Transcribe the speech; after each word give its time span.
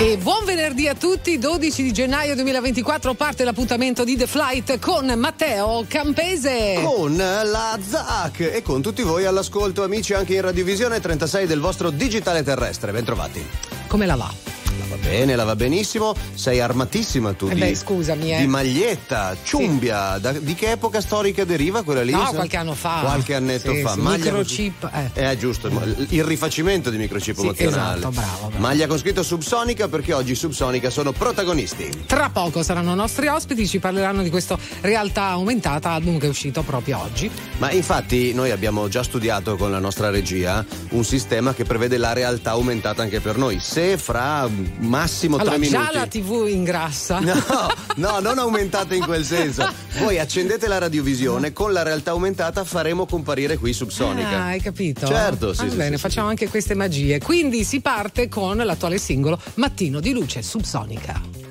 E 0.00 0.16
buon 0.16 0.46
venerdì 0.46 0.88
a 0.88 0.94
tutti, 0.94 1.38
12 1.38 1.82
di 1.82 1.92
gennaio 1.92 2.34
2024 2.34 3.12
parte 3.12 3.44
l'appuntamento 3.44 4.02
di 4.02 4.16
The 4.16 4.26
Flight 4.26 4.78
con 4.78 5.04
Matteo 5.14 5.84
Campese. 5.86 6.80
Con 6.82 7.14
la 7.18 7.78
ZAC 7.86 8.40
e 8.50 8.62
con 8.62 8.80
tutti 8.80 9.02
voi 9.02 9.26
all'ascolto 9.26 9.82
amici 9.82 10.14
anche 10.14 10.36
in 10.36 10.40
radiovisione 10.40 11.00
36 11.00 11.46
del 11.46 11.60
vostro 11.60 11.90
digitale 11.90 12.42
terrestre. 12.42 12.92
Bentrovati. 12.92 13.46
Come 13.88 14.06
la 14.06 14.16
va? 14.16 14.59
Bene, 15.00 15.36
la 15.36 15.44
va 15.44 15.56
benissimo. 15.56 16.14
Sei 16.34 16.60
armatissima 16.60 17.32
tu. 17.32 17.48
Eh 17.48 17.54
di, 17.54 17.60
beh, 17.60 17.74
scusami, 17.74 18.34
eh. 18.34 18.38
Di 18.38 18.46
maglietta, 18.46 19.36
ciumbia. 19.42 20.14
Sì. 20.16 20.20
Da, 20.20 20.32
di 20.32 20.54
che 20.54 20.72
epoca 20.72 21.00
storica 21.00 21.44
deriva 21.44 21.82
quella 21.82 22.02
lì? 22.02 22.12
No, 22.12 22.30
qualche 22.32 22.56
anno 22.56 22.74
fa. 22.74 23.00
Qualche 23.00 23.34
annetto 23.34 23.72
sì, 23.74 23.80
fa. 23.80 23.92
Sì, 23.92 24.00
Maglia 24.00 24.24
microchip. 24.24 24.90
Eh. 25.14 25.30
eh, 25.30 25.38
giusto. 25.38 25.68
Il 26.08 26.24
rifacimento 26.24 26.90
di 26.90 26.98
microchip 26.98 27.36
sì, 27.36 27.42
emozionale. 27.42 27.98
Esatto, 27.98 28.12
bravo, 28.12 28.46
bravo. 28.48 28.58
Maglia 28.58 28.86
con 28.86 28.98
scritto 28.98 29.22
Subsonica 29.22 29.88
perché 29.88 30.12
oggi 30.12 30.34
Subsonica 30.34 30.90
sono 30.90 31.12
protagonisti. 31.12 32.04
Tra 32.06 32.30
poco 32.30 32.62
saranno 32.62 32.94
nostri 32.94 33.26
ospiti, 33.28 33.66
ci 33.66 33.78
parleranno 33.78 34.22
di 34.22 34.30
questo 34.30 34.58
realtà 34.80 35.24
aumentata 35.24 35.90
album 35.90 36.18
che 36.18 36.26
è 36.26 36.28
uscito 36.28 36.62
proprio 36.62 36.98
oggi. 36.98 37.30
Ma 37.58 37.70
infatti 37.70 38.32
noi 38.32 38.50
abbiamo 38.50 38.88
già 38.88 39.02
studiato 39.02 39.56
con 39.56 39.70
la 39.70 39.78
nostra 39.78 40.10
regia 40.10 40.64
un 40.90 41.04
sistema 41.04 41.54
che 41.54 41.64
prevede 41.64 41.96
la 41.96 42.12
realtà 42.12 42.50
aumentata 42.50 43.02
anche 43.02 43.20
per 43.20 43.36
noi. 43.36 43.58
Se 43.60 43.96
fra 43.96 44.48
massimo 44.90 45.36
allora, 45.36 45.50
tre 45.56 45.60
minuti. 45.60 45.82
Già 45.82 45.90
la 45.92 46.06
TV 46.06 46.46
ingrassa. 46.48 47.20
No, 47.96 48.18
no, 48.18 48.20
non 48.20 48.38
aumentate 48.38 48.96
in 48.96 49.04
quel 49.04 49.24
senso. 49.24 49.68
Voi 49.98 50.18
accendete 50.18 50.66
la 50.68 50.78
radiovisione, 50.78 51.52
con 51.52 51.72
la 51.72 51.82
realtà 51.82 52.12
aumentata 52.12 52.64
faremo 52.64 53.06
comparire 53.06 53.58
qui 53.58 53.72
Subsonica. 53.72 54.28
Ah, 54.28 54.44
hai 54.46 54.60
capito? 54.60 55.06
Certo, 55.06 55.52
sì. 55.52 55.64
Ah, 55.64 55.70
sì 55.70 55.76
bene, 55.76 55.96
sì, 55.96 56.02
facciamo 56.02 56.26
sì. 56.26 56.32
anche 56.32 56.48
queste 56.48 56.74
magie. 56.74 57.20
Quindi 57.20 57.64
si 57.64 57.80
parte 57.80 58.28
con 58.28 58.56
l'attuale 58.56 58.98
singolo 58.98 59.38
Mattino 59.54 60.00
di 60.00 60.12
luce 60.12 60.42
Subsonica. 60.42 61.49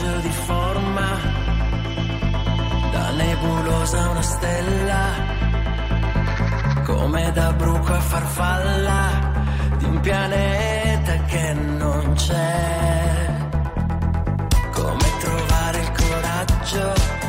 Passaggio 0.00 0.20
di 0.20 0.30
forma. 0.30 1.08
Da 2.90 3.10
nebulosa 3.10 4.08
una 4.08 4.22
stella, 4.22 5.04
come 6.84 7.32
da 7.32 7.52
bruco 7.52 7.92
a 7.92 8.00
farfalla 8.00 9.32
di 9.78 9.84
un 9.84 10.00
pianeta 10.00 11.12
che 11.24 11.52
non 11.52 12.12
c'è, 12.14 13.26
come 14.72 15.06
trovare 15.20 15.78
il 15.78 15.92
coraggio, 15.92 17.19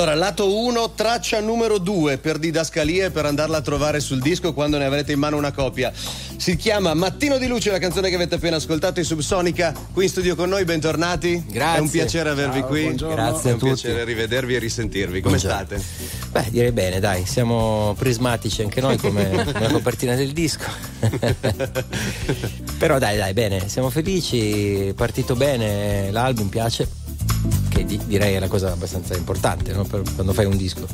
Allora, 0.00 0.14
lato 0.14 0.56
1, 0.56 0.92
traccia 0.94 1.40
numero 1.40 1.76
2 1.76 2.16
per 2.16 2.38
didascalie 2.38 3.10
per 3.10 3.26
andarla 3.26 3.58
a 3.58 3.60
trovare 3.60 4.00
sul 4.00 4.18
disco 4.18 4.54
quando 4.54 4.78
ne 4.78 4.86
avrete 4.86 5.12
in 5.12 5.18
mano 5.18 5.36
una 5.36 5.52
copia. 5.52 5.92
Si 5.94 6.56
chiama 6.56 6.94
Mattino 6.94 7.36
di 7.36 7.46
Luce, 7.46 7.70
la 7.70 7.78
canzone 7.78 8.08
che 8.08 8.14
avete 8.14 8.36
appena 8.36 8.56
ascoltato 8.56 8.98
in 8.98 9.04
Subsonica. 9.04 9.74
Qui 9.92 10.04
in 10.04 10.08
studio 10.08 10.36
con 10.36 10.48
noi, 10.48 10.64
bentornati. 10.64 11.44
Grazie. 11.46 11.76
È 11.76 11.80
un 11.82 11.90
piacere 11.90 12.30
avervi 12.30 12.60
Ciao, 12.60 12.68
qui. 12.68 12.82
buongiorno. 12.84 13.14
Grazie 13.14 13.42
È 13.42 13.50
a 13.50 13.52
un 13.52 13.58
tutti. 13.58 13.72
piacere 13.74 14.04
rivedervi 14.04 14.54
e 14.54 14.58
risentirvi. 14.58 15.20
Come 15.20 15.36
Buongiorno. 15.36 15.66
state? 15.66 15.84
Beh, 16.30 16.46
direi 16.50 16.72
bene, 16.72 16.98
dai, 16.98 17.26
siamo 17.26 17.94
prismatici 17.98 18.62
anche 18.62 18.80
noi 18.80 18.96
come 18.96 19.44
la 19.52 19.68
copertina 19.68 20.14
del 20.14 20.32
disco. 20.32 20.64
Però 22.78 22.98
dai, 22.98 23.18
dai, 23.18 23.34
bene, 23.34 23.68
siamo 23.68 23.90
felici, 23.90 24.86
è 24.86 24.92
partito 24.94 25.34
bene, 25.36 26.10
l'album 26.10 26.48
piace, 26.48 26.88
di- 27.96 28.00
direi 28.06 28.34
è 28.34 28.36
una 28.36 28.48
cosa 28.48 28.70
abbastanza 28.72 29.14
importante 29.16 29.72
no? 29.72 29.84
Per- 29.84 30.02
quando 30.14 30.32
fai 30.32 30.44
un 30.46 30.56
disco. 30.56 30.86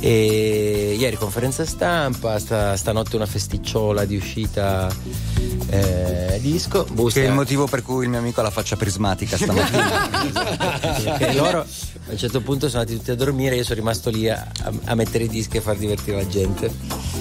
E 0.00 0.94
ieri 0.98 1.16
conferenza 1.16 1.64
stampa, 1.64 2.38
sta- 2.38 2.76
stanotte 2.76 3.16
una 3.16 3.26
festicciola 3.26 4.04
di 4.04 4.16
uscita 4.16 4.88
eh, 5.70 6.38
disco. 6.40 6.86
Busta- 6.92 7.20
Che 7.20 7.26
è 7.26 7.28
il 7.28 7.34
motivo 7.34 7.66
per 7.66 7.82
cui 7.82 8.04
il 8.04 8.10
mio 8.10 8.18
amico 8.20 8.40
ha 8.40 8.44
la 8.44 8.50
faccia 8.50 8.76
prismatica 8.76 9.36
stamattina. 9.36 11.18
e 11.18 11.34
loro 11.34 11.60
a 11.60 12.10
un 12.12 12.16
certo 12.16 12.40
punto 12.40 12.68
sono 12.68 12.82
andati 12.82 12.96
tutti 12.98 13.10
a 13.10 13.16
dormire 13.16 13.56
io 13.56 13.64
sono 13.64 13.74
rimasto 13.76 14.08
lì 14.10 14.28
a, 14.28 14.46
a- 14.62 14.72
a 14.84 14.94
mettere 14.94 15.24
i 15.24 15.28
dischi 15.28 15.56
e 15.56 15.60
far 15.60 15.76
divertire 15.76 16.16
la 16.18 16.26
gente 16.28 16.70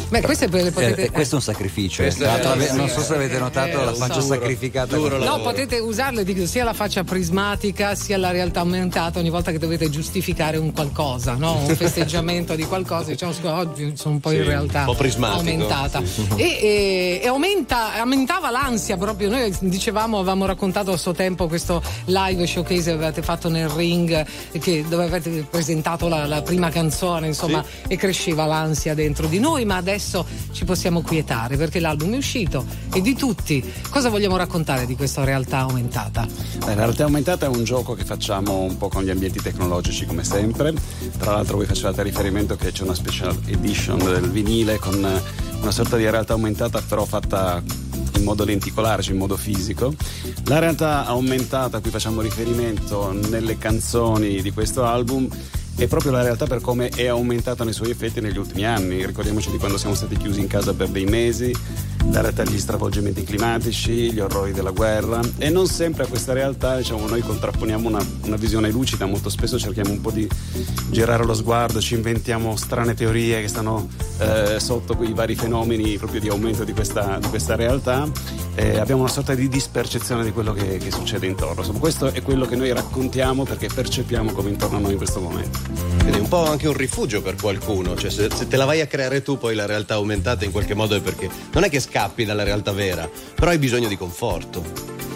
Beh, 0.10 0.22
queste 0.22 0.48
le 0.48 0.68
Eh, 0.68 0.72
potete. 0.72 1.04
eh, 1.06 1.12
questo 1.12 1.36
è 1.36 1.38
un 1.38 1.44
sacrificio. 1.44 2.02
eh. 2.04 2.08
È- 2.08 2.72
non 2.74 2.88
sì, 2.88 2.94
so 2.94 3.02
se 3.02 3.14
avete 3.16 3.38
notato 3.40 3.82
eh, 3.82 3.86
la 3.86 3.94
faccia 3.94 4.22
so. 4.22 4.28
sacrificata. 4.28 4.96
Duro 4.96 5.18
No, 5.18 5.42
potete 5.42 5.80
usarle 5.80 6.24
dico, 6.24 6.46
sia 6.46 6.64
la 6.64 6.74
faccia 6.74 7.04
prismatica 7.04 7.94
sia 7.96 8.18
la 8.18 8.32
realtà 8.32 8.62
aumentata 8.62 9.20
ogni 9.20 9.30
volta 9.30 9.52
che 9.52 9.60
dovete 9.60 9.90
giustificare 9.90 10.58
un 10.58 10.72
qualcosa, 10.72 11.34
no? 11.34 11.58
un 11.68 11.68
festeggiamento 11.76 12.56
di 12.56 12.64
qualcosa. 12.66 13.10
Diciamo 13.12 13.34
oggi 13.44 13.94
sono 13.98 14.16
un 14.16 14.20
po' 14.22 14.32
in 14.32 14.42
Sì, 14.44 14.48
realtà 14.48 14.86
un 14.90 14.96
po' 14.96 15.26
aumentata. 15.26 16.02
E, 16.36 16.44
e- 16.44 17.20
e 17.24 17.28
aumenta, 17.28 17.96
aumentava 18.00 18.50
l'ansia 18.50 18.96
proprio. 18.98 19.30
Noi 19.30 19.54
dicevamo, 19.60 20.18
avevamo 20.18 20.46
raccontato 20.46 20.92
a 20.94 20.98
suo 20.98 21.12
tempo 21.14 21.48
questo 21.48 21.82
live 22.06 22.48
showcase 22.48 22.84
che 22.84 22.92
avevate 22.92 23.22
fatto 23.22 23.50
nel 23.50 23.68
ring, 23.70 24.26
che, 24.60 24.86
dove 24.88 25.04
avete 25.06 25.46
presentato 25.50 26.08
la, 26.08 26.26
la 26.26 26.42
prima 26.42 26.70
canzone, 26.70 27.28
insomma, 27.28 27.64
e 27.88 27.96
cresceva 27.98 28.46
l'ansia 28.46 28.94
dentro 28.94 29.28
di 29.28 29.40
noi, 29.40 29.66
ma 29.66 29.76
adesso 29.76 29.96
ci 30.00 30.66
possiamo 30.66 31.02
quietare 31.02 31.58
perché 31.58 31.80
l'album 31.80 32.14
è 32.14 32.18
uscito 32.18 32.66
e 32.94 33.02
di 33.02 33.16
tutti. 33.16 33.64
Cosa 33.90 34.10
vogliamo 34.10 34.38
raccontare 34.38 34.86
di 34.86 34.96
questa 34.96 35.24
realtà 35.24 35.60
aumentata? 35.60 36.28
La 36.60 36.74
realtà 36.74 37.04
aumentata 37.04 37.46
è 37.46 37.50
un 37.50 37.64
gioco 37.64 37.94
che 37.94 38.06
facciamo 38.06 38.62
un 38.62 38.78
po' 38.78 38.88
con 38.88 39.04
gli 39.04 39.10
ambienti 39.10 39.42
tecnologici 39.42 40.06
come 40.06 40.24
sempre. 40.24 40.74
Tra 41.18 41.32
l'altro 41.32 41.58
voi 41.58 41.66
facevate 41.66 42.04
riferimento 42.04 42.56
che 42.56 42.72
c'è 42.72 42.84
una 42.84 42.96
special 42.96 43.38
edition 43.48 43.98
del 43.98 44.30
vinile 44.30 44.78
con 44.78 45.04
eh, 45.04 45.22
una 45.62 45.72
sorta 45.72 45.98
di 45.98 46.10
realtà 46.10 46.34
aumentata 46.34 46.82
però 46.82 47.06
fatta 47.06 47.62
in 48.18 48.24
modo 48.24 48.44
lenticolare, 48.44 49.02
cioè 49.02 49.14
in 49.14 49.20
modo 49.20 49.38
fisico. 49.38 49.94
La 50.46 50.60
realtà 50.60 51.06
aumentata 51.06 51.78
a 51.78 51.80
cui 51.80 51.92
facciamo 51.92 52.22
riferimento 52.22 53.12
nelle 53.12 53.58
canzoni 53.58 54.42
di 54.42 54.52
questo 54.52 54.84
album 54.84 55.28
è 55.78 55.86
proprio 55.86 56.12
la 56.12 56.24
realtà 56.24 56.48
per 56.48 56.60
come 56.60 56.90
è 56.90 57.06
aumentata 57.06 57.64
nei 57.64 57.72
suoi 57.72 57.92
effetti 57.92 58.20
negli 58.20 58.38
ultimi 58.38 58.66
anni. 58.66 59.06
Ricordiamoci 59.06 59.52
di 59.52 59.58
quando 59.58 59.78
siamo 59.78 59.94
stati 59.94 60.18
chiusi 60.18 60.40
in 60.40 60.48
casa 60.48 60.74
per 60.74 60.88
dei 60.88 61.06
mesi, 61.06 61.56
la 62.12 62.22
realtà 62.22 62.44
degli 62.44 62.60
stravolgimenti 62.60 63.24
climatici, 63.24 64.12
gli 64.12 64.20
orrori 64.20 64.52
della 64.52 64.72
guerra 64.72 65.20
e 65.38 65.50
non 65.50 65.68
sempre 65.68 66.04
a 66.04 66.08
questa 66.08 66.34
realtà 66.34 66.78
diciamo, 66.78 67.08
noi 67.08 67.22
contrapponiamo 67.22 67.88
una, 67.88 68.06
una 68.24 68.36
visione 68.36 68.70
lucida, 68.70 69.06
molto 69.06 69.30
spesso 69.30 69.60
cerchiamo 69.60 69.92
un 69.92 70.02
po' 70.02 70.12
di 70.12 70.28
girare 70.90 71.26
lo 71.26 71.34
sguardo, 71.34 71.80
ci 71.82 71.96
inventiamo 71.96 72.56
strane 72.56 72.94
teorie 72.94 73.42
che 73.42 73.48
stanno 73.48 73.88
eh, 74.20 74.60
sotto 74.60 74.96
quei 74.96 75.14
vari 75.14 75.36
fenomeni 75.36 75.98
proprio 75.98 76.20
di 76.20 76.30
aumento 76.30 76.64
di 76.64 76.74
questa, 76.74 77.20
di 77.20 77.28
questa 77.28 77.56
realtà 77.56 78.10
e 78.56 78.80
abbiamo 78.80 79.02
una 79.02 79.12
sorta 79.12 79.36
di 79.36 79.48
dispercezione 79.48 80.24
di 80.24 80.32
quello 80.32 80.52
che, 80.54 80.78
che 80.78 80.90
succede 80.90 81.28
intorno. 81.28 81.60
Insomma, 81.60 81.78
questo 81.78 82.08
è 82.08 82.24
quello 82.24 82.48
che 82.48 82.56
noi 82.56 82.74
raccontiamo 82.74 83.44
perché 83.44 83.70
percepiamo 83.72 84.32
come 84.32 84.50
intorno 84.50 84.78
a 84.78 84.80
noi 84.80 84.94
in 84.94 84.98
questo 84.98 85.20
momento. 85.20 85.60
Quindi 86.00 86.18
è 86.18 86.22
un 86.22 86.28
po' 86.28 86.48
anche 86.48 86.68
un 86.68 86.74
rifugio 86.74 87.22
per 87.22 87.36
qualcuno. 87.36 87.96
Cioè, 87.96 88.10
se, 88.10 88.30
se 88.34 88.48
te 88.48 88.58
la 88.58 88.66
vai 88.66 88.82
a 88.82 88.88
creare 88.88 89.22
tu, 89.22 89.38
poi 89.38 89.54
la 89.54 89.68
realtà 89.68 89.96
aumentata 89.96 90.44
in 90.44 90.52
qualche 90.52 90.74
modo 90.74 90.96
è 90.96 91.02
perché 91.02 91.30
non 91.52 91.66
è 91.66 91.70
che 91.70 91.80
scappi 91.98 92.26
dalla 92.26 92.44
realtà 92.44 92.74
vera, 92.74 93.10
però 93.34 93.50
hai 93.50 93.58
bisogno 93.58 93.88
di 93.88 93.98
conforto. 93.98 94.64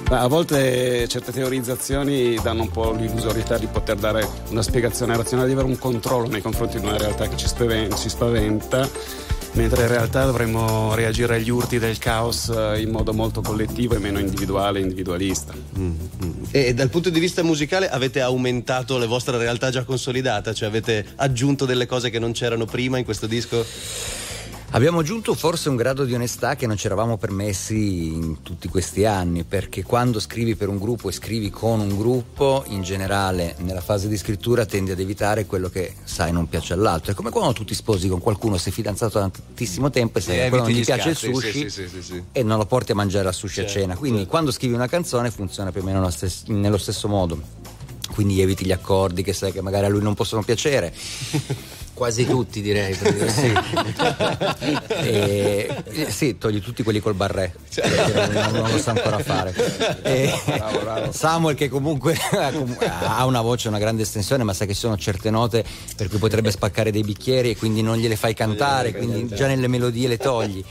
A 0.10 0.28
volte 0.28 1.08
certe 1.08 1.32
teorizzazioni 1.32 2.40
danno 2.42 2.64
un 2.64 2.72
po' 2.72 2.92
l'illusorietà 2.92 3.60
di 3.60 3.68
poter 3.68 3.98
dare 3.98 4.28
una 4.50 4.64
spiegazione 4.64 5.16
razionale, 5.16 5.48
di 5.48 5.54
avere 5.54 5.68
un 5.68 5.78
controllo 5.78 6.28
nei 6.28 6.42
confronti 6.42 6.80
di 6.80 6.86
una 6.86 6.98
realtà 6.98 7.28
che 7.28 7.38
ci 7.38 7.48
spaven- 7.48 7.96
ci 7.96 8.10
spaventa, 8.10 8.90
mentre 9.54 9.84
in 9.84 9.88
realtà 9.90 10.26
dovremmo 10.26 10.96
reagire 10.96 11.36
agli 11.36 11.50
urti 11.50 11.78
del 11.78 12.00
caos 12.00 12.50
eh, 12.50 12.82
in 12.82 12.90
modo 12.90 13.14
molto 13.14 13.42
collettivo 13.42 13.94
e 13.94 14.00
meno 14.00 14.18
individuale 14.18 14.80
e 14.80 14.82
individualista. 14.82 15.54
E 16.50 16.74
dal 16.74 16.90
punto 16.90 17.12
di 17.12 17.20
vista 17.20 17.44
musicale 17.44 17.90
avete 17.90 18.22
aumentato 18.22 18.98
la 18.98 19.06
vostra 19.06 19.38
realtà 19.38 19.70
già 19.70 19.84
consolidata? 19.84 20.52
Cioè 20.52 20.68
avete 20.68 21.06
aggiunto 21.18 21.66
delle 21.66 21.86
cose 21.86 22.10
che 22.10 22.18
non 22.18 22.32
c'erano 22.32 22.66
prima 22.66 22.98
in 22.98 23.06
questo 23.06 23.28
disco? 23.28 23.64
Abbiamo 24.74 25.00
aggiunto 25.00 25.36
forse 25.36 25.68
un 25.68 25.76
grado 25.76 26.06
di 26.06 26.14
onestà 26.14 26.56
che 26.56 26.66
non 26.66 26.78
ci 26.78 26.86
eravamo 26.86 27.18
permessi 27.18 28.14
in 28.14 28.42
tutti 28.42 28.70
questi 28.70 29.04
anni, 29.04 29.44
perché 29.44 29.84
quando 29.84 30.18
scrivi 30.22 30.56
per 30.56 30.70
un 30.70 30.78
gruppo 30.80 31.10
e 31.10 31.12
scrivi 31.12 31.50
con 31.50 31.82
un 31.82 31.98
gruppo, 31.98 32.64
in 32.68 32.82
generale 32.82 33.56
nella 33.60 33.82
fase 33.82 34.08
di 34.08 34.16
scrittura 34.16 34.66
tendi 34.66 34.92
ad 34.92 35.00
evitare 35.02 35.46
quello 35.46 35.68
che 35.68 35.96
sai 36.06 36.32
non 36.32 36.48
piace 36.48 36.72
all'altro. 36.72 37.12
È 37.12 37.16
come 37.16 37.32
quando 37.32 37.52
tu 37.52 37.66
ti 37.66 37.74
sposi 37.74 38.08
con 38.08 38.22
qualcuno, 38.22 38.56
sei 38.56 38.72
fidanzato 38.72 39.20
da 39.20 39.30
tantissimo 39.30 39.90
tempo 39.90 40.20
e 40.20 40.22
sai 40.22 40.38
che 40.38 40.48
quello 40.48 40.64
non 40.64 40.72
gli 40.72 40.86
piace 40.86 41.10
il 41.10 41.18
sushi 41.18 41.70
Sì, 41.70 41.88
sì, 41.90 42.02
sì, 42.02 42.24
e 42.32 42.42
non 42.42 42.58
lo 42.58 42.66
porti 42.66 42.94
a 42.94 42.96
mangiare 42.96 43.28
a 43.28 43.34
sushi 43.34 43.56
Certo, 43.56 43.72
a 43.72 43.74
cena. 43.74 43.96
Quindi 43.98 44.26
quando 44.26 44.52
scrivi 44.52 44.74
una 44.74 44.88
canzone 44.88 45.32
funziona 45.32 45.74
più 45.74 45.82
o 45.82 45.84
meno 45.84 46.00
nello 46.00 46.12
stes- 46.12 46.46
nello 46.46 46.78
stesso 46.78 47.10
modo. 47.10 47.38
Quindi 48.14 48.40
eviti 48.42 48.66
gli 48.66 48.72
accordi 48.72 49.22
che 49.22 49.34
sai 49.34 49.52
che 49.52 49.62
magari 49.62 49.88
a 49.88 49.90
lui 49.90 50.02
non 50.02 50.14
possono 50.14 50.44
piacere. 50.44 50.94
quasi 52.02 52.26
tutti 52.26 52.62
direi 52.64 52.96
sì. 52.96 53.54
E, 55.04 55.84
sì, 56.10 56.38
togli 56.40 56.60
tutti 56.60 56.82
quelli 56.82 57.00
col 57.00 57.14
barré, 57.14 57.54
non, 57.76 58.52
non 58.54 58.72
lo 58.72 58.78
sa 58.80 58.92
ancora 58.92 59.20
fare. 59.20 59.54
E 60.02 60.32
Samuel 61.12 61.56
che 61.56 61.70
comunque 61.70 62.16
ha 62.90 63.26
una 63.26 63.42
voce, 63.42 63.68
una 63.68 63.78
grande 63.78 64.02
estensione, 64.02 64.44
ma 64.44 64.54
sai 64.54 64.66
che 64.66 64.74
ci 64.74 64.80
sono 64.80 64.98
certe 64.98 65.30
note 65.30 65.64
per 65.96 66.10
cui 66.10 66.18
potrebbe 66.18 66.50
spaccare 66.50 66.92
dei 66.92 67.04
bicchieri 67.04 67.52
e 67.52 67.58
quindi 67.58 67.84
non 67.84 67.98
gliele 67.98 68.16
fai 68.16 68.34
cantare, 68.34 68.94
quindi 68.94 69.28
già 69.28 69.46
nelle 69.46 69.68
melodie 69.68 70.08
le 70.08 70.18
togli. 70.18 70.64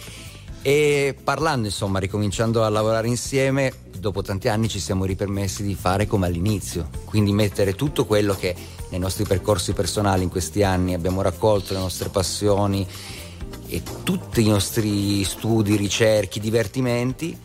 E 0.62 1.14
parlando, 1.22 1.68
insomma, 1.68 2.00
ricominciando 2.00 2.64
a 2.64 2.68
lavorare 2.68 3.06
insieme, 3.06 3.72
dopo 3.98 4.22
tanti 4.22 4.48
anni 4.48 4.68
ci 4.68 4.80
siamo 4.80 5.04
ripermessi 5.04 5.62
di 5.62 5.76
fare 5.76 6.08
come 6.08 6.26
all'inizio, 6.26 6.88
quindi 7.04 7.32
mettere 7.32 7.74
tutto 7.74 8.04
quello 8.04 8.34
che 8.34 8.54
nei 8.90 8.98
nostri 8.98 9.24
percorsi 9.24 9.72
personali 9.72 10.22
in 10.22 10.28
questi 10.28 10.62
anni 10.62 10.94
abbiamo 10.94 11.22
raccolto, 11.22 11.72
le 11.72 11.80
nostre 11.80 12.08
passioni 12.08 12.86
e 13.66 13.82
tutti 14.02 14.42
i 14.42 14.48
nostri 14.48 15.22
studi, 15.24 15.76
ricerchi, 15.76 16.40
divertimenti, 16.40 17.38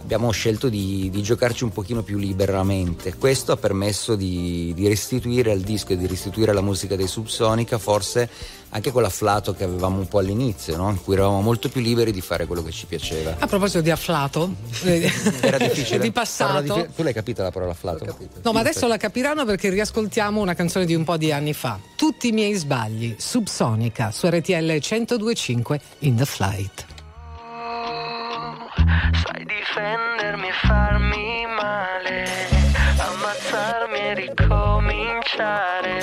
abbiamo 0.00 0.30
scelto 0.30 0.68
di, 0.68 1.08
di 1.10 1.22
giocarci 1.22 1.64
un 1.64 1.70
pochino 1.70 2.02
più 2.02 2.18
liberamente. 2.18 3.14
Questo 3.14 3.52
ha 3.52 3.56
permesso 3.56 4.16
di, 4.16 4.72
di 4.74 4.88
restituire 4.88 5.52
al 5.52 5.60
disco 5.60 5.92
e 5.92 5.96
di 5.96 6.06
restituire 6.06 6.50
alla 6.50 6.62
musica 6.62 6.96
dei 6.96 7.06
Subsonica 7.06 7.78
forse 7.78 8.28
anche 8.70 8.90
quell'afflato 8.92 9.54
che 9.54 9.64
avevamo 9.64 9.98
un 9.98 10.06
po' 10.08 10.18
all'inizio, 10.18 10.76
no? 10.76 10.90
in 10.90 11.02
cui 11.02 11.14
eravamo 11.14 11.40
molto 11.40 11.68
più 11.68 11.80
liberi 11.80 12.12
di 12.12 12.20
fare 12.20 12.46
quello 12.46 12.62
che 12.62 12.70
ci 12.70 12.86
piaceva. 12.86 13.36
A 13.38 13.46
proposito 13.46 13.80
di 13.80 13.90
afflato, 13.90 14.54
eh, 14.84 15.10
Era 15.40 15.56
difficile. 15.58 15.98
di 16.00 16.12
passato. 16.12 16.60
diffi- 16.74 16.88
tu 16.94 17.02
l'hai 17.02 17.12
capita 17.14 17.42
la 17.42 17.50
parola 17.50 17.72
afflato? 17.72 18.04
No, 18.42 18.52
ma 18.52 18.60
adesso 18.60 18.86
la 18.86 18.96
capiranno 18.98 19.44
perché 19.44 19.70
riascoltiamo 19.70 20.40
una 20.40 20.54
canzone 20.54 20.84
di 20.84 20.94
un 20.94 21.04
po' 21.04 21.16
di 21.16 21.32
anni 21.32 21.54
fa. 21.54 21.78
Tutti 21.96 22.28
i 22.28 22.32
miei 22.32 22.54
sbagli, 22.54 23.14
Subsonica, 23.18 24.10
su 24.10 24.26
RTL 24.28 24.52
1025 24.80 25.80
in 26.00 26.16
the 26.16 26.24
flight. 26.26 26.84
Sai 29.24 29.44
difendermi 29.44 30.48
e 30.48 30.52
farmi 30.66 31.46
male, 31.58 32.24
ammazzarmi 32.98 33.98
e 33.98 34.14
ricominciare, 34.14 35.98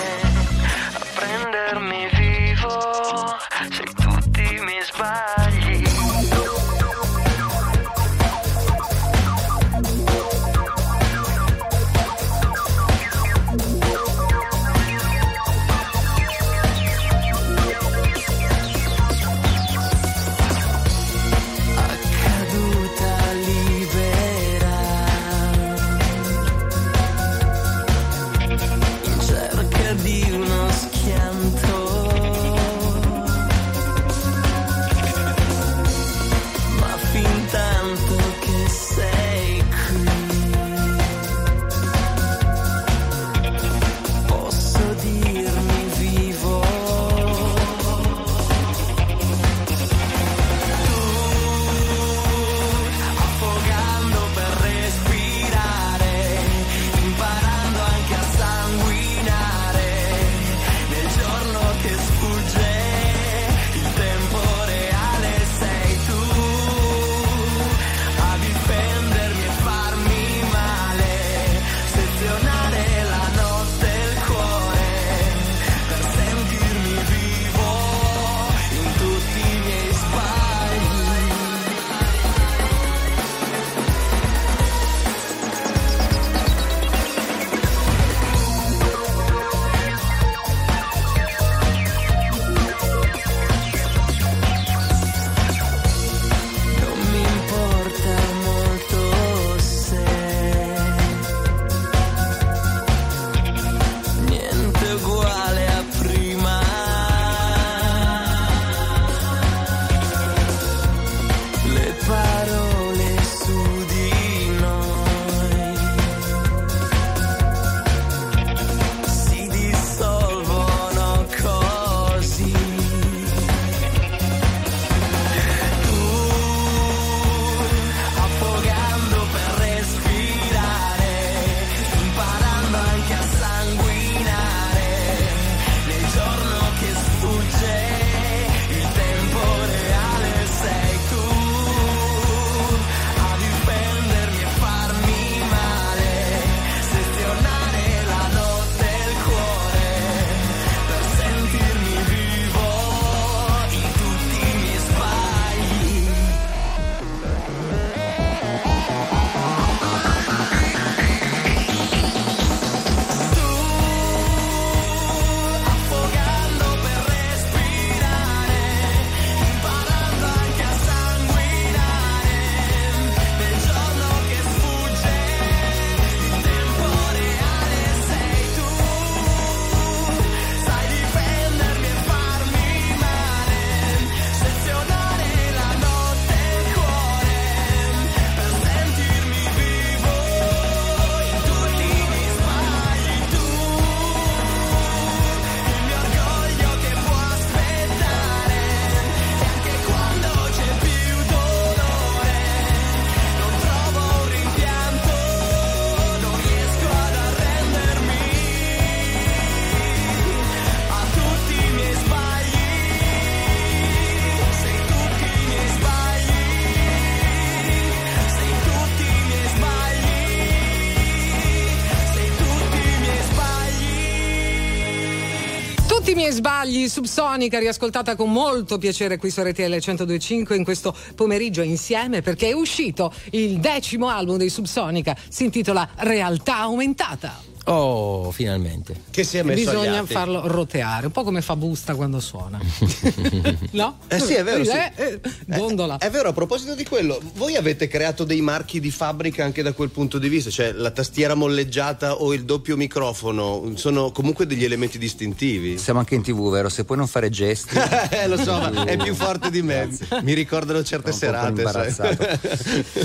sbagli, 226.45 226.87
Subsonica, 226.87 227.57
riascoltata 227.57 228.15
con 228.15 228.31
molto 228.31 228.77
piacere 228.77 229.17
qui 229.17 229.31
su 229.31 229.41
RTL 229.41 229.63
1025 229.63 230.55
in 230.55 230.63
questo 230.63 230.95
pomeriggio 231.15 231.63
insieme 231.63 232.21
perché 232.21 232.49
è 232.49 232.53
uscito 232.53 233.11
il 233.31 233.57
decimo 233.57 234.09
album 234.09 234.37
dei 234.37 234.49
Subsonica, 234.49 235.17
si 235.27 235.45
intitola 235.45 235.89
Realtà 235.95 236.57
Aumentata. 236.57 237.54
Oh, 237.67 238.31
finalmente. 238.31 238.95
Che 239.09 239.23
si 239.23 239.37
è 239.37 239.43
messo 239.43 239.71
Bisogna 239.71 240.05
farlo 240.05 240.47
roteare, 240.47 241.07
un 241.07 241.11
po' 241.11 241.23
come 241.23 241.41
fa 241.41 241.55
busta 241.55 241.95
quando 241.95 242.19
suona. 242.19 242.59
no? 243.71 243.97
Eh 244.07 244.19
sì, 244.19 244.33
è 244.33 244.43
vero, 244.43 244.63
sì. 244.63 244.71
Eh, 244.71 244.91
eh, 244.95 245.19
gondola. 245.45 245.97
È 245.97 246.09
vero, 246.11 246.29
a 246.29 246.33
proposito 246.33 246.75
di 246.75 246.85
quello, 246.85 247.19
voi 247.35 247.55
avete 247.55 247.87
creato 247.87 248.23
dei 248.23 248.41
marchi 248.41 248.79
di 248.79 248.91
fabbrica 248.91 249.43
anche 249.43 249.63
da 249.63 249.73
quel 249.73 249.89
punto 249.89 250.19
di 250.19 250.29
vista, 250.29 250.51
cioè 250.51 250.73
la 250.73 250.91
tastiera 250.91 251.33
molleggiata 251.33 252.15
o 252.15 252.33
il 252.33 252.45
doppio 252.45 252.77
microfono 252.77 253.71
sono 253.75 254.11
comunque 254.11 254.45
degli 254.45 254.63
elementi 254.63 254.99
distintivi. 254.99 255.79
Siamo 255.79 255.99
anche 255.99 256.13
in 256.13 256.21
tv, 256.21 256.51
vero? 256.51 256.69
Se 256.69 256.85
puoi 256.85 256.97
non 256.97 257.07
fare 257.07 257.29
gesti. 257.29 257.75
Eh, 258.15 258.27
lo 258.27 258.37
so, 258.37 258.59
ma 258.59 258.85
è 258.85 258.97
più 258.97 259.13
forte 259.15 259.49
di 259.49 259.61
me. 259.61 259.89
Mi 260.21 260.33
ricordano 260.33 260.83
certe 260.83 261.11
Sono 261.11 261.37
un 261.47 261.53
po' 261.53 261.69
serate. 261.69 261.97
imbarazzato. 261.97 262.49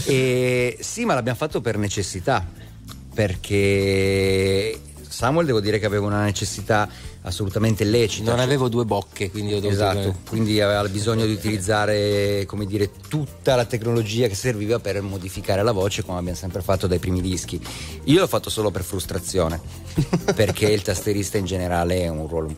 e, 0.05 0.77
sì, 0.81 1.05
ma 1.05 1.15
l'abbiamo 1.15 1.39
fatto 1.39 1.61
per 1.61 1.79
necessità, 1.79 2.47
perché 3.21 4.81
Samuel 5.07 5.45
devo 5.45 5.61
dire 5.61 5.79
che 5.79 5.85
aveva 5.85 6.07
una 6.07 6.25
necessità 6.25 6.89
assolutamente 7.21 7.85
lecita. 7.85 8.31
Non 8.31 8.41
avevo 8.41 8.71
due 8.71 8.87
bocche, 8.87 9.31
quindi 9.31 9.53
ho 9.53 9.61
dovuto. 9.61 9.75
Esatto, 9.75 10.17
quindi 10.27 10.59
aveva 10.63 10.89
bisogno 10.89 11.27
di 11.27 11.33
utilizzare 11.33 12.47
come 12.47 12.65
dire, 12.65 12.91
tutta 13.09 13.57
la 13.57 13.67
tecnologia 13.67 14.27
che 14.27 14.35
serviva 14.35 14.79
per 14.79 15.03
modificare 15.03 15.63
la 15.63 15.73
voce 15.73 16.03
come 16.03 16.17
abbiamo 16.17 16.39
sempre 16.39 16.63
fatto 16.63 16.87
dai 16.87 16.99
primi 16.99 17.21
dischi. 17.21 17.61
Io 18.05 18.21
l'ho 18.21 18.27
fatto 18.27 18.49
solo 18.49 18.71
per 18.71 18.85
frustrazione, 18.85 19.61
perché 20.35 20.71
il 20.71 20.81
tasterista 20.81 21.37
in 21.37 21.45
generale 21.45 22.01
è 22.01 22.09
un 22.09 22.27
ruolo 22.27 22.47
un 22.47 22.57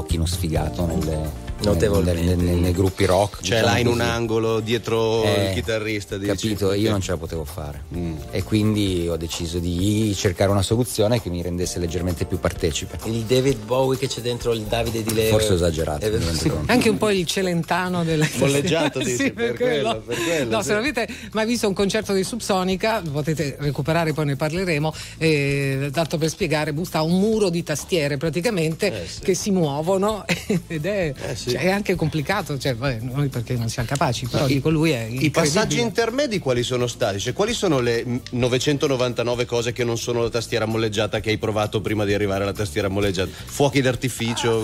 pochino 0.00 0.26
sfigato 0.26 0.86
nelle, 0.86 1.48
nelle- 1.62 2.14
nelle- 2.34 2.54
nei 2.54 2.72
gruppi 2.72 3.04
rock. 3.04 3.42
Cioè 3.42 3.58
diciamo 3.58 3.66
là 3.66 3.78
in 3.78 3.86
un 3.86 3.98
così. 3.98 4.08
angolo 4.08 4.60
dietro 4.60 5.22
Eh, 5.24 5.48
il 5.48 5.54
chitarrista. 5.54 6.16
dici? 6.16 6.30
Capito, 6.30 6.72
io 6.72 6.90
non 6.90 7.00
ce 7.00 7.10
la 7.12 7.16
potevo 7.18 7.44
fare 7.44 7.82
e 8.30 8.42
quindi 8.42 9.06
ho 9.08 9.16
deciso 9.16 9.58
di 9.58 10.14
cercare 10.16 10.50
una 10.50 10.62
soluzione 10.62 11.20
che 11.20 11.28
mi 11.28 11.42
rendesse 11.42 11.78
leggermente 11.78 12.24
più 12.24 12.38
partecipe. 12.38 12.98
Il 13.04 13.22
David 13.24 13.58
Bowie 13.64 13.98
che 13.98 14.06
c'è 14.06 14.20
dentro 14.20 14.52
il 14.52 14.62
Davide 14.62 15.02
di 15.02 15.12
Leo. 15.14 15.30
Forse 15.30 15.52
ho 15.52 15.54
esagerato. 15.56 16.06
Eh, 16.06 16.20
sì. 16.34 16.50
Anche 16.66 16.88
un 16.88 16.96
po' 16.98 17.10
il 17.10 17.26
celentano 17.26 18.04
del 18.04 18.26
Molleggiato, 18.38 18.98
dici, 19.04 19.16
sì, 19.16 19.32
per 19.32 19.54
quello, 19.54 20.00
per 20.06 20.16
quello, 20.22 20.50
No, 20.50 20.60
sì. 20.60 20.66
se 20.68 20.72
non 20.72 20.80
avete 20.82 21.08
mai 21.32 21.46
visto 21.46 21.68
un 21.68 21.74
concerto 21.74 22.12
di 22.14 22.24
Subsonica, 22.24 23.02
potete 23.02 23.56
recuperare, 23.60 24.12
poi 24.12 24.24
ne 24.26 24.36
parleremo. 24.36 24.94
eh, 25.18 25.90
tanto 25.92 26.16
per 26.18 26.28
spiegare, 26.30 26.72
Busta 26.72 27.02
un 27.02 27.18
muro 27.18 27.50
di 27.50 27.62
tastiere 27.62 28.16
praticamente 28.16 29.02
Eh, 29.02 29.06
sì. 29.06 29.20
che 29.20 29.34
si 29.34 29.50
muovono 29.50 29.89
ed 30.66 30.86
è, 30.86 31.12
Eh, 31.16 31.34
sì. 31.36 31.50
cioè, 31.50 31.60
è 31.62 31.70
anche 31.70 31.94
complicato. 31.94 32.58
Cioè, 32.58 32.74
vabbè, 32.74 32.98
noi 33.00 33.28
perché 33.28 33.54
non 33.54 33.68
siamo 33.68 33.88
capaci, 33.88 34.26
però 34.26 34.46
dico 34.46 34.70
lui 34.70 34.90
è. 34.90 35.06
I 35.08 35.30
passaggi 35.30 35.80
intermedi 35.80 36.38
quali 36.38 36.62
sono 36.62 36.86
stati? 36.86 37.18
Cioè, 37.20 37.32
quali 37.32 37.52
sono 37.54 37.80
le 37.80 38.04
mm, 38.04 38.16
999 38.30 39.44
cose 39.44 39.72
che 39.72 39.84
non 39.84 39.96
sono 39.98 40.22
la 40.22 40.28
tastiera 40.30 40.66
molleggiata 40.66 41.20
che 41.20 41.30
hai 41.30 41.38
provato 41.38 41.80
prima 41.80 42.04
di 42.04 42.14
arrivare 42.14 42.42
alla 42.44 42.52
tastiera 42.52 42.88
molleggiata? 42.88 43.30
Fuochi 43.46 43.80
d'artificio? 43.80 44.62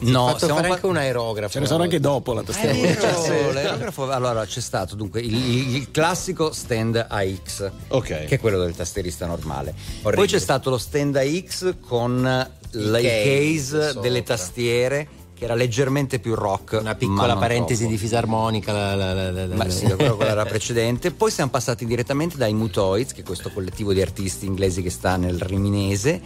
No, 0.00 0.22
Ho 0.22 0.26
fatto 0.26 0.38
stiamo 0.38 0.54
fare 0.56 0.68
fa- 0.68 0.74
anche 0.74 0.86
un 0.86 0.96
aerografo. 0.96 1.52
Ce 1.52 1.60
ne 1.60 1.66
sono 1.66 1.82
anche 1.82 2.00
dopo 2.00 2.32
la 2.32 2.42
tastiera. 2.42 2.72
Aerografo, 2.76 3.52
l'aerografo- 3.52 4.10
allora 4.10 4.44
c'è 4.46 4.60
stato 4.60 4.94
dunque 4.94 5.20
il, 5.20 5.34
il- 5.76 5.90
classico 5.90 6.52
stand 6.52 7.06
AX 7.08 7.70
Ok. 7.88 8.06
che 8.24 8.34
è 8.34 8.38
quello 8.38 8.58
del 8.60 8.74
tasterista 8.74 9.26
normale 9.26 9.70
Orribile. 10.02 10.14
poi 10.14 10.26
c'è 10.26 10.38
stato 10.38 10.70
lo 10.70 10.78
stand 10.78 11.16
AX 11.16 11.74
con 11.80 12.50
il, 12.78 12.86
il 12.86 12.92
case 12.92 13.78
case, 13.78 14.00
delle 14.00 14.22
tastiere 14.22 15.08
che 15.36 15.44
era 15.44 15.54
leggermente 15.54 16.18
più 16.18 16.34
rock 16.34 16.78
Una 16.80 16.94
piccola 16.94 17.36
parentesi 17.36 17.80
troppo. 17.82 17.94
di 17.94 17.98
fisarmonica. 18.00 18.72
La, 18.72 18.94
la, 18.94 19.12
la, 19.12 19.30
la- 19.46 19.54
Ma 19.54 19.64
la- 19.64 19.70
sì, 19.70 19.84
quello 19.84 20.16
quello 20.16 20.30
era 20.30 20.44
precedente. 20.46 21.10
Poi 21.10 21.30
siamo 21.30 21.50
passati 21.50 21.84
direttamente 21.84 22.36
dai 22.38 22.54
Mutoids, 22.54 23.12
che 23.12 23.20
è 23.20 23.24
questo 23.24 23.50
collettivo 23.50 23.92
di 23.92 24.00
artisti 24.00 24.46
inglesi 24.46 24.80
che 24.82 24.88
sta 24.90 25.16
nel 25.16 25.38
Riminese. 25.40 26.20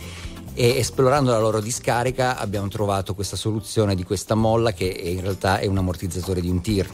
E 0.54 0.76
esplorando 0.78 1.30
la 1.30 1.38
loro 1.40 1.60
discarica 1.60 2.36
abbiamo 2.36 2.68
trovato 2.68 3.14
questa 3.14 3.36
soluzione 3.36 3.94
di 3.94 4.02
questa 4.04 4.34
molla 4.34 4.72
che 4.72 4.84
in 4.84 5.20
realtà 5.22 5.58
è 5.58 5.66
un 5.66 5.78
ammortizzatore 5.78 6.40
di 6.40 6.48
un 6.50 6.60
tir. 6.60 6.88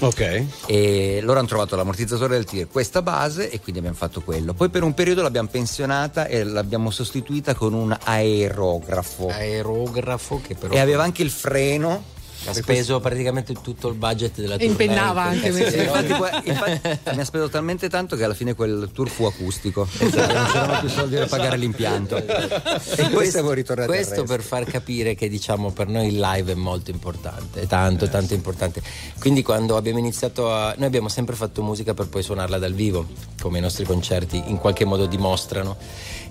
Ok. 0.00 0.44
E 0.66 1.20
loro 1.22 1.38
hanno 1.38 1.48
trovato 1.48 1.76
l'ammortizzatore 1.76 2.34
del 2.34 2.44
tir, 2.44 2.68
questa 2.68 3.02
base 3.02 3.50
e 3.50 3.60
quindi 3.60 3.78
abbiamo 3.78 3.96
fatto 3.96 4.20
quello. 4.20 4.52
Poi 4.52 4.68
per 4.68 4.82
un 4.82 4.94
periodo 4.94 5.22
l'abbiamo 5.22 5.48
pensionata 5.48 6.26
e 6.26 6.44
l'abbiamo 6.44 6.90
sostituita 6.90 7.54
con 7.54 7.72
un 7.72 7.96
aerografo. 8.04 9.28
aerografo 9.28 10.40
che 10.42 10.54
però 10.54 10.74
E 10.74 10.78
aveva 10.78 11.02
anche 11.02 11.22
il 11.22 11.30
freno. 11.30 12.14
Ha 12.44 12.52
speso 12.52 13.00
praticamente 13.00 13.54
tutto 13.54 13.88
il 13.88 13.94
budget 13.94 14.36
della 14.36 14.56
tournée. 14.56 14.70
impennava 14.70 15.22
anche 15.22 15.50
Cazzo, 15.50 15.54
mentre- 15.54 15.78
Sì, 15.78 15.86
infatti, 15.86 16.48
infatti 16.50 16.80
mi 17.14 17.20
ha 17.20 17.24
speso 17.24 17.48
talmente 17.48 17.88
tanto 17.88 18.16
che 18.16 18.24
alla 18.24 18.34
fine 18.34 18.54
quel 18.54 18.90
tour 18.92 19.08
fu 19.08 19.24
acustico. 19.24 19.88
Non 19.98 20.10
c'erano 20.10 20.80
più 20.80 20.88
soldi 20.88 21.16
per 21.16 21.28
pagare 21.28 21.56
l'impianto. 21.56 22.16
E 22.16 23.08
poi 23.10 23.30
siamo 23.30 23.52
ritornati 23.52 23.90
al 23.90 23.96
Questo 23.96 24.24
per 24.24 24.42
far 24.42 24.64
capire 24.64 25.14
che 25.14 25.28
diciamo 25.28 25.70
per 25.70 25.88
noi 25.88 26.08
il 26.08 26.18
live 26.18 26.52
è 26.52 26.54
molto 26.54 26.90
importante, 26.90 27.62
è 27.62 27.66
tanto, 27.66 28.08
tanto 28.08 28.34
importante. 28.34 28.82
Quindi 29.18 29.42
quando 29.42 29.76
abbiamo 29.76 29.98
iniziato 29.98 30.52
a... 30.52 30.74
Noi 30.76 30.86
abbiamo 30.86 31.08
sempre 31.08 31.34
fatto 31.34 31.62
musica 31.62 31.94
per 31.94 32.08
poi 32.08 32.22
suonarla 32.22 32.58
dal 32.58 32.74
vivo, 32.74 33.06
come 33.40 33.58
i 33.58 33.60
nostri 33.60 33.84
concerti 33.84 34.42
in 34.46 34.58
qualche 34.58 34.84
modo 34.84 35.06
dimostrano. 35.06 35.76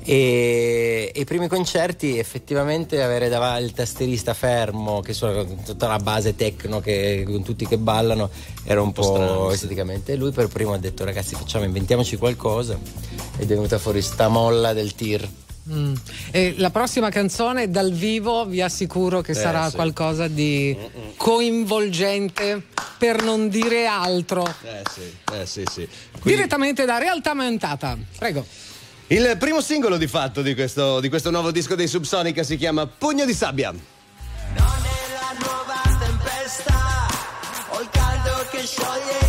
E, 0.07 1.11
e 1.13 1.19
i 1.19 1.25
primi 1.25 1.47
concerti 1.47 2.19
effettivamente 2.19 3.01
avere 3.01 3.27
davanti 3.27 3.63
il 3.63 3.73
tasterista 3.73 4.35
fermo, 4.35 5.01
che 5.01 5.13
suona 5.13 5.43
con 5.43 5.63
tutta 5.63 5.87
la 5.87 5.97
base 5.97 6.35
techno, 6.35 6.79
che, 6.79 7.23
con 7.25 7.43
tutti 7.43 7.65
che 7.65 7.77
ballano, 7.77 8.29
era 8.63 8.81
un 8.81 8.91
po', 8.91 9.03
strano, 9.03 9.51
esteticamente. 9.51 10.13
E 10.13 10.15
lui 10.15 10.31
per 10.31 10.47
primo 10.47 10.73
ha 10.73 10.77
detto 10.77 11.03
ragazzi 11.03 11.33
facciamo, 11.33 11.65
inventiamoci 11.65 12.17
qualcosa 12.17 12.77
ed 13.37 13.43
è 13.51 13.53
venuta 13.53 13.79
fuori 13.79 14.01
sta 14.01 14.27
molla 14.27 14.73
del 14.73 14.93
tir. 14.93 15.27
Mm. 15.67 15.93
E 16.29 16.53
la 16.57 16.69
prossima 16.69 17.09
canzone 17.09 17.71
dal 17.71 17.91
vivo 17.91 18.45
vi 18.45 18.61
assicuro 18.61 19.21
che 19.21 19.33
sarà 19.33 19.67
sì. 19.69 19.75
qualcosa 19.75 20.27
di 20.27 20.77
coinvolgente 21.17 22.61
per 22.99 23.23
non 23.23 23.49
dire 23.49 23.87
altro. 23.87 24.45
Eh 24.45 24.83
sì, 24.93 25.15
eh 25.33 25.45
sì, 25.47 25.63
sì. 25.69 25.87
Quindi- 26.11 26.35
Direttamente 26.35 26.85
da 26.85 26.99
Realtà 26.99 27.31
Aumentata. 27.31 27.97
Prego. 28.17 28.45
Il 29.07 29.35
primo 29.37 29.61
singolo 29.61 29.97
di 29.97 30.07
fatto 30.07 30.41
di 30.41 30.55
questo, 30.55 30.99
di 30.99 31.09
questo 31.09 31.29
nuovo 31.29 31.51
disco 31.51 31.75
dei 31.75 31.87
Subsonica 31.87 32.41
si 32.41 32.57
chiama 32.57 32.87
Pugno 32.87 33.23
di 33.25 33.35
sabbia. 33.35 33.71
Non 33.71 33.77
è 33.77 34.57
la 34.57 35.37
nuova 35.45 35.79
tempesta, 35.99 36.73
ho 37.69 37.81
il 37.81 37.89
caldo 37.91 38.47
che 38.49 38.65
scioglie 38.65 39.24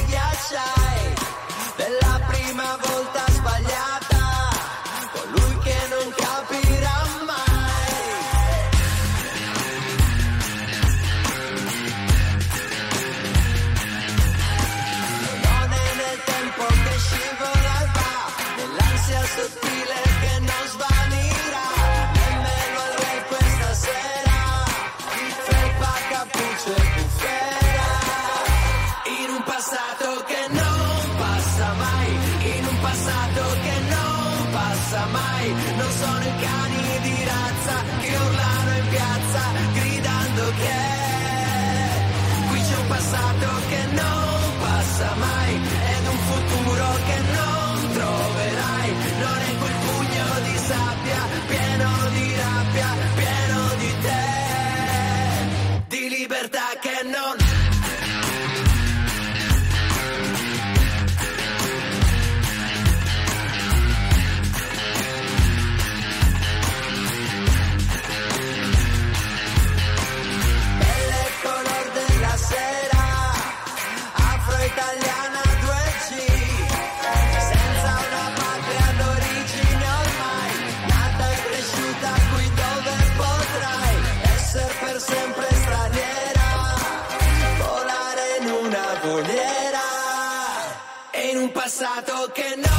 passato 91.96 92.30
che 92.32 92.56
non 92.56 92.75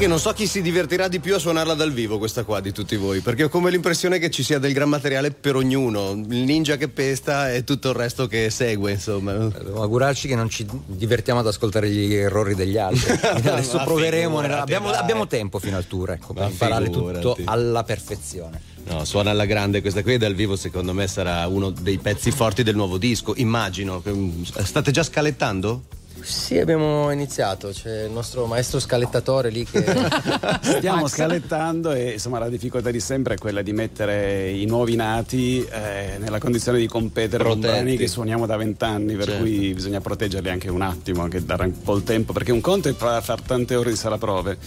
che 0.00 0.06
non 0.06 0.18
so 0.18 0.32
chi 0.32 0.46
si 0.46 0.62
divertirà 0.62 1.08
di 1.08 1.20
più 1.20 1.34
a 1.34 1.38
suonarla 1.38 1.74
dal 1.74 1.92
vivo 1.92 2.16
questa 2.16 2.42
qua 2.42 2.60
di 2.60 2.72
tutti 2.72 2.96
voi, 2.96 3.20
perché 3.20 3.44
ho 3.44 3.48
come 3.50 3.70
l'impressione 3.70 4.18
che 4.18 4.30
ci 4.30 4.42
sia 4.42 4.58
del 4.58 4.72
gran 4.72 4.88
materiale 4.88 5.30
per 5.30 5.56
ognuno, 5.56 6.12
il 6.12 6.38
ninja 6.38 6.78
che 6.78 6.88
pesta 6.88 7.52
e 7.52 7.64
tutto 7.64 7.90
il 7.90 7.96
resto 7.96 8.26
che 8.26 8.48
segue, 8.48 8.92
insomma. 8.92 9.34
Dobbiamo 9.34 9.82
augurarci 9.82 10.26
che 10.26 10.34
non 10.34 10.48
ci 10.48 10.66
divertiamo 10.86 11.40
ad 11.40 11.46
ascoltare 11.48 11.90
gli 11.90 12.14
errori 12.14 12.54
degli 12.54 12.78
altri. 12.78 13.12
Adesso 13.20 13.76
Ma 13.76 13.84
proveremo. 13.84 14.38
abbiamo, 14.38 14.88
abbiamo 14.88 15.26
tempo 15.26 15.58
fino 15.58 15.76
al 15.76 15.86
tour 15.86 16.12
ecco, 16.12 16.32
per 16.32 16.48
imparare 16.48 16.88
tutto 16.88 17.36
alla 17.44 17.84
perfezione. 17.84 18.58
No, 18.86 19.04
suona 19.04 19.32
alla 19.32 19.44
grande 19.44 19.82
questa 19.82 20.02
qui 20.02 20.14
e 20.14 20.18
dal 20.18 20.34
vivo 20.34 20.56
secondo 20.56 20.94
me 20.94 21.08
sarà 21.08 21.46
uno 21.46 21.68
dei 21.68 21.98
pezzi 21.98 22.30
forti 22.30 22.62
del 22.62 22.74
nuovo 22.74 22.96
disco, 22.96 23.34
immagino. 23.36 24.02
State 24.62 24.92
già 24.92 25.02
scalettando? 25.02 25.82
Sì, 26.22 26.58
abbiamo 26.58 27.10
iniziato. 27.10 27.68
C'è 27.68 28.04
il 28.04 28.10
nostro 28.10 28.46
maestro 28.46 28.78
scalettatore 28.78 29.50
lì 29.50 29.64
che. 29.64 29.84
Stiamo 30.60 31.06
scalettando 31.08 31.92
e 31.92 32.12
insomma 32.12 32.38
la 32.38 32.48
difficoltà 32.48 32.90
di 32.90 33.00
sempre 33.00 33.34
è 33.34 33.38
quella 33.38 33.62
di 33.62 33.72
mettere 33.72 34.50
i 34.50 34.64
nuovi 34.66 34.96
nati 34.96 35.64
eh, 35.64 36.16
nella 36.18 36.38
condizione 36.38 36.78
di 36.78 36.86
competere 36.86 37.42
con 37.44 37.58
Protetti. 37.60 37.72
brani 37.82 37.96
che 37.96 38.06
suoniamo 38.08 38.46
da 38.46 38.56
vent'anni, 38.56 39.14
per 39.14 39.26
Certo. 39.26 39.40
cui 39.42 39.72
bisogna 39.74 40.00
proteggerli 40.00 40.48
anche 40.48 40.68
un 40.70 40.82
attimo, 40.82 41.22
anche 41.22 41.44
dare 41.44 41.64
un 41.64 41.80
po' 41.82 41.96
il 41.96 42.04
tempo, 42.04 42.32
perché 42.32 42.52
un 42.52 42.60
conto 42.60 42.88
è 42.88 42.94
fa- 42.94 43.20
far 43.20 43.40
tante 43.42 43.74
ore 43.74 43.90
di 43.90 43.96
sala 43.96 44.18
prove. 44.18 44.58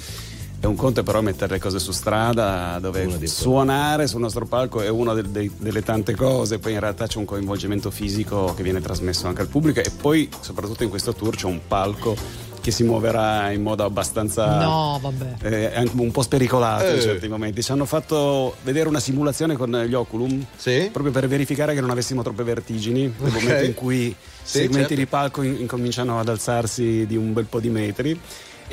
E 0.63 0.65
un 0.67 0.75
conto 0.77 1.01
è 1.01 1.03
però 1.03 1.19
mettere 1.19 1.55
le 1.55 1.59
cose 1.59 1.77
su 1.77 1.91
strada, 1.91 2.77
dove 2.79 3.27
suonare 3.27 4.07
sul 4.07 4.21
nostro 4.21 4.45
palco 4.45 4.79
è 4.79 4.87
una 4.87 5.13
del- 5.13 5.27
dei- 5.27 5.51
delle 5.57 5.83
tante 5.83 6.15
cose, 6.15 6.57
poi 6.57 6.71
in 6.71 6.79
realtà 6.79 7.05
c'è 7.05 7.17
un 7.17 7.25
coinvolgimento 7.25 7.91
fisico 7.91 8.53
che 8.55 8.63
viene 8.63 8.79
trasmesso 8.79 9.27
anche 9.27 9.41
al 9.41 9.49
pubblico 9.49 9.81
e 9.81 9.91
poi 9.99 10.29
soprattutto 10.39 10.83
in 10.83 10.89
questo 10.89 11.13
tour 11.13 11.35
c'è 11.35 11.47
un 11.47 11.59
palco 11.67 12.15
che 12.61 12.71
si 12.71 12.83
muoverà 12.83 13.51
in 13.51 13.61
modo 13.61 13.83
abbastanza 13.83 14.57
No, 14.63 14.99
vabbè. 15.01 15.73
eh, 15.75 15.89
un 15.97 16.11
po' 16.11 16.21
spericolato 16.21 16.91
in 16.91 16.95
Eh. 16.95 17.01
certi 17.01 17.27
momenti. 17.27 17.61
Ci 17.61 17.73
hanno 17.73 17.83
fatto 17.83 18.55
vedere 18.63 18.87
una 18.87 19.01
simulazione 19.01 19.57
con 19.57 19.69
gli 19.85 19.93
Oculum 19.93 20.45
Sì. 20.55 20.87
proprio 20.93 21.11
per 21.11 21.27
verificare 21.27 21.73
che 21.73 21.81
non 21.81 21.89
avessimo 21.89 22.23
troppe 22.23 22.43
vertigini 22.43 23.01
nel 23.01 23.33
Ok. 23.33 23.41
momento 23.41 23.65
in 23.65 23.73
cui 23.73 23.97
i 24.05 24.15
Sì, 24.43 24.59
segmenti 24.59 24.77
certo. 24.79 24.93
di 24.95 25.05
palco 25.07 25.41
in- 25.41 25.57
incominciano 25.59 26.17
ad 26.21 26.29
alzarsi 26.29 27.05
di 27.05 27.17
un 27.17 27.33
bel 27.33 27.47
po' 27.47 27.59
di 27.59 27.67
metri. 27.69 28.17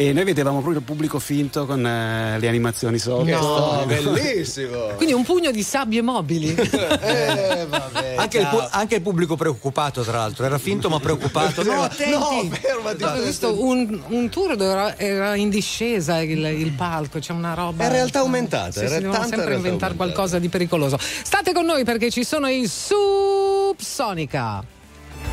E 0.01 0.15
noi 0.15 0.25
vedevamo 0.25 0.61
proprio 0.61 0.79
il 0.79 0.85
pubblico 0.87 1.19
finto 1.19 1.67
con 1.67 1.85
eh, 1.87 2.39
le 2.39 2.49
animazioni 2.49 2.99
sotto. 2.99 3.23
No, 3.25 3.85
bellissimo! 3.87 4.87
Quindi 4.97 5.13
un 5.13 5.25
pugno 5.25 5.51
di 5.51 5.63
sabbie 5.63 6.01
mobili. 6.01 6.55
Eh, 6.55 7.67
vabbè, 7.69 8.15
Anche 8.17 8.39
il, 8.39 8.47
pu- 8.47 8.67
anche 8.71 8.95
il 8.95 9.03
pubblico 9.03 9.37
preoccupato, 9.37 10.01
tra 10.03 10.17
l'altro, 10.17 10.47
era 10.47 10.57
finto 10.57 10.89
ma 10.89 10.99
preoccupato. 11.01 11.63
No, 11.71 11.83
attenti! 11.83 12.13
No, 12.13 12.49
fermati. 12.51 13.03
Ho 13.05 13.23
visto 13.23 13.63
un, 13.63 14.01
un 14.07 14.29
tour 14.31 14.57
dove 14.57 14.71
era, 14.71 14.97
era 14.99 15.35
in 15.35 15.51
discesa 15.51 16.19
il, 16.23 16.47
il 16.47 16.71
palco, 16.73 17.19
c'è 17.19 17.33
una 17.33 17.53
roba. 17.53 17.85
È 17.85 17.91
realtà 17.91 18.21
aumentata, 18.21 18.73
Sì, 18.73 18.79
era 18.79 18.95
sì, 18.95 19.01
devono 19.03 19.19
sempre 19.27 19.37
inventare 19.55 19.63
aumentata. 19.65 19.95
qualcosa 19.97 20.39
di 20.39 20.49
pericoloso. 20.49 20.97
State 20.99 21.53
con 21.53 21.67
noi 21.67 21.85
perché 21.85 22.11
ci 22.11 22.25
sono 22.25 22.49
i 22.49 22.67
Subsonica. 22.67 24.65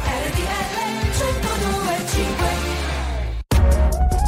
RTL 0.03 0.66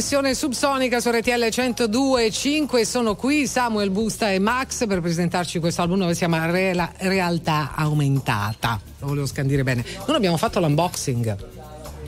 Sessione 0.00 0.34
subsonica 0.34 1.00
su 1.00 1.08
RTL 1.08 1.30
102.5 1.30 2.82
sono 2.82 3.14
qui 3.16 3.46
Samuel 3.46 3.88
Busta 3.88 4.30
e 4.30 4.38
Max 4.38 4.86
per 4.86 5.00
presentarci 5.00 5.58
questo 5.58 5.80
album 5.80 6.00
dove 6.00 6.12
si 6.12 6.18
chiama 6.18 6.44
Rela- 6.50 6.92
Realtà 6.98 7.72
Aumentata. 7.74 8.78
Lo 8.98 9.06
volevo 9.06 9.24
scandire 9.26 9.62
bene. 9.62 9.82
Non 10.06 10.14
abbiamo 10.14 10.36
fatto 10.36 10.60
l'unboxing. 10.60 11.36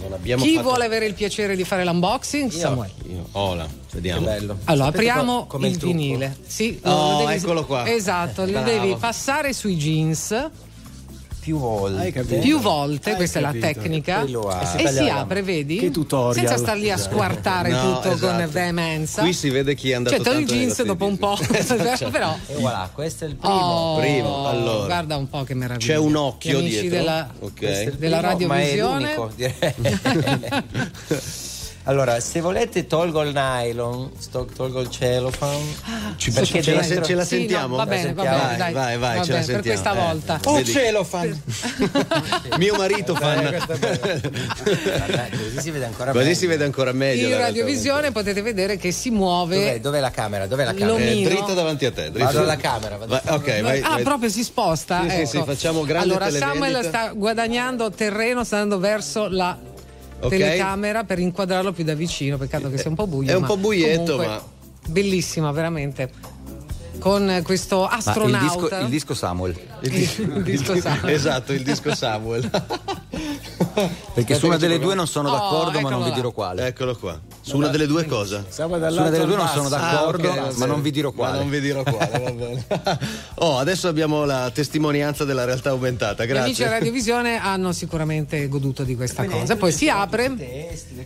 Non 0.03 0.13
abbiamo 0.13 0.43
Chi 0.45 0.53
fatto... 0.57 0.69
vuole 0.69 0.85
avere 0.85 1.07
il 1.07 1.15
piacere 1.15 1.57
di 1.57 1.65
fare 1.65 1.83
l'unboxing? 1.87 2.51
Samuel. 2.51 2.91
Io, 3.11 3.27
Ola, 3.33 3.67
vediamo. 3.93 4.21
Che 4.21 4.27
bello. 4.27 4.59
Allora, 4.65 4.85
Sapete 4.93 5.09
apriamo 5.09 5.39
co- 5.41 5.47
com'è 5.47 5.67
il, 5.69 5.77
trucco? 5.79 5.97
vinile. 5.97 6.37
Sì, 6.47 6.79
Oh, 6.83 7.13
lo 7.13 7.19
devi- 7.27 7.41
eccolo 7.41 7.65
qua. 7.65 7.89
Esatto, 7.91 8.45
lo 8.45 8.51
Bravo. 8.51 8.67
devi 8.71 8.97
passare 8.97 9.55
sui 9.55 9.77
jeans 9.77 10.51
Più 11.41 11.59
volte. 11.59 12.13
Capito? 12.13 12.41
più 12.41 12.59
volte, 12.61 13.11
Hai 13.11 13.17
questa 13.17 13.39
è 13.39 13.43
la 13.43 13.49
capito. 13.49 13.67
tecnica. 13.67 14.25
E 14.77 14.89
si 14.89 15.09
apre, 15.09 15.43
vedi? 15.43 15.79
Che 15.79 15.91
tutorial. 15.91 16.35
Senza 16.35 16.57
star 16.59 16.77
lì 16.77 16.91
a 16.91 16.97
squartare 16.99 17.71
No, 17.71 17.81
tutto 18.01 18.17
con 18.19 18.35
esatto. 18.37 18.51
veemenza. 18.51 19.23
Qui 19.23 19.33
si 19.33 19.49
vede 19.51 19.75
chi 19.75 19.91
è 19.91 19.95
andato 19.95 20.17
Cioè, 20.17 20.25
togli 20.25 20.37
nei 20.37 20.45
jeans 20.47 20.83
dopo 20.83 21.07
un 21.07 21.17
po', 21.17 21.39
Esatto. 21.53 22.11
però. 22.11 22.37
E 22.47 22.55
voilà, 22.57 22.91
questo 22.93 23.25
è 23.25 23.29
il 23.29 23.37
primo. 23.37 23.55
Oh, 23.55 23.99
Primo, 23.99 24.47
allora. 24.49 24.85
Guarda 24.87 25.17
un 25.17 25.29
po' 25.31 25.43
che 25.45 25.55
meraviglia. 25.55 25.93
C'è 25.95 25.99
un 25.99 26.17
occhio 26.17 26.61
dietro. 26.61 26.89
della, 26.91 27.31
Ok. 27.39 27.53
Questo 27.57 27.83
è 27.83 27.83
il 27.93 27.95
della 27.95 28.21
radiovisione. 28.21 29.01
Ma 29.01 29.11
è 29.11 29.17
l'unico, 29.17 29.31
direi. 29.37 29.75
Allora, 31.89 32.21
se 32.21 32.41
volete 32.41 32.87
tolgo 32.87 33.23
il 33.23 33.33
nylon, 33.33 34.11
sto- 34.19 34.47
tolgo 34.55 34.81
il 34.81 34.91
cellophane. 34.91 35.65
Ci 36.17 36.31
Perché 36.33 36.63
ce, 36.63 36.75
la, 36.75 36.83
ce 36.83 36.95
la 36.97 37.05
Sì, 37.05 37.15
no, 37.15 37.23
sentiamo? 37.25 37.77
va 37.77 37.87
bene, 37.87 38.13
va 38.13 38.25
Vai, 38.25 38.39
bene, 38.39 38.57
dai. 38.59 38.73
vai, 38.75 38.99
vai, 38.99 39.17
Va 39.19 39.25
ce 39.25 39.33
la 39.33 39.39
bene, 39.39 39.53
per 39.53 39.63
sentiamo. 39.65 39.81
questa 39.81 39.93
Eh, 39.93 40.05
volta. 40.07 40.41
Oh, 40.45 40.55
vedi? 40.57 40.71
cellophane! 40.71 41.43
Mio 42.59 42.75
marito 42.77 43.15
fan. 43.15 43.41
Guarda, 43.43 45.29
così 45.31 45.61
si 45.61 45.71
vede 45.71 45.85
ancora 45.87 46.13
Così 46.13 46.25
meglio. 46.25 46.39
si 46.39 46.47
vede 46.47 46.65
ancora 46.65 46.93
meglio. 46.93 47.25
In 47.25 47.31
la 47.33 47.39
radiovisione 47.39 48.13
potete 48.13 48.43
vedere 48.43 48.77
che 48.77 48.93
si 48.93 49.09
Dov'è, 49.09 49.21
muove. 49.21 49.81
dov'è 49.81 50.01
la 50.01 50.11
camera? 50.11 50.47
Dov'è 50.47 50.65
la 50.65 50.75
camera? 50.75 50.99
Eh, 51.05 51.23
dritto 51.23 51.55
davanti 51.55 51.87
a 51.87 51.93
te. 51.93 52.11
Dritto. 52.11 52.25
Vado 52.25 52.41
alla 52.41 52.57
camera, 52.57 52.97
vado 52.99 53.19
Vai, 53.25 53.35
ok, 53.35 53.61
vai, 53.63 53.81
ah, 53.81 53.89
vai. 53.95 54.03
proprio 54.03 54.29
si 54.29 54.45
sposta. 54.45 55.03
Sì, 55.05 55.09
sì, 55.09 55.17
ecco. 55.17 55.27
sì, 55.31 55.43
facciamo 55.47 55.85
grande 55.85 56.11
Allora, 56.13 56.31
Samuel 56.31 56.85
sta 56.85 57.13
guadagnando 57.15 57.91
terreno, 57.91 58.45
sta 58.45 58.57
andando 58.59 58.79
verso 58.79 59.29
la 59.29 59.57
Ok. 60.21 60.29
telecamera 60.31 61.05
per 61.05 61.19
inquadrarlo 61.19 61.73
più 61.73 61.85
da 61.85 61.95
vicino. 61.95 62.37
Peccato 62.37 62.71
che 62.71 62.79
sia 62.79 62.91
un 62.91 62.97
po' 62.97 63.07
buio. 63.07 63.31
È 63.31 63.35
un 63.35 63.45
po' 63.45 63.57
buietto, 63.57 64.17
comunque 64.17 64.27
ma- 64.27 64.43
Bellissima, 64.89 65.51
veramente. 65.53 66.11
Con 66.99 67.41
questo 67.45 67.83
Ma 67.83 67.91
il 67.93 67.97
disco, 67.97 68.11
astronauta. 68.11 68.79
il 68.81 68.89
disco 68.89 69.15
Samuel. 69.15 69.57
il 69.83 70.43
disco 70.43 70.81
Samuel. 70.81 71.15
Esatto, 71.15 71.53
il 71.53 71.63
disco 71.63 71.95
Samuel. 71.95 72.51
Perché 74.15 74.35
su 74.37 74.47
una 74.47 74.57
delle 74.57 74.79
due 74.79 74.95
non 74.95 75.07
sono 75.07 75.29
Oh, 75.29 75.33
d'accordo, 75.33 75.81
ma 75.81 75.91
non 75.91 76.05
vi 76.05 76.13
dirò 76.13 76.31
quale. 76.33 76.67
Eccolo 76.67 76.97
qua. 76.97 77.19
Su 77.41 77.57
una 77.57 77.69
delle 77.69 77.87
due 77.87 78.05
cosa? 78.07 78.45
Siamo 78.49 78.75
Su 78.75 78.99
una 78.99 79.11
delle 79.11 79.25
due 79.25 79.37
non 79.37 79.47
sono 79.49 79.69
basso. 79.69 79.77
d'accordo, 79.95 80.29
Ah, 80.29 80.31
ok, 80.33 80.37
va 80.37 80.43
ma 80.47 80.53
bene. 80.53 80.67
non 80.67 80.83
vi 80.83 80.91
dirò 80.91 81.09
Ma 81.11 81.15
quale. 81.15 81.39
non 81.39 81.51
vi 81.51 81.61
dirò 81.61 81.83
quale, 81.83 82.21
va 82.23 82.31
bene. 82.33 82.67
Oh, 83.41 83.59
adesso 83.59 83.89
abbiamo 83.89 84.25
la 84.25 84.51
testimonianza 84.53 85.25
della 85.25 85.45
realtà 85.45 85.71
aumentata. 85.71 86.25
Gli 86.25 86.31
amici 86.31 86.41
della 86.41 86.53
Grazie. 86.53 86.69
radiovisione 86.79 87.37
hanno 87.41 87.73
sicuramente 87.73 88.49
goduto 88.49 88.83
di 88.83 88.97
questa 88.97 89.25
cosa. 89.25 89.57
Poi 89.57 89.73
si 89.73 89.89
apre, 89.89 90.35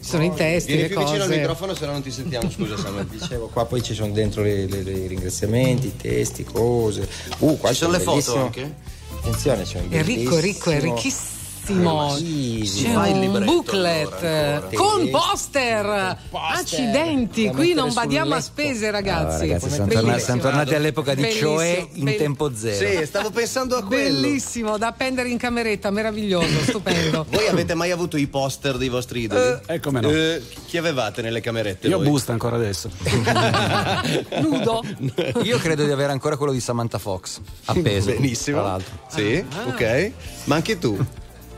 ci 0.01 0.09
sono 0.09 0.25
i 0.25 0.33
testi, 0.35 0.73
Vieni 0.73 0.83
le 0.83 0.89
più 0.89 0.99
vicino 0.99 1.23
al 1.23 1.29
cose. 1.29 1.39
microfono, 1.41 1.75
se 1.75 1.87
no 1.87 1.93
non 1.93 2.03
ti 2.03 2.11
sentiamo. 2.11 2.51
Scusa, 2.51 2.77
Samuel. 2.77 3.07
Dicevo, 3.13 3.49
qua 3.53 3.67
poi 3.67 3.83
ci 3.83 3.95
sono 3.95 4.13
dentro 4.13 4.43
le- 4.43 4.67
le- 4.67 4.83
le- 4.83 4.91
i 4.93 5.07
ringraziamenti, 5.07 5.89
i 5.89 5.97
testi, 5.97 6.45
cose. 6.45 7.07
Uh, 7.39 7.57
qua 7.59 7.69
Ci 7.71 7.77
sono 7.77 7.93
le 7.93 8.01
foto 8.01 8.37
anche? 8.37 8.75
Attenzione, 9.19 9.63
c'è 9.63 9.79
un 9.81 9.87
È 9.91 10.03
ricco, 10.03 10.39
è 10.39 10.41
ricco, 10.41 10.71
è 10.71 10.81
ricchissimo. 10.81 11.31
Sì, 11.65 12.63
sì. 12.67 12.85
C'è 12.85 12.93
Fai 12.93 13.11
il 13.11 13.15
un 13.17 13.21
libretto, 13.23 13.45
booklet 13.53 14.23
allora, 14.23 14.69
con 14.75 15.11
poster. 15.11 16.19
Accidenti, 16.33 17.45
Da 17.47 17.51
qui 17.53 17.73
non 17.75 17.93
badiamo 17.93 18.35
a 18.35 18.41
spese, 18.41 18.89
Ah, 18.89 18.91
ragazzi. 18.91 19.41
ragazzi, 19.49 19.69
siamo, 19.69 19.85
Bellissimo. 19.87 20.01
tornati, 20.03 20.21
siamo 20.25 20.41
tornati 20.41 20.75
all'epoca 20.75 21.15
di 21.15 21.23
Bellissimo, 21.23 21.57
Cioè 21.57 21.87
in 21.93 22.05
bell- 22.05 22.17
tempo 22.19 22.51
zero. 22.55 22.89
Sì, 23.01 23.07
stavo 23.07 23.31
pensando 23.31 23.77
a 23.77 23.85
quello. 23.85 24.21
Bellissimo, 24.21 24.77
da 24.79 24.89
appendere 24.89 25.29
in 25.29 25.39
cameretta, 25.39 25.91
meraviglioso, 25.91 26.47
stupendo. 26.67 27.27
Voi 27.31 27.47
avete 27.47 27.75
mai 27.75 27.91
avuto 27.91 28.17
i 28.17 28.27
poster 28.27 28.77
dei 28.77 28.89
vostri 28.89 29.21
idoli? 29.23 29.59
Eh, 29.67 29.81
come 29.81 30.01
no. 30.01 30.11
Eh, 30.11 30.43
chi 30.67 30.77
avevate 30.79 31.23
nelle 31.23 31.41
camerette? 31.41 31.87
Io 31.89 31.99
voi? 31.99 32.09
busta 32.09 32.33
ancora 32.33 32.57
adesso. 32.57 32.91
Nudo. 34.41 34.83
Io 35.43 35.59
credo 35.59 35.85
di 35.85 35.91
avere 35.93 36.13
ancora 36.13 36.37
quello 36.37 36.53
di 36.53 36.61
Samantha 36.61 36.99
Fox 36.99 37.41
appeso. 37.67 38.11
Benissimo. 38.11 38.59
Tra 38.59 38.67
l'altro. 38.67 38.99
Sì, 39.09 39.45
ok. 39.67 40.11
Ma 40.45 40.55
anche 40.57 40.79
tu? 40.79 40.99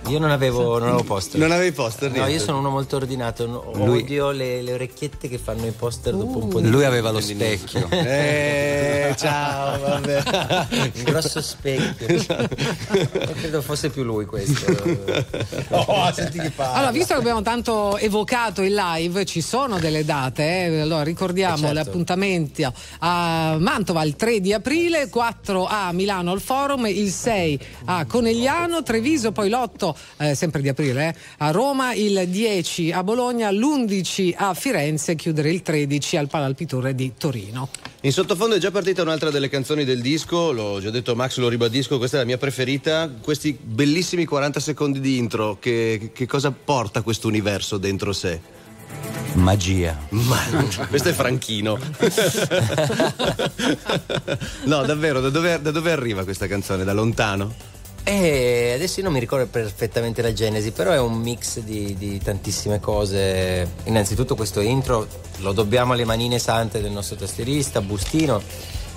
Io 0.08 0.18
non 0.18 0.30
avevo, 0.30 0.78
non 0.78 0.88
avevo 0.88 1.02
poster. 1.02 1.40
Non 1.40 1.50
avevi 1.50 1.72
poster? 1.72 2.08
No, 2.10 2.16
niente? 2.16 2.32
io 2.32 2.38
sono 2.40 2.58
uno 2.58 2.68
molto 2.70 2.96
ordinato. 2.96 3.72
Lui- 3.74 4.02
Odio 4.02 4.30
le, 4.32 4.60
le 4.62 4.72
orecchiette 4.74 5.28
che 5.28 5.38
fanno 5.38 5.66
i 5.66 5.70
poster 5.70 6.14
dopo 6.14 6.38
un 6.42 6.48
po' 6.48 6.60
di 6.60 6.68
Lui 6.68 6.84
aveva 6.84 7.10
lo 7.10 7.20
specchio. 7.20 7.88
Eh, 8.04 9.14
ciao, 9.18 9.78
vabbè. 9.78 10.22
un 10.94 11.02
grosso 11.04 11.40
specchio. 11.42 12.06
Io 12.08 13.32
credo 13.34 13.60
fosse 13.62 13.90
più 13.90 14.02
lui 14.02 14.24
questo. 14.26 14.72
Oh, 15.70 16.12
senti 16.12 16.38
che 16.38 16.50
parla. 16.50 16.74
Allora, 16.74 16.90
visto 16.92 17.14
che 17.14 17.20
abbiamo 17.20 17.42
tanto 17.42 17.96
evocato 17.98 18.62
il 18.62 18.74
live, 18.74 19.24
ci 19.24 19.40
sono 19.40 19.78
delle 19.78 20.04
date, 20.04 20.42
eh? 20.66 20.80
allora 20.80 21.02
ricordiamo 21.02 21.54
Eh, 21.54 21.58
certo. 21.58 21.74
gli 21.74 21.78
appuntamenti 21.78 22.66
a 23.00 23.56
Mantova 23.58 24.02
il 24.04 24.16
3 24.16 24.40
di 24.40 24.52
aprile, 24.52 25.08
4 25.08 25.66
a 25.66 25.92
Milano 25.92 26.30
al 26.32 26.40
Forum, 26.40 26.86
il 26.86 27.10
6 27.10 27.60
a 27.86 28.04
Conegliano, 28.06 28.82
Treviso, 28.82 29.32
poi 29.32 29.48
l'8 29.48 29.93
eh, 30.18 30.34
sempre 30.34 30.60
di 30.60 30.68
aprile 30.68 31.08
eh, 31.08 31.14
a 31.38 31.50
Roma, 31.50 31.94
il 31.94 32.28
10 32.28 32.92
a 32.92 33.02
Bologna, 33.02 33.50
l'11 33.50 34.34
a 34.36 34.54
Firenze 34.54 35.12
e 35.12 35.16
chiudere 35.16 35.50
il 35.50 35.62
13 35.62 36.16
al 36.16 36.28
Palalpiture 36.28 36.94
di 36.94 37.12
Torino. 37.16 37.68
In 38.02 38.12
sottofondo 38.12 38.56
è 38.56 38.58
già 38.58 38.70
partita 38.70 39.02
un'altra 39.02 39.30
delle 39.30 39.48
canzoni 39.48 39.84
del 39.84 40.00
disco, 40.00 40.52
l'ho 40.52 40.80
già 40.80 40.90
detto 40.90 41.14
Max, 41.14 41.38
lo 41.38 41.48
ribadisco, 41.48 41.98
questa 41.98 42.16
è 42.16 42.20
la 42.20 42.26
mia 42.26 42.38
preferita. 42.38 43.10
Questi 43.20 43.56
bellissimi 43.60 44.26
40 44.26 44.60
secondi 44.60 45.00
di 45.00 45.16
intro, 45.16 45.58
che, 45.58 46.10
che 46.12 46.26
cosa 46.26 46.52
porta 46.52 47.02
questo 47.02 47.28
universo 47.28 47.78
dentro 47.78 48.12
sé? 48.12 48.40
Magia. 49.34 49.98
Ma 50.10 50.38
questo 50.88 51.08
è 51.08 51.12
Franchino. 51.12 51.78
no, 54.64 54.84
davvero, 54.84 55.20
da 55.20 55.30
dove, 55.30 55.60
da 55.60 55.70
dove 55.70 55.90
arriva 55.90 56.24
questa 56.24 56.46
canzone? 56.46 56.84
Da 56.84 56.92
lontano? 56.92 57.72
Eh, 58.06 58.72
adesso 58.74 58.98
io 58.98 59.04
non 59.04 59.14
mi 59.14 59.18
ricordo 59.18 59.46
perfettamente 59.46 60.20
la 60.20 60.34
genesi, 60.34 60.72
però 60.72 60.92
è 60.92 60.98
un 60.98 61.14
mix 61.14 61.60
di, 61.60 61.96
di 61.96 62.18
tantissime 62.18 62.78
cose. 62.78 63.66
Innanzitutto 63.84 64.34
questo 64.34 64.60
intro 64.60 65.08
lo 65.38 65.52
dobbiamo 65.52 65.94
alle 65.94 66.04
manine 66.04 66.38
sante 66.38 66.82
del 66.82 66.90
nostro 66.90 67.16
tastierista, 67.16 67.80
Bustino. 67.80 68.42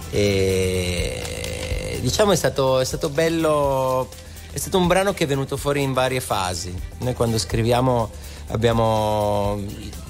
E 0.10 2.00
diciamo 2.02 2.34
è 2.34 2.36
stato, 2.36 2.80
è 2.80 2.86
stato 2.86 3.08
bello, 3.10 4.10
è 4.52 4.58
stato 4.58 4.78
un 4.78 4.88
brano 4.88 5.14
che 5.14 5.24
è 5.24 5.28
venuto 5.28 5.56
fuori 5.56 5.82
in 5.82 5.94
varie 5.94 6.20
fasi. 6.20 6.74
Noi 7.00 7.14
quando 7.14 7.38
scriviamo 7.38 8.12
abbiamo, 8.48 9.62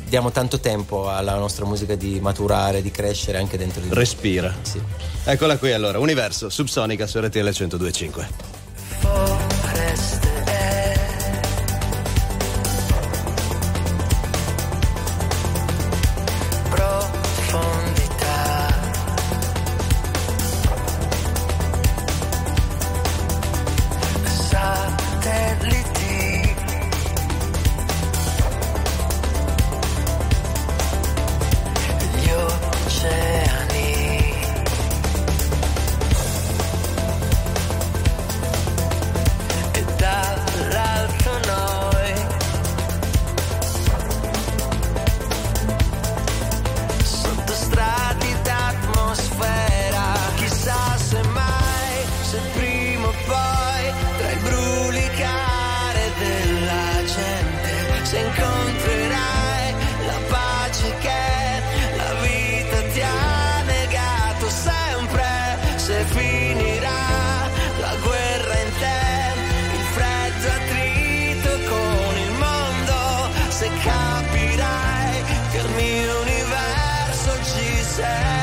diamo 0.06 0.32
tanto 0.32 0.60
tempo 0.60 1.08
alla 1.10 1.36
nostra 1.36 1.66
musica 1.66 1.96
di 1.96 2.20
maturare, 2.20 2.82
di 2.82 2.90
crescere 2.90 3.38
anche 3.38 3.58
dentro 3.58 3.82
di 3.82 3.90
noi. 3.90 3.98
Respira. 3.98 4.56
Sì. 4.62 4.82
Eccola 5.24 5.58
qui 5.58 5.72
allora, 5.72 6.00
Universo, 6.00 6.50
Subsonica 6.50 7.06
su 7.06 7.20
RTL 7.20 7.42
1025. 7.42 8.57
Forest 9.02 10.27
sad 77.98 78.37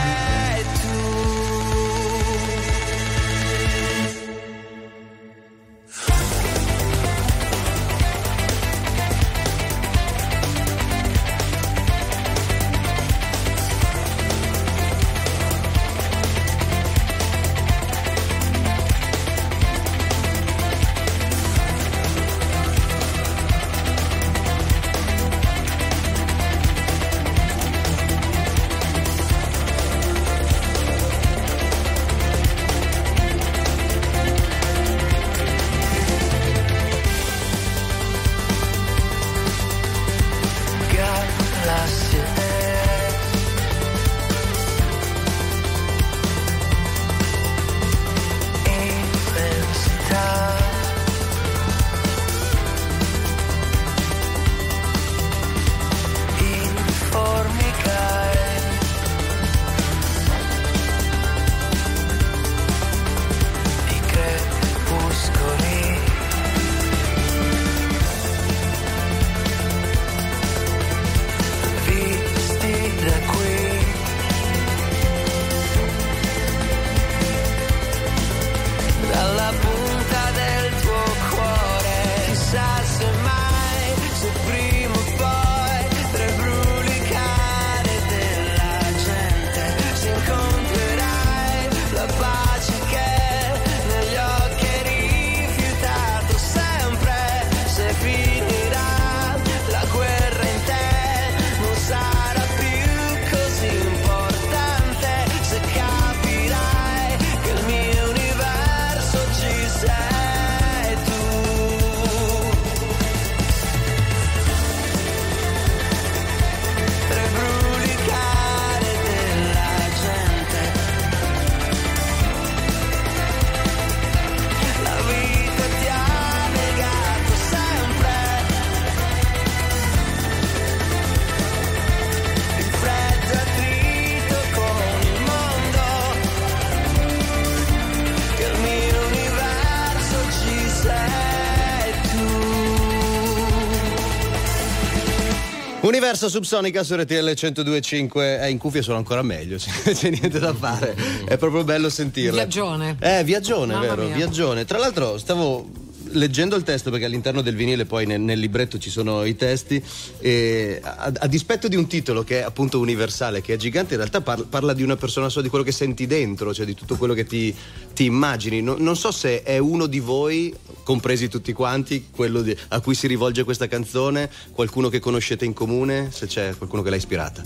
Universo 146.05 146.29
Subsonica 146.29 146.83
su 146.83 146.95
RTL 146.97 147.14
1025 147.14 148.38
è 148.38 148.45
in 148.45 148.59
cuffia 148.59 148.83
sono 148.83 148.99
ancora 148.99 149.23
meglio, 149.23 149.57
c'è, 149.57 150.11
niente 150.11 150.38
da 150.38 150.53
fare. 150.53 150.95
È 151.25 151.38
proprio 151.38 151.64
bello 151.64 151.88
sentirla. 151.88 152.43
Viaggione. 152.43 152.99
Eh, 153.01 153.25
viaggione, 153.25 153.73
Mamma 153.73 153.87
vero? 153.87 154.03
mia. 154.05 154.14
Viaggione. 154.17 154.67
Tra 154.67 154.77
l'altro 154.77 155.17
stavo 155.17 155.67
leggendo 156.11 156.57
il 156.57 156.62
testo 156.62 156.90
perché 156.90 157.07
all'interno 157.07 157.40
del 157.40 157.55
vinile 157.55 157.87
poi 157.87 158.05
nel, 158.05 158.21
nel 158.21 158.38
libretto 158.38 158.77
ci 158.77 158.90
sono 158.90 159.25
i 159.25 159.35
testi 159.35 159.83
e 160.19 160.79
a, 160.83 161.11
a 161.21 161.27
dispetto 161.27 161.69
di 161.69 161.77
un 161.77 161.87
titolo 161.87 162.23
che 162.23 162.40
è 162.40 162.43
appunto 162.43 162.81
universale, 162.81 163.40
che 163.40 163.55
è 163.55 163.57
gigante, 163.57 163.95
in 163.95 164.01
realtà 164.01 164.21
par- 164.21 164.45
parla 164.45 164.75
di 164.75 164.83
una 164.83 164.97
persona 164.97 165.31
sola, 165.31 165.45
di 165.45 165.49
quello 165.49 165.64
che 165.64 165.73
senti 165.73 166.07
dentro, 166.07 166.53
cioè 166.53 166.67
di 166.67 166.75
tutto 166.75 166.97
quello 166.97 167.14
che 167.14 167.25
ti, 167.25 167.55
ti 167.95 168.05
immagini. 168.05 168.61
No- 168.61 168.77
non 168.79 168.95
so 168.95 169.11
se 169.11 169.43
è 169.43 169.57
uno 169.57 169.87
di 169.87 170.01
voi, 170.01 170.55
compresi 170.85 171.29
tutti 171.29 171.53
quanti, 171.53 172.07
quello 172.14 172.42
di- 172.42 172.57
a 172.68 172.81
cui 172.81 172.94
si 172.94 173.07
rivolge 173.09 173.42
questa 173.42 173.66
canzone, 173.66 174.31
qualcuno 174.53 174.88
che 174.88 175.01
conoscete 175.01 175.44
in 175.44 175.53
comune, 175.53 176.11
se 176.12 176.27
c'è 176.27 176.55
qualcuno 176.57 176.83
che 176.83 176.90
l'ha 176.90 176.97
ispirata. 176.97 177.42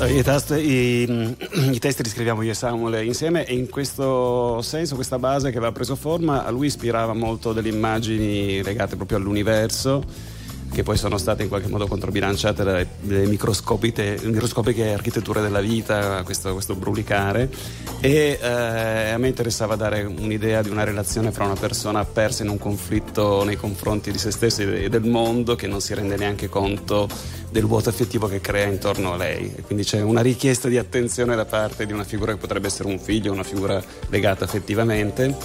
Eh, 0.00 0.18
I, 0.18 0.22
tast- 0.22 0.58
i- 0.58 1.02
i 1.72 1.78
testi 1.78 2.02
li 2.02 2.08
scriviamo 2.08 2.42
io 2.42 2.50
e 2.50 2.54
Samuel 2.54 3.04
insieme 3.04 3.44
e 3.46 3.54
in 3.54 3.68
questo 3.68 4.60
senso 4.62 4.94
questa 4.94 5.18
base 5.18 5.50
che 5.50 5.58
aveva 5.58 5.72
preso 5.72 5.94
forma 5.94 6.44
a 6.44 6.50
lui 6.50 6.66
ispirava 6.66 7.12
molto 7.12 7.52
delle 7.52 7.68
immagini 7.68 8.62
legate 8.62 8.96
proprio 8.96 9.18
all'universo 9.18 10.02
che 10.72 10.82
poi 10.82 10.96
sono 10.96 11.18
state 11.18 11.42
in 11.42 11.48
qualche 11.48 11.68
modo 11.68 11.86
controbilanciate 11.86 12.62
dalle, 12.62 12.86
dalle 13.00 13.26
microscopiche, 13.26 14.92
architetture 14.92 15.40
della 15.40 15.60
vita, 15.60 16.22
questo, 16.22 16.52
questo 16.52 16.74
brulicare. 16.74 17.50
E 18.00 18.38
eh, 18.40 19.10
a 19.10 19.18
me 19.18 19.28
interessava 19.28 19.76
dare 19.76 20.02
un'idea 20.04 20.62
di 20.62 20.70
una 20.70 20.84
relazione 20.84 21.32
fra 21.32 21.44
una 21.44 21.54
persona 21.54 22.04
persa 22.04 22.42
in 22.44 22.48
un 22.50 22.58
conflitto 22.58 23.44
nei 23.44 23.56
confronti 23.56 24.10
di 24.12 24.18
se 24.18 24.30
stessa 24.30 24.62
e 24.62 24.88
del 24.88 25.04
mondo 25.04 25.56
che 25.56 25.66
non 25.66 25.80
si 25.80 25.94
rende 25.94 26.16
neanche 26.16 26.48
conto 26.48 27.08
del 27.50 27.66
vuoto 27.66 27.88
affettivo 27.88 28.28
che 28.28 28.40
crea 28.40 28.66
intorno 28.66 29.12
a 29.12 29.16
lei. 29.16 29.52
E 29.56 29.62
quindi 29.62 29.84
c'è 29.84 30.00
una 30.00 30.20
richiesta 30.20 30.68
di 30.68 30.78
attenzione 30.78 31.34
da 31.34 31.44
parte 31.44 31.84
di 31.84 31.92
una 31.92 32.04
figura 32.04 32.32
che 32.32 32.38
potrebbe 32.38 32.68
essere 32.68 32.88
un 32.88 32.98
figlio, 32.98 33.32
una 33.32 33.42
figura 33.42 33.82
legata 34.08 34.44
affettivamente 34.44 35.36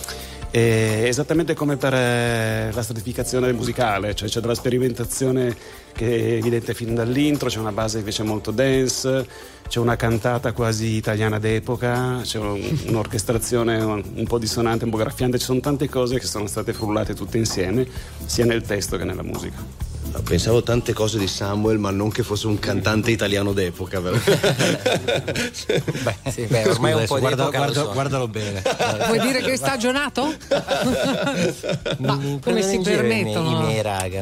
e 0.56 1.04
esattamente 1.08 1.54
come 1.54 1.76
per 1.76 1.94
eh, 1.94 2.72
la 2.72 2.82
stratificazione 2.82 3.52
musicale, 3.52 4.16
cioè 4.16 4.30
c'è 4.30 4.40
della 4.40 4.56
sperimentazione 4.56 5.54
che 5.92 6.06
è 6.06 6.32
evidente 6.38 6.74
fin 6.74 6.96
dall'intro, 6.96 7.50
c'è 7.50 7.60
una 7.60 7.74
base 7.74 7.98
invece 7.98 8.24
molto 8.24 8.52
dance, 8.52 9.28
c'è 9.68 9.80
una 9.80 9.98
cantata 9.98 10.54
quasi 10.54 10.96
italiana 10.96 11.40
d'epoca, 11.40 12.22
c'è 12.24 12.40
un- 12.40 12.62
un'orchestrazione 12.88 13.84
un, 13.84 14.02
un 14.16 14.26
po' 14.28 14.38
dissonante, 14.38 14.86
un 14.86 14.92
po' 14.92 14.98
graffiante, 14.98 15.38
ci 15.40 15.44
sono 15.44 15.60
tante 15.60 15.90
cose 15.90 16.20
che 16.20 16.26
sono 16.26 16.48
state 16.48 16.72
frullate 16.72 17.14
tutte 17.14 17.38
insieme, 17.38 17.86
sia 18.26 18.46
nel 18.46 18.62
testo 18.62 18.96
che 18.96 19.04
nella 19.04 19.24
musica. 19.24 19.95
Pensavo 20.24 20.64
tante 20.64 20.94
cose 20.94 21.18
di 21.20 21.28
Samuel, 21.28 21.78
ma 21.78 21.92
non 21.92 22.10
che 22.10 22.24
fosse 22.24 22.48
un 22.48 22.58
cantante 22.60 23.12
italiano 23.12 23.54
d'epoca. 23.54 24.00
Beh, 24.02 24.20
sì, 26.32 26.44
beh, 26.46 26.68
ormai 26.70 26.94
un 26.94 27.06
po' 27.06 27.16
di 27.16 27.22
guarda- 27.22 27.50
guarda- 27.50 27.74
so. 27.84 27.92
guardalo 27.92 28.28
bene. 28.28 28.62
Vuoi 29.08 29.20
dire 29.20 29.42
che 29.42 29.54
è 29.54 29.56
stagionato? 29.56 30.34
Ma 32.00 32.16
Mi 32.16 32.40
come 32.42 32.62
si 32.62 32.80
permettono? 32.80 33.62
I 33.62 33.64
miei 33.66 33.82
raga. 33.82 34.22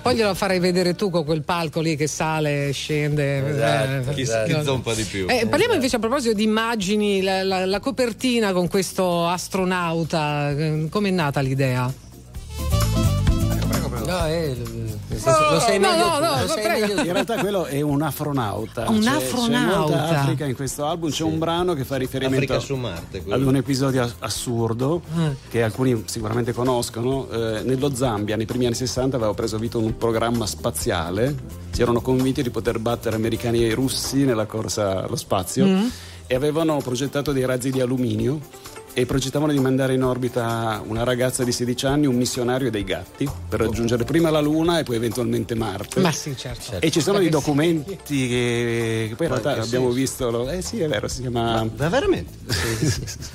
Poi 0.00 0.14
glielo 0.14 0.34
farei 0.34 0.58
vedere 0.60 0.94
tu 0.94 1.10
con 1.10 1.24
quel 1.24 1.42
palco 1.42 1.80
lì 1.80 1.96
che 1.96 2.06
sale, 2.06 2.70
scende. 2.72 3.48
Esatto, 3.54 4.10
eh, 4.10 4.14
Chi, 4.14 4.20
esatto. 4.22 4.54
chi 4.58 4.62
zompa 4.64 4.94
di 4.94 5.02
più. 5.04 5.26
Eh, 5.28 5.46
parliamo 5.46 5.74
invece 5.74 5.96
a 5.96 5.98
proposito 5.98 6.34
di 6.34 6.44
immagini, 6.44 7.22
la, 7.22 7.42
la- 7.42 7.66
la 7.66 7.80
copertina 7.80 8.52
con 8.52 8.68
questo 8.68 9.26
astronauta, 9.26 10.50
eh, 10.50 10.86
com'è 10.90 11.10
nata 11.10 11.40
l'idea? 11.40 11.92
No, 14.02 14.26
eh, 14.26 14.56
senso, 15.18 15.50
lo 15.50 15.58
sai 15.60 15.78
no, 15.78 15.88
meglio 15.88 16.04
no, 16.08 16.14
tu, 16.16 16.22
no, 16.22 16.30
lo 16.30 16.46
no, 16.46 16.54
prego. 16.54 16.86
meglio. 16.86 17.00
In 17.02 17.12
realtà 17.12 17.36
quello 17.38 17.64
è 17.64 17.80
un 17.80 18.02
afronauta. 18.02 18.88
Un 18.88 19.00
C'è- 19.00 19.08
afronauta. 19.08 19.70
C'è 19.70 19.76
molta 20.00 20.20
Africa 20.20 20.44
in 20.44 20.54
questo 20.54 20.84
album, 20.86 21.10
c'è 21.10 21.22
un 21.24 21.38
brano 21.38 21.74
che 21.74 21.84
fa 21.84 21.96
riferimento 21.96 22.76
Marte. 22.76 23.22
ad 23.28 23.42
un 23.42 23.56
episodio 23.56 24.02
ass- 24.02 24.14
assurdo 24.20 25.02
che 25.48 25.62
alcuni 25.62 26.02
sicuramente 26.06 26.52
conoscono. 26.52 27.28
Eh, 27.30 27.62
nello 27.64 27.94
Zambia, 27.94 28.36
nei 28.36 28.46
primi 28.46 28.66
anni 28.66 28.74
60, 28.74 29.16
aveva 29.16 29.34
preso 29.34 29.58
vita 29.58 29.78
un 29.78 29.96
programma 29.96 30.46
spaziale. 30.46 31.34
Si 31.70 31.82
erano 31.82 32.00
convinti 32.00 32.42
di 32.42 32.50
poter 32.50 32.78
battere 32.78 33.16
americani 33.16 33.64
e 33.64 33.74
russi 33.74 34.24
nella 34.24 34.46
corsa 34.46 35.04
allo 35.04 35.16
spazio 35.16 35.66
e 36.26 36.34
avevano 36.34 36.76
progettato 36.78 37.32
dei 37.32 37.44
razzi 37.44 37.70
di 37.70 37.80
alluminio 37.80 38.38
e 39.00 39.06
progettavano 39.06 39.52
di 39.52 39.58
mandare 39.58 39.94
in 39.94 40.02
orbita 40.02 40.82
una 40.86 41.04
ragazza 41.04 41.42
di 41.42 41.52
16 41.52 41.86
anni, 41.86 42.06
un 42.06 42.16
missionario 42.16 42.68
e 42.68 42.70
dei 42.70 42.84
gatti 42.84 43.28
per 43.48 43.60
raggiungere 43.60 44.04
prima 44.04 44.30
la 44.30 44.40
Luna 44.40 44.78
e 44.78 44.82
poi 44.82 44.96
eventualmente 44.96 45.54
Marte. 45.54 46.00
Ma 46.00 46.12
sì, 46.12 46.36
certo. 46.36 46.80
E 46.80 46.90
ci 46.90 47.00
sono 47.00 47.16
dei 47.16 47.26
sì. 47.26 47.32
documenti 47.32 47.96
che, 48.04 49.06
che 49.08 49.14
poi 49.16 49.26
in 49.26 49.32
realtà 49.32 49.62
abbiamo 49.62 49.86
senso? 49.86 49.92
visto. 49.92 50.30
lo- 50.30 50.50
eh 50.50 50.60
sì, 50.60 50.80
è 50.80 50.88
vero, 50.88 51.08
si 51.08 51.22
chiama. 51.22 51.64
Ma 51.64 51.88
veramente? 51.88 52.30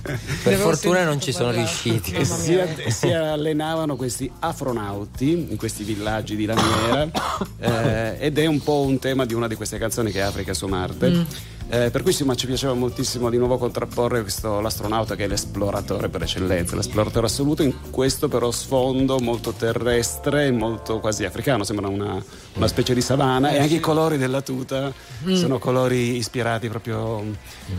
Per 0.01 0.19
Devo 0.43 0.63
fortuna 0.63 1.03
non 1.03 1.19
ci 1.19 1.31
sono 1.31 1.51
riusciti. 1.51 2.13
E 2.13 2.25
si, 2.25 2.55
e 2.55 2.91
si 2.91 3.11
allenavano 3.11 3.95
questi 3.95 4.31
afronauti 4.39 5.47
in 5.49 5.57
questi 5.57 5.83
villaggi 5.83 6.35
di 6.35 6.45
lamiera 6.45 7.09
eh, 7.59 8.17
ed 8.19 8.37
è 8.37 8.45
un 8.45 8.61
po' 8.61 8.81
un 8.81 8.99
tema 8.99 9.25
di 9.25 9.33
una 9.33 9.47
di 9.47 9.55
queste 9.55 9.77
canzoni 9.77 10.11
che 10.11 10.19
è 10.19 10.23
Africa 10.23 10.53
su 10.53 10.67
Marte. 10.67 11.53
Eh, 11.67 11.89
per 11.89 12.03
cui 12.03 12.11
insomma, 12.11 12.35
ci 12.35 12.45
piaceva 12.45 12.73
moltissimo 12.73 13.29
di 13.31 13.37
nuovo 13.37 13.57
contrapporre 13.57 14.21
questo, 14.21 14.59
l'astronauta 14.61 15.15
che 15.15 15.23
è 15.23 15.27
l'esploratore 15.27 16.09
per 16.09 16.21
eccellenza, 16.21 16.75
l'esploratore 16.75 17.25
assoluto, 17.25 17.63
in 17.63 17.73
questo 17.89 18.27
però 18.27 18.51
sfondo 18.51 19.17
molto 19.19 19.51
terrestre 19.51 20.51
molto 20.51 20.99
quasi 20.99 21.25
africano, 21.25 21.63
sembra 21.63 21.87
una, 21.87 22.23
una 22.53 22.67
specie 22.67 22.93
di 22.93 23.01
savana 23.01 23.49
e 23.49 23.59
anche 23.59 23.75
i 23.75 23.79
colori 23.79 24.17
della 24.17 24.41
tuta 24.41 24.93
sono 25.33 25.57
colori 25.57 26.17
ispirati 26.17 26.69
proprio 26.69 27.23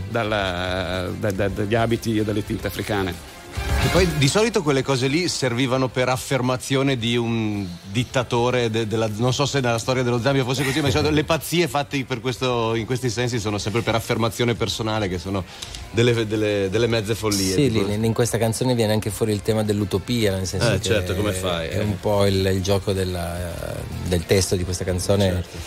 dalla- 0.09 1.07
da- 1.17 1.31
da- 1.31 1.47
dagli 1.47 1.75
abiti 1.75 2.17
e 2.17 2.23
dalle 2.25 2.43
tinte 2.45 2.67
africane. 2.67 3.35
Che 3.79 3.87
poi 3.89 4.17
di 4.17 4.27
solito 4.27 4.63
quelle 4.63 4.81
cose 4.81 5.07
lì 5.07 5.27
servivano 5.27 5.87
per 5.87 6.09
affermazione 6.09 6.97
di 6.97 7.15
un 7.15 7.65
dittatore, 7.91 8.69
de- 8.71 8.87
della- 8.87 9.09
non 9.17 9.33
so 9.33 9.45
se 9.45 9.59
nella 9.59 9.77
storia 9.77 10.01
dello 10.03 10.19
Zambia 10.19 10.43
fosse 10.43 10.63
così, 10.63 10.81
ma 10.81 10.89
le 11.09 11.23
pazzie 11.23 11.67
fatte 11.67 12.03
per 12.03 12.19
questo- 12.19 12.73
in 12.75 12.85
questi 12.85 13.09
sensi 13.09 13.39
sono 13.39 13.57
sempre 13.59 13.81
per 13.81 13.93
affermazione 13.95 14.55
personale, 14.55 15.07
che 15.07 15.19
sono 15.19 15.43
delle, 15.91 16.25
delle- 16.25 16.69
delle 16.69 16.87
mezze 16.87 17.13
follie. 17.13 17.53
Sì, 17.53 17.71
lì, 17.71 17.93
in 18.05 18.13
questa 18.13 18.37
canzone 18.39 18.73
viene 18.73 18.93
anche 18.93 19.09
fuori 19.11 19.31
il 19.31 19.41
tema 19.43 19.63
dell'utopia, 19.63 20.35
nel 20.35 20.47
senso 20.47 20.69
Eh, 20.73 20.79
che 20.79 20.83
certo, 20.83 21.13
come 21.15 21.31
fai, 21.31 21.69
È 21.69 21.77
eh. 21.77 21.83
un 21.83 21.99
po' 21.99 22.25
il, 22.25 22.45
il 22.45 22.61
gioco 22.63 22.93
della- 22.93 23.75
del 24.07 24.25
testo 24.25 24.55
di 24.55 24.63
questa 24.63 24.83
canzone. 24.85 25.23
Certo. 25.25 25.57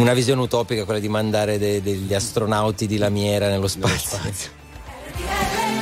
Una 0.00 0.14
visione 0.14 0.40
utopica, 0.42 0.84
quella 0.84 1.00
di 1.00 1.08
mandare 1.08 1.58
de- 1.58 1.82
degli 1.82 2.14
astronauti 2.14 2.86
di 2.86 2.96
lamiera 2.98 3.48
nello 3.48 3.68
spazio. 3.68 4.18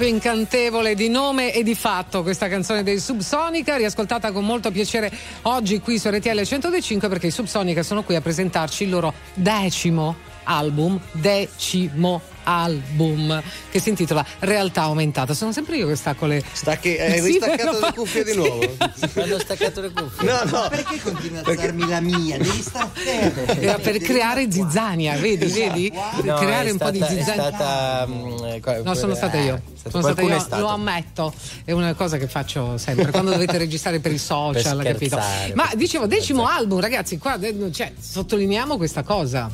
Proprio 0.00 0.16
incantevole 0.16 0.94
di 0.94 1.10
nome 1.10 1.52
e 1.52 1.62
di 1.62 1.74
fatto 1.74 2.22
questa 2.22 2.48
canzone 2.48 2.82
dei 2.82 2.98
Subsonica, 2.98 3.76
riascoltata 3.76 4.32
con 4.32 4.46
molto 4.46 4.70
piacere 4.70 5.12
oggi 5.42 5.78
qui 5.80 5.98
su 5.98 6.08
RTL 6.08 6.42
105 6.42 7.06
perché 7.06 7.26
i 7.26 7.30
Subsonica 7.30 7.82
sono 7.82 8.02
qui 8.02 8.14
a 8.14 8.22
presentarci 8.22 8.84
il 8.84 8.90
loro 8.90 9.12
decimo 9.34 10.16
album, 10.44 10.98
decimo 11.12 12.22
album 12.44 13.42
che 13.70 13.80
si 13.80 13.88
intitola 13.90 14.24
Realtà 14.40 14.82
aumentata. 14.82 15.34
Sono 15.34 15.52
sempre 15.52 15.76
io 15.76 15.86
che 15.88 15.96
stacco 15.96 16.26
le 16.26 16.42
Sta 16.52 16.76
che 16.78 17.00
hai 17.00 17.20
Sì, 17.20 17.26
ristaccato 17.32 17.72
vero? 17.72 17.86
le 17.86 17.92
cuffie 17.94 18.24
di 18.24 18.34
nuovo. 18.34 18.76
Quando 19.12 19.34
ho 19.36 19.38
staccato 19.38 19.80
le 19.80 19.90
cuffie. 19.90 20.26
No, 20.30 20.40
no. 20.44 20.68
Perché 20.68 21.00
continui 21.00 21.38
a 21.38 21.42
alzarmi 21.44 21.88
la 21.88 22.00
mia? 22.00 22.38
Devi 22.38 22.62
stare 22.62 22.88
fermo. 22.94 23.60
Era 23.60 23.78
per 23.78 23.98
creare 23.98 24.50
zizzania, 24.50 25.16
vedi, 25.16 25.46
vedi? 25.46 25.90
Per 25.90 26.24
No, 26.24 26.34
creare 26.36 26.70
un 26.70 26.78
po' 26.78 26.90
di 26.90 26.98
stata- 26.98 27.12
è 27.12 27.16
zizzania. 27.16 27.42
stata, 27.48 28.06
mm, 28.08 28.44
eh, 28.44 28.82
No, 28.84 28.94
sono 28.94 29.14
stata 29.14 29.36
eh, 29.38 29.44
io. 29.44 29.60
stato- 29.76 30.00
Sono 30.00 30.12
stata 30.12 30.22
io, 30.56 30.60
lo 30.60 30.68
ammetto. 30.68 31.32
È 31.64 31.72
una 31.72 31.94
cosa 31.94 32.16
che 32.16 32.26
faccio 32.28 32.76
sempre 32.78 33.10
quando 33.10 33.30
dovete 33.30 33.56
registrare 33.58 34.00
per 34.00 34.12
i 34.12 34.18
social, 34.18 34.78
Per 34.78 34.92
capito? 34.92 35.16
Ma 35.16 35.68
dicevo, 35.74 36.04
scherzare. 36.04 36.08
decimo 36.08 36.46
album, 36.46 36.80
ragazzi, 36.80 37.18
qua 37.18 37.38
eh, 37.40 37.70
cioè, 37.72 37.92
sottolineiamo 37.98 38.76
questa 38.76 39.02
cosa. 39.02 39.50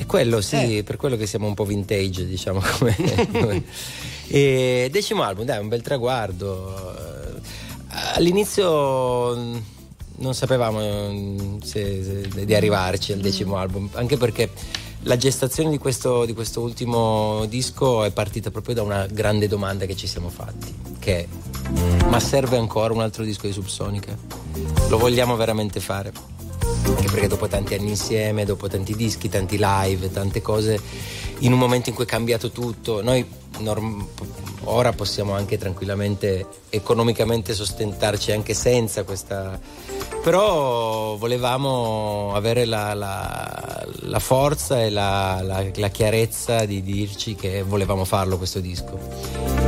È 0.00 0.06
quello, 0.06 0.40
sì, 0.40 0.78
Eh. 0.78 0.82
per 0.82 0.96
quello 0.96 1.16
che 1.16 1.26
siamo 1.26 1.46
un 1.46 1.52
po' 1.54 1.64
vintage, 1.64 2.26
diciamo 2.26 2.60
come. 2.78 2.96
e 4.28 4.88
decimo 4.90 5.22
album, 5.22 5.44
dai, 5.44 5.58
un 5.60 5.68
bel 5.68 5.82
traguardo. 5.82 6.94
Eh, 6.96 7.18
All'inizio 8.14 9.36
mm, 9.36 9.56
non 10.18 10.34
sapevamo 10.34 10.80
mm, 10.80 11.58
se- 11.62 12.30
se- 12.32 12.44
di 12.46 12.54
arrivarci 12.54 13.12
al 13.12 13.18
decimo 13.18 13.56
album, 13.56 13.88
anche 13.92 14.16
perché 14.16 14.48
la 15.02 15.16
gestazione 15.16 15.70
di 15.70 15.78
questo, 15.78 16.24
di 16.24 16.32
questo 16.32 16.60
ultimo 16.60 17.44
disco 17.46 18.04
è 18.04 18.10
partita 18.12 18.50
proprio 18.50 18.74
da 18.76 18.82
una 18.82 19.06
grande 19.06 19.48
domanda 19.48 19.86
che 19.86 19.96
ci 19.96 20.06
siamo 20.06 20.28
fatti, 20.30 20.72
che 20.98 21.18
è 21.18 21.26
ma 22.08 22.18
serve 22.20 22.56
ancora 22.56 22.92
un 22.94 23.00
altro 23.00 23.22
disco 23.24 23.46
di 23.46 23.52
Subsonica? 23.52 24.16
Lo 24.88 24.98
vogliamo 24.98 25.36
veramente 25.36 25.78
fare? 25.80 26.12
Anche 26.86 27.08
perché 27.10 27.26
dopo 27.26 27.48
tanti 27.48 27.74
anni 27.74 27.90
insieme, 27.90 28.44
dopo 28.44 28.68
tanti 28.68 28.94
dischi, 28.94 29.28
tanti 29.28 29.56
live, 29.60 30.10
tante 30.10 30.42
cose, 30.42 30.78
in 31.38 31.52
un 31.52 31.58
momento 31.58 31.88
in 31.88 31.94
cui 31.94 32.04
è 32.04 32.06
cambiato 32.06 32.50
tutto, 32.50 33.02
noi 33.02 33.24
norm- 33.58 34.06
ora 34.64 34.92
possiamo 34.92 35.32
anche 35.34 35.56
tranquillamente 35.56 36.46
economicamente 36.68 37.54
sostentarci 37.54 38.30
anche 38.32 38.52
senza 38.54 39.04
questa... 39.04 39.58
però 40.22 41.16
volevamo 41.16 42.32
avere 42.34 42.64
la, 42.66 42.92
la- 42.94 43.86
la 44.02 44.18
forza 44.18 44.82
e 44.82 44.90
la, 44.90 45.40
la- 45.42 45.88
chiarezza 45.88 46.64
di 46.66 46.82
dirci 46.82 47.34
che 47.34 47.62
volevamo 47.62 48.04
farlo 48.04 48.36
questo 48.36 48.60
disco. 48.60 48.98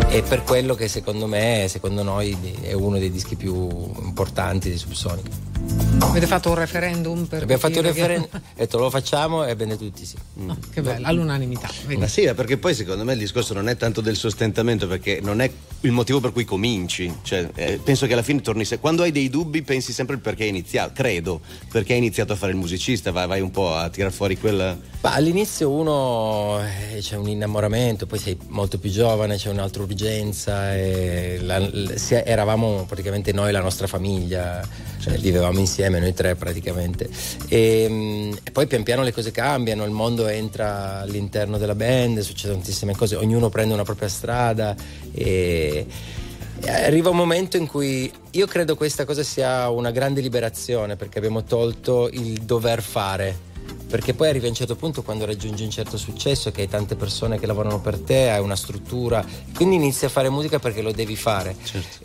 E 0.08 0.22
per 0.22 0.42
quello 0.42 0.74
che 0.74 0.88
secondo 0.88 1.26
me, 1.26 1.66
secondo 1.68 2.02
noi, 2.02 2.36
è 2.60 2.74
uno 2.74 2.98
dei 2.98 3.10
dischi 3.10 3.34
più 3.34 3.68
importanti 4.02 4.70
di 4.70 4.76
Subsonica. 4.76 5.51
Avete 6.00 6.26
fatto 6.26 6.50
un 6.50 6.56
referendum 6.56 7.24
per 7.24 7.42
Abbiamo 7.42 7.60
fatto 7.60 7.80
che- 7.80 7.86
referendum, 7.86 8.28
ho 8.34 8.40
detto 8.54 8.78
lo 8.78 8.90
facciamo 8.90 9.44
e 9.46 9.56
bene 9.56 9.78
tutti 9.78 10.04
sì. 10.04 10.16
No, 10.34 10.56
che 10.70 10.82
bello, 10.82 11.06
all'unanimità. 11.06 11.70
vedi? 11.86 12.00
Ma 12.00 12.06
sì, 12.06 12.30
perché 12.34 12.58
poi 12.58 12.74
secondo 12.74 13.02
me 13.04 13.12
il 13.14 13.18
discorso 13.18 13.54
non 13.54 13.68
è 13.68 13.76
tanto 13.76 14.00
del 14.02 14.16
sostentamento, 14.16 14.86
perché 14.86 15.20
non 15.22 15.40
è 15.40 15.50
il 15.80 15.90
motivo 15.90 16.20
per 16.20 16.32
cui 16.32 16.44
cominci. 16.44 17.10
Cioè, 17.22 17.48
eh, 17.54 17.80
penso 17.82 18.06
che 18.06 18.12
alla 18.12 18.22
fine 18.22 18.40
torni. 18.42 18.64
Se... 18.66 18.78
Quando 18.78 19.02
hai 19.04 19.12
dei 19.12 19.30
dubbi, 19.30 19.62
pensi 19.62 19.92
sempre 19.92 20.16
il 20.16 20.20
perché 20.20 20.42
hai 20.42 20.48
iniziato. 20.50 20.92
Credo, 20.94 21.40
perché 21.70 21.92
hai 21.92 21.98
iniziato 21.98 22.32
a 22.34 22.36
fare 22.36 22.52
il 22.52 22.58
musicista, 22.58 23.10
vai, 23.10 23.26
vai 23.26 23.40
un 23.40 23.50
po' 23.50 23.72
a 23.74 23.88
tirar 23.88 24.12
fuori 24.12 24.36
quella. 24.38 24.76
Ma 25.00 25.14
all'inizio 25.14 25.70
uno 25.70 26.60
eh, 26.60 26.98
c'è 26.98 27.16
un 27.16 27.28
innamoramento, 27.28 28.06
poi 28.06 28.18
sei 28.18 28.36
molto 28.48 28.78
più 28.78 28.90
giovane, 28.90 29.36
c'è 29.36 29.48
un'altra 29.48 29.82
urgenza. 29.82 30.74
E 30.76 31.38
la- 31.42 31.58
l- 31.58 31.94
si- 31.96 32.14
eravamo 32.22 32.84
praticamente 32.86 33.32
noi, 33.32 33.50
la 33.52 33.60
nostra 33.60 33.86
famiglia, 33.86 34.60
cioè, 35.02 35.18
vivevamo 35.18 35.58
insieme, 35.58 35.98
noi 35.98 36.14
tre 36.14 36.36
praticamente. 36.36 37.10
E, 37.48 37.86
mm, 37.88 38.32
e 38.44 38.50
poi 38.52 38.68
pian 38.68 38.84
piano 38.84 39.02
le 39.02 39.12
cose 39.12 39.32
cambiano, 39.32 39.84
il 39.84 39.90
mondo 39.90 40.28
entra 40.28 41.00
all'interno 41.00 41.58
della 41.58 41.74
band, 41.74 42.20
succedono 42.20 42.58
tantissime 42.58 42.94
cose, 42.94 43.16
ognuno 43.16 43.48
prende 43.48 43.74
una 43.74 43.84
propria 43.84 44.08
strada 44.08 44.76
e. 45.12 45.86
e 46.60 46.70
Arriva 46.70 47.10
un 47.10 47.16
momento 47.16 47.56
in 47.56 47.66
cui 47.66 48.10
io 48.30 48.46
credo 48.46 48.76
questa 48.76 49.04
cosa 49.04 49.24
sia 49.24 49.68
una 49.70 49.90
grande 49.90 50.20
liberazione 50.20 50.94
perché 50.94 51.18
abbiamo 51.18 51.42
tolto 51.42 52.08
il 52.12 52.42
dover 52.42 52.80
fare 52.80 53.50
perché 53.92 54.14
poi 54.14 54.30
arrivi 54.30 54.46
a 54.46 54.48
un 54.48 54.54
certo 54.54 54.74
punto 54.74 55.02
quando 55.02 55.26
raggiungi 55.26 55.64
un 55.64 55.70
certo 55.70 55.98
successo 55.98 56.50
che 56.50 56.62
hai 56.62 56.68
tante 56.68 56.96
persone 56.96 57.38
che 57.38 57.44
lavorano 57.44 57.78
per 57.78 57.98
te, 57.98 58.30
hai 58.30 58.40
una 58.40 58.56
struttura, 58.56 59.22
quindi 59.54 59.74
inizi 59.76 60.06
a 60.06 60.08
fare 60.08 60.30
musica 60.30 60.58
perché 60.58 60.80
lo 60.80 60.92
devi 60.92 61.14
fare. 61.14 61.54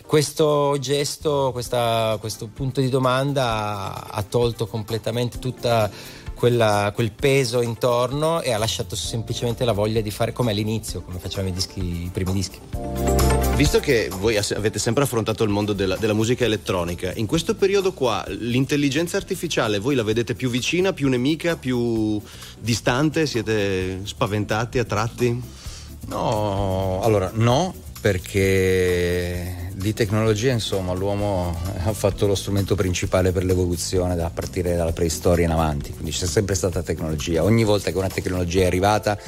Questo 0.06 0.76
gesto, 0.82 1.52
questa- 1.54 2.18
questo 2.20 2.48
punto 2.48 2.82
di 2.82 2.90
domanda 2.90 3.46
ha, 3.46 4.08
ha 4.12 4.22
tolto 4.24 4.68
completamente 4.68 5.40
tutta 5.40 5.90
quella- 6.38 6.92
quel 6.94 7.12
peso 7.12 7.62
intorno 7.62 8.42
e 8.42 8.52
ha 8.52 8.58
lasciato 8.58 8.96
semplicemente 8.96 9.66
la 9.66 9.72
voglia 9.72 10.02
di 10.02 10.12
fare 10.12 10.32
come 10.32 10.52
all'inizio, 10.52 11.02
come 11.02 11.18
facevamo 11.18 11.50
i, 11.50 11.52
dischi, 11.52 11.80
i 11.80 12.10
primi 12.14 12.32
dischi. 12.32 12.60
Visto 13.56 13.80
che 13.80 14.10
voi 14.20 14.38
avete 14.38 14.78
sempre 14.78 15.04
affrontato 15.04 15.44
il 15.44 15.50
mondo 15.50 15.74
della, 15.74 15.98
della 15.98 16.14
musica 16.14 16.46
elettronica, 16.46 17.12
in 17.16 17.26
questo 17.26 17.56
periodo 17.56 17.92
qua 17.92 18.24
l'intelligenza 18.28 19.18
artificiale 19.18 19.80
voi 19.80 19.96
la 19.96 20.04
vedete 20.04 20.36
più 20.36 20.50
vicina, 20.50 20.94
più 20.94 21.10
nemica, 21.10 21.58
più 21.58 22.22
distante? 22.60 23.26
Siete 23.26 24.02
spaventati, 24.04 24.78
attratti? 24.78 25.42
No, 26.08 27.02
allora 27.02 27.32
no, 27.34 27.74
perché 28.00 29.67
di 29.78 29.94
tecnologia 29.94 30.52
insomma 30.52 30.94
l'uomo 30.94 31.56
ha 31.84 31.94
fatto 31.94 32.26
lo 32.26 32.34
strumento 32.34 32.74
principale 32.74 33.32
per 33.32 33.46
l'evoluzione 33.46 34.16
da 34.16 34.32
partire 34.34 34.76
dalla 34.76 34.92
preistoria 34.92 35.46
in 35.46 35.52
avanti, 35.52 35.92
quindi 35.92 36.10
c'è 36.10 36.26
sempre 36.26 36.56
stata 36.56 36.82
tecnologia, 36.82 37.44
ogni 37.44 37.64
volta 37.64 37.92
che 37.92 37.98
una 37.98 38.10
tecnologia 38.10 38.62
è 38.62 38.66
arrivata 38.66 39.20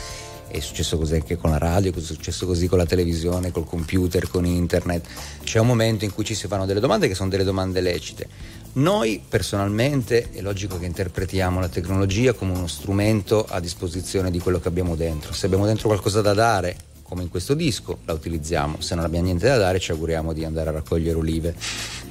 è 0.47 0.59
successo 0.59 0.97
così 0.97 1.13
anche 1.13 1.37
con 1.37 1.51
la 1.51 1.59
radio, 1.59 1.93
è 1.93 1.99
successo 1.99 2.47
così 2.47 2.67
con 2.67 2.79
la 2.79 2.87
televisione, 2.87 3.51
col 3.51 3.65
computer, 3.65 4.27
con 4.27 4.47
internet, 4.47 5.05
c'è 5.43 5.59
un 5.59 5.67
momento 5.67 6.05
in 6.05 6.11
cui 6.11 6.23
ci 6.23 6.33
si 6.33 6.47
fanno 6.47 6.65
delle 6.65 6.79
domande 6.79 7.07
che 7.07 7.13
sono 7.13 7.29
delle 7.29 7.43
domande 7.43 7.81
lecite. 7.81 8.27
Noi 8.73 9.21
personalmente 9.27 10.29
è 10.31 10.41
logico 10.41 10.79
che 10.79 10.85
interpretiamo 10.85 11.59
la 11.59 11.69
tecnologia 11.69 12.33
come 12.33 12.53
uno 12.53 12.65
strumento 12.65 13.45
a 13.47 13.59
disposizione 13.59 14.31
di 14.31 14.39
quello 14.39 14.59
che 14.59 14.67
abbiamo 14.67 14.95
dentro. 14.95 15.33
Se 15.33 15.45
abbiamo 15.45 15.67
dentro 15.67 15.87
qualcosa 15.87 16.21
da 16.21 16.33
dare, 16.33 16.75
come 17.09 17.23
in 17.23 17.29
questo 17.29 17.55
disco, 17.55 17.97
la 18.05 18.13
utilizziamo. 18.13 18.79
Se 18.79 18.95
non 18.95 19.03
abbiamo 19.03 19.25
niente 19.25 19.47
da 19.47 19.57
dare, 19.57 19.79
ci 19.79 19.91
auguriamo 19.91 20.31
di 20.31 20.45
andare 20.45 20.69
a 20.69 20.73
raccogliere 20.73 21.17
olive. 21.17 21.55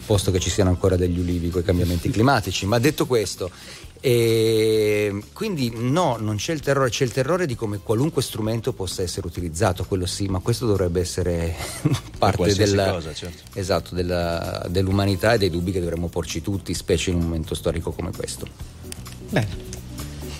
presupposto 0.08 0.30
che 0.30 0.38
ci 0.38 0.48
siano 0.48 0.70
ancora 0.70 0.96
degli 0.96 1.18
ulivi 1.18 1.50
con 1.50 1.60
i 1.60 1.64
cambiamenti 1.64 2.08
climatici. 2.08 2.64
Ma 2.64 2.78
detto 2.78 3.06
questo, 3.06 3.50
eh, 4.00 5.22
quindi 5.34 5.70
no, 5.76 6.16
non 6.18 6.36
c'è 6.36 6.54
il 6.54 6.60
terrore, 6.60 6.88
c'è 6.88 7.04
il 7.04 7.12
terrore 7.12 7.44
di 7.44 7.54
come 7.54 7.80
qualunque 7.82 8.22
strumento 8.22 8.72
possa 8.72 9.02
essere 9.02 9.26
utilizzato, 9.26 9.84
quello 9.84 10.06
sì, 10.06 10.26
ma 10.26 10.38
questo 10.38 10.66
dovrebbe 10.66 11.00
essere 11.00 11.54
parte 12.16 12.54
della, 12.54 12.92
cosa, 12.92 13.12
certo. 13.12 13.58
esatto, 13.58 13.94
della- 13.94 14.66
dell'umanità 14.70 15.34
e 15.34 15.38
dei 15.38 15.50
dubbi 15.50 15.72
che 15.72 15.80
dovremmo 15.80 16.08
porci 16.08 16.40
tutti, 16.40 16.72
specie 16.72 17.10
in 17.10 17.16
un 17.16 17.22
momento 17.22 17.54
storico 17.54 17.92
come 17.92 18.10
questo. 18.10 18.46
Bene. 19.28 19.67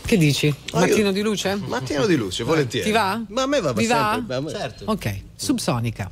Che 0.09 0.17
dici? 0.17 0.49
Ah, 0.73 0.81
Mattino 0.81 1.09
io- 1.09 1.13
di 1.13 1.21
luce? 1.21 1.55
Mattino 1.67 2.07
di 2.07 2.17
luce, 2.17 2.43
volentieri. 2.43 2.87
Ti 2.87 2.93
va? 2.93 3.21
Ma 3.29 3.43
a 3.43 3.47
me 3.47 3.61
va 3.61 3.73
Vi 3.75 3.85
sempre. 3.85 4.41
va? 4.41 4.51
Certo. 4.51 4.85
Ok, 4.87 5.21
subsonica. 5.37 6.09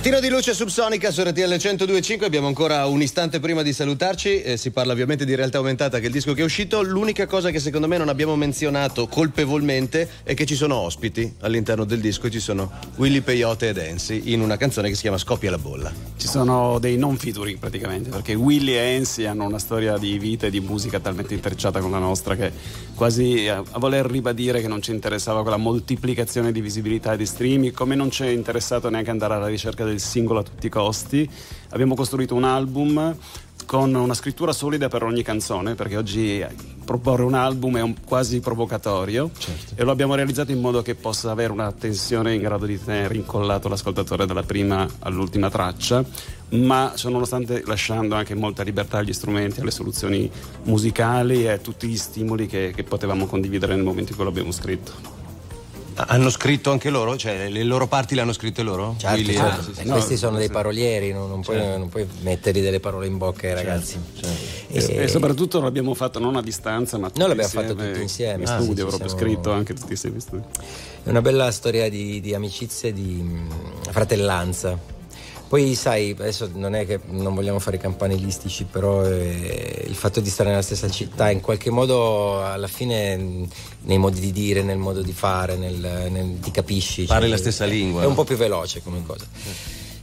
Mattino 0.00 0.20
di 0.20 0.30
luce 0.30 0.54
subsonica 0.54 1.10
su 1.10 1.20
RTL 1.20 1.40
1025. 1.42 2.24
Abbiamo 2.24 2.46
ancora 2.46 2.86
un 2.86 3.02
istante 3.02 3.38
prima 3.38 3.60
di 3.60 3.74
salutarci. 3.74 4.40
Eh, 4.40 4.56
si 4.56 4.70
parla 4.70 4.94
ovviamente 4.94 5.26
di 5.26 5.34
realtà 5.34 5.58
aumentata, 5.58 5.98
che 5.98 6.04
è 6.04 6.06
il 6.06 6.12
disco 6.12 6.32
che 6.32 6.40
è 6.40 6.44
uscito. 6.44 6.80
L'unica 6.80 7.26
cosa 7.26 7.50
che 7.50 7.58
secondo 7.58 7.86
me 7.86 7.98
non 7.98 8.08
abbiamo 8.08 8.34
menzionato 8.34 9.08
colpevolmente 9.08 10.08
è 10.22 10.32
che 10.32 10.46
ci 10.46 10.54
sono 10.54 10.76
ospiti 10.76 11.34
all'interno 11.40 11.84
del 11.84 12.00
disco. 12.00 12.28
e 12.28 12.30
Ci 12.30 12.40
sono 12.40 12.70
Willy 12.96 13.20
Peyote 13.20 13.68
e 13.68 13.72
Dancy 13.74 14.32
in 14.32 14.40
una 14.40 14.56
canzone 14.56 14.88
che 14.88 14.94
si 14.94 15.02
chiama 15.02 15.18
Scoppia 15.18 15.50
la 15.50 15.58
bolla. 15.58 15.92
Ci 16.16 16.26
sono 16.26 16.78
dei 16.78 16.96
non 16.96 17.18
featuring 17.18 17.58
praticamente, 17.58 18.08
perché 18.08 18.32
Willy 18.32 18.72
e 18.72 18.94
Ensi 18.94 19.26
hanno 19.26 19.44
una 19.44 19.58
storia 19.58 19.98
di 19.98 20.18
vita 20.18 20.46
e 20.46 20.50
di 20.50 20.60
musica 20.60 20.98
talmente 20.98 21.34
intrecciata 21.34 21.80
con 21.80 21.90
la 21.90 21.98
nostra 21.98 22.36
che 22.36 22.50
quasi 22.94 23.48
a, 23.48 23.62
a 23.70 23.78
voler 23.78 24.06
ribadire 24.06 24.62
che 24.62 24.68
non 24.68 24.80
ci 24.80 24.92
interessava 24.92 25.42
quella 25.42 25.58
moltiplicazione 25.58 26.52
di 26.52 26.62
visibilità 26.62 27.12
e 27.12 27.16
di 27.18 27.26
streaming, 27.26 27.74
come 27.74 27.94
non 27.94 28.10
ci 28.10 28.22
è 28.22 28.28
interessato 28.28 28.88
neanche 28.88 29.10
andare 29.10 29.34
alla 29.34 29.46
ricerca 29.46 29.88
del 29.90 30.00
singolo 30.00 30.40
a 30.40 30.42
tutti 30.42 30.66
i 30.66 30.70
costi. 30.70 31.28
Abbiamo 31.70 31.94
costruito 31.94 32.34
un 32.34 32.44
album 32.44 33.16
con 33.70 33.94
una 33.94 34.14
scrittura 34.14 34.52
solida 34.52 34.88
per 34.88 35.04
ogni 35.04 35.22
canzone, 35.22 35.76
perché 35.76 35.96
oggi 35.96 36.44
proporre 36.84 37.22
un 37.22 37.34
album 37.34 37.76
è 37.76 37.80
un 37.80 37.94
quasi 38.04 38.40
provocatorio 38.40 39.30
e 39.76 39.84
lo 39.84 39.92
abbiamo 39.92 40.16
realizzato 40.16 40.50
in 40.50 40.58
modo 40.58 40.82
che 40.82 40.96
possa 40.96 41.30
avere 41.30 41.52
una 41.52 41.70
tensione 41.70 42.34
in 42.34 42.40
grado 42.40 42.66
di 42.66 42.82
tenere 42.82 43.14
incollato 43.14 43.68
l'ascoltatore 43.68 44.26
dalla 44.26 44.42
prima 44.42 44.88
all'ultima 44.98 45.50
traccia, 45.50 46.04
ma 46.48 46.92
ciò 46.96 47.10
nonostante 47.10 47.62
lasciando 47.64 48.16
anche 48.16 48.34
molta 48.34 48.64
libertà 48.64 48.98
agli 48.98 49.12
strumenti, 49.12 49.60
alle 49.60 49.70
soluzioni 49.70 50.28
musicali 50.64 51.44
e 51.44 51.50
a 51.50 51.58
tutti 51.58 51.86
gli 51.86 51.96
stimoli 51.96 52.48
che, 52.48 52.72
che 52.74 52.82
potevamo 52.82 53.26
condividere 53.26 53.76
nel 53.76 53.84
momento 53.84 54.10
in 54.10 54.16
cui 54.16 54.24
l'abbiamo 54.24 54.50
scritto. 54.50 55.19
Hanno 56.06 56.30
scritto 56.30 56.70
anche 56.70 56.90
loro? 56.90 57.16
Cioè, 57.16 57.48
le 57.48 57.62
loro 57.62 57.86
parti 57.86 58.14
le 58.14 58.20
hanno 58.20 58.32
scritte 58.32 58.62
loro? 58.62 58.94
Certo, 58.98 59.16
Willy, 59.16 59.34
certo. 59.34 59.60
eh, 59.60 59.64
sì, 59.64 59.74
sì. 59.74 59.80
Eh, 59.80 59.90
questi 59.90 60.16
sono 60.16 60.36
dei 60.36 60.48
parolieri, 60.48 61.12
non, 61.12 61.28
non 61.28 61.40
puoi, 61.42 61.56
non 61.58 61.88
puoi 61.88 62.06
mettergli 62.20 62.60
delle 62.60 62.80
parole 62.80 63.06
in 63.06 63.18
bocca 63.18 63.46
ai 63.46 63.54
ragazzi. 63.54 63.98
E, 64.68 64.96
e 64.96 65.08
soprattutto 65.08 65.60
l'abbiamo 65.60 65.94
fatto 65.94 66.18
non 66.18 66.36
a 66.36 66.42
distanza, 66.42 66.98
ma 66.98 67.08
tutti 67.08 67.18
Noi 67.18 67.28
l'abbiamo 67.28 67.50
fatto 67.50 67.74
tutti 67.74 68.00
insieme, 68.00 68.42
In 68.44 68.48
ah, 68.48 68.60
studio, 68.60 68.86
proprio 68.86 69.08
siamo- 69.08 69.22
scritto 69.22 69.52
anche 69.52 69.74
tutti 69.74 69.92
insieme. 69.92 70.18
È 71.02 71.08
una 71.08 71.22
bella 71.22 71.50
storia 71.50 71.88
di, 71.88 72.20
di 72.20 72.34
amicizia 72.34 72.88
e 72.88 72.92
di 72.92 73.22
mh, 73.22 73.48
fratellanza. 73.90 74.98
Poi 75.50 75.74
sai, 75.74 76.14
adesso 76.16 76.48
non 76.54 76.76
è 76.76 76.86
che 76.86 77.00
non 77.08 77.34
vogliamo 77.34 77.58
fare 77.58 77.76
campanilistici, 77.76 78.66
però 78.70 79.04
eh, 79.04 79.84
il 79.84 79.96
fatto 79.96 80.20
di 80.20 80.30
stare 80.30 80.50
nella 80.50 80.62
stessa 80.62 80.88
città 80.88 81.28
in 81.28 81.40
qualche 81.40 81.70
modo 81.70 82.40
alla 82.40 82.68
fine 82.68 83.48
nei 83.80 83.98
modi 83.98 84.20
di 84.20 84.30
dire, 84.30 84.62
nel 84.62 84.78
modo 84.78 85.02
di 85.02 85.12
fare, 85.12 85.56
nel, 85.56 86.06
nel- 86.08 86.38
ti 86.38 86.52
capisci. 86.52 87.02
Parli 87.02 87.22
cioè, 87.22 87.30
la 87.30 87.36
stessa 87.36 87.64
è- 87.64 87.68
lingua. 87.68 88.02
È 88.04 88.06
un 88.06 88.14
po' 88.14 88.22
più 88.22 88.36
veloce 88.36 88.80
come 88.80 89.02
cosa. 89.04 89.26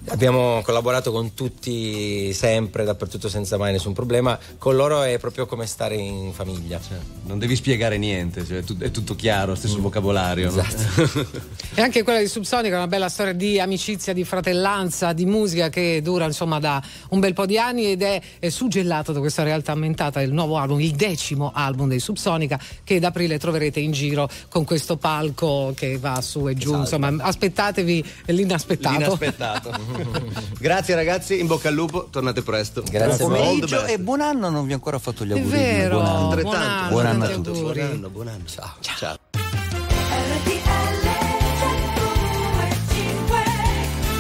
Abbiamo 0.10 0.62
collaborato 0.64 1.12
con 1.12 1.34
tutti 1.34 2.34
sempre, 2.34 2.86
dappertutto 2.86 3.28
senza 3.28 3.58
mai 3.58 3.74
nessun 3.74 3.94
problema. 3.94 4.40
Con 4.58 4.76
loro 4.76 5.02
è 5.02 5.18
proprio 5.20 5.46
come 5.46 5.66
stare 5.66 5.96
in 5.96 6.32
famiglia. 6.34 6.80
Non 7.26 7.38
devi 7.40 7.56
spiegare 7.56 7.98
niente, 7.98 8.46
cioè, 8.46 8.60
è 8.60 8.64
tut- 8.64 8.82
è 8.82 8.92
tutto 8.92 9.16
chiaro, 9.16 9.56
stesso 9.56 9.80
vocabolario. 9.82 10.52
no? 10.52 10.64
E 11.78 11.82
anche 11.82 12.02
quella 12.02 12.20
di 12.20 12.28
Subsonica 12.28 12.74
è 12.74 12.78
una 12.78 12.88
bella 12.88 13.10
storia 13.10 13.34
di 13.34 13.60
amicizia, 13.60 14.12
di 14.12 14.24
fratellanza, 14.24 15.14
di 15.14 15.26
musica 15.26 15.70
che 15.70 16.02
dura 16.02 16.26
insomma 16.26 16.58
da 16.58 16.82
un 17.10 17.20
bel 17.20 17.34
po' 17.34 17.46
di 17.46 17.60
anni 17.60 17.92
ed 17.92 18.02
è, 18.02 18.20
è 18.40 18.50
suggellato 18.50 19.12
da 19.12 19.20
questa 19.20 19.44
realtà 19.44 19.74
aumentata 19.74 20.22
il 20.22 20.34
nuovo 20.34 20.58
album, 20.58 20.80
il 20.80 20.96
decimo 20.96 21.52
album 21.54 21.90
dei 21.90 22.00
Subsonica 22.00 22.60
che 22.84 22.96
ad 22.96 23.04
aprile 23.04 23.38
troverete 23.38 23.80
in 23.80 23.92
giro 23.92 24.28
con 24.50 24.64
questo 24.64 24.98
palco 24.98 25.74
che 25.76 26.00
va 26.00 26.20
su 26.22 26.48
e 26.48 26.56
giù. 26.56 26.76
Insomma, 26.76 27.14
aspettatevi 27.20 28.04
l'inaspettato. 28.28 28.98
L'inaspettato. 28.98 29.97
Grazie 30.60 30.96
ragazzi, 30.96 31.40
in 31.40 31.48
bocca 31.48 31.68
al 31.70 31.74
lupo, 31.74 32.08
tornate 32.10 32.42
presto. 32.42 32.84
Grazie 32.90 33.18
the 33.18 33.24
Pomeriggio 33.24 33.86
e 33.86 34.00
buon 34.00 34.22
anno, 34.22 34.50
non 34.50 34.66
vi 34.66 34.72
ho 34.72 34.76
ancora 34.76 35.00
fatto 35.00 35.26
gli 35.26 35.32
È 35.32 35.38
auguri. 35.38 35.50
vero, 35.58 36.00
Buon 36.00 36.06
anno. 36.08 36.36
buon 36.42 36.56
anno, 36.56 36.90
Buon 36.90 37.06
anno 37.06 37.24
a 37.26 37.28
tutti. 37.30 37.60
Buon 37.60 37.80
anno, 37.80 38.10
buon 38.10 38.28
anno. 38.28 38.44
Ciao. 38.46 38.74
Ciao. 38.82 39.18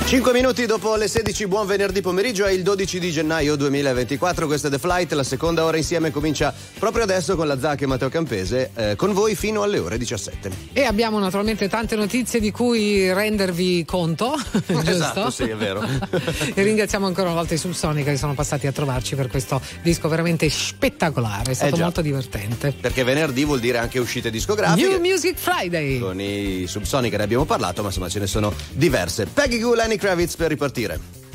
5 0.07 0.31
minuti 0.31 0.65
dopo 0.65 0.95
le 0.95 1.09
16, 1.09 1.47
buon 1.47 1.67
venerdì 1.67 1.99
pomeriggio, 1.99 2.45
è 2.45 2.51
il 2.51 2.63
12 2.63 2.97
di 2.97 3.11
gennaio 3.11 3.57
2024, 3.57 4.45
questa 4.45 4.69
è 4.69 4.71
The 4.71 4.79
Flight, 4.79 5.11
la 5.11 5.23
seconda 5.23 5.65
ora 5.65 5.75
insieme 5.75 6.11
comincia 6.11 6.53
proprio 6.79 7.03
adesso 7.03 7.35
con 7.35 7.45
la 7.45 7.59
Zac 7.59 7.81
e 7.81 7.87
Matteo 7.87 8.07
Campese, 8.07 8.71
eh, 8.73 8.95
con 8.95 9.11
voi 9.11 9.35
fino 9.35 9.63
alle 9.63 9.79
ore 9.79 9.97
17. 9.97 10.49
E 10.71 10.85
abbiamo 10.85 11.19
naturalmente 11.19 11.67
tante 11.67 11.97
notizie 11.97 12.39
di 12.39 12.51
cui 12.51 13.11
rendervi 13.11 13.83
conto? 13.83 14.33
Esatto, 14.87 15.29
sì, 15.29 15.43
è 15.43 15.55
vero. 15.55 15.83
e 16.53 16.63
ringraziamo 16.63 17.05
ancora 17.05 17.27
una 17.27 17.39
volta 17.39 17.53
i 17.53 17.57
Subsonica 17.57 18.09
che 18.09 18.17
sono 18.17 18.33
passati 18.33 18.65
a 18.65 18.71
trovarci 18.71 19.15
per 19.15 19.27
questo 19.27 19.59
disco 19.81 20.07
veramente 20.07 20.49
spettacolare, 20.49 21.51
è 21.51 21.53
stato 21.53 21.75
già. 21.75 21.83
molto 21.83 22.01
divertente. 22.01 22.73
Perché 22.79 23.03
venerdì 23.03 23.43
vuol 23.43 23.59
dire 23.59 23.79
anche 23.79 23.99
uscite 23.99 24.29
discografiche. 24.29 24.87
New 24.87 24.99
Music 25.01 25.35
Friday. 25.37 25.99
Con 25.99 26.21
i 26.21 26.63
Subsonica 26.65 27.17
ne 27.17 27.23
abbiamo 27.23 27.43
parlato, 27.43 27.81
ma 27.81 27.89
insomma 27.89 28.07
ce 28.07 28.19
ne 28.19 28.27
sono 28.27 28.53
diverse. 28.71 29.25
Peggy 29.25 29.59
Goo, 29.59 29.73
Kravitz 29.97 30.35
per 30.35 30.49
ripartire. 30.49 31.26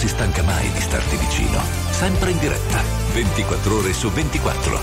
Si 0.00 0.08
stanca 0.08 0.42
mai 0.44 0.72
di 0.72 0.80
starti 0.80 1.14
vicino. 1.16 1.60
Sempre 1.90 2.30
in 2.30 2.38
diretta, 2.38 2.82
24 3.12 3.76
ore 3.76 3.92
su 3.92 4.08
24. 4.08 4.80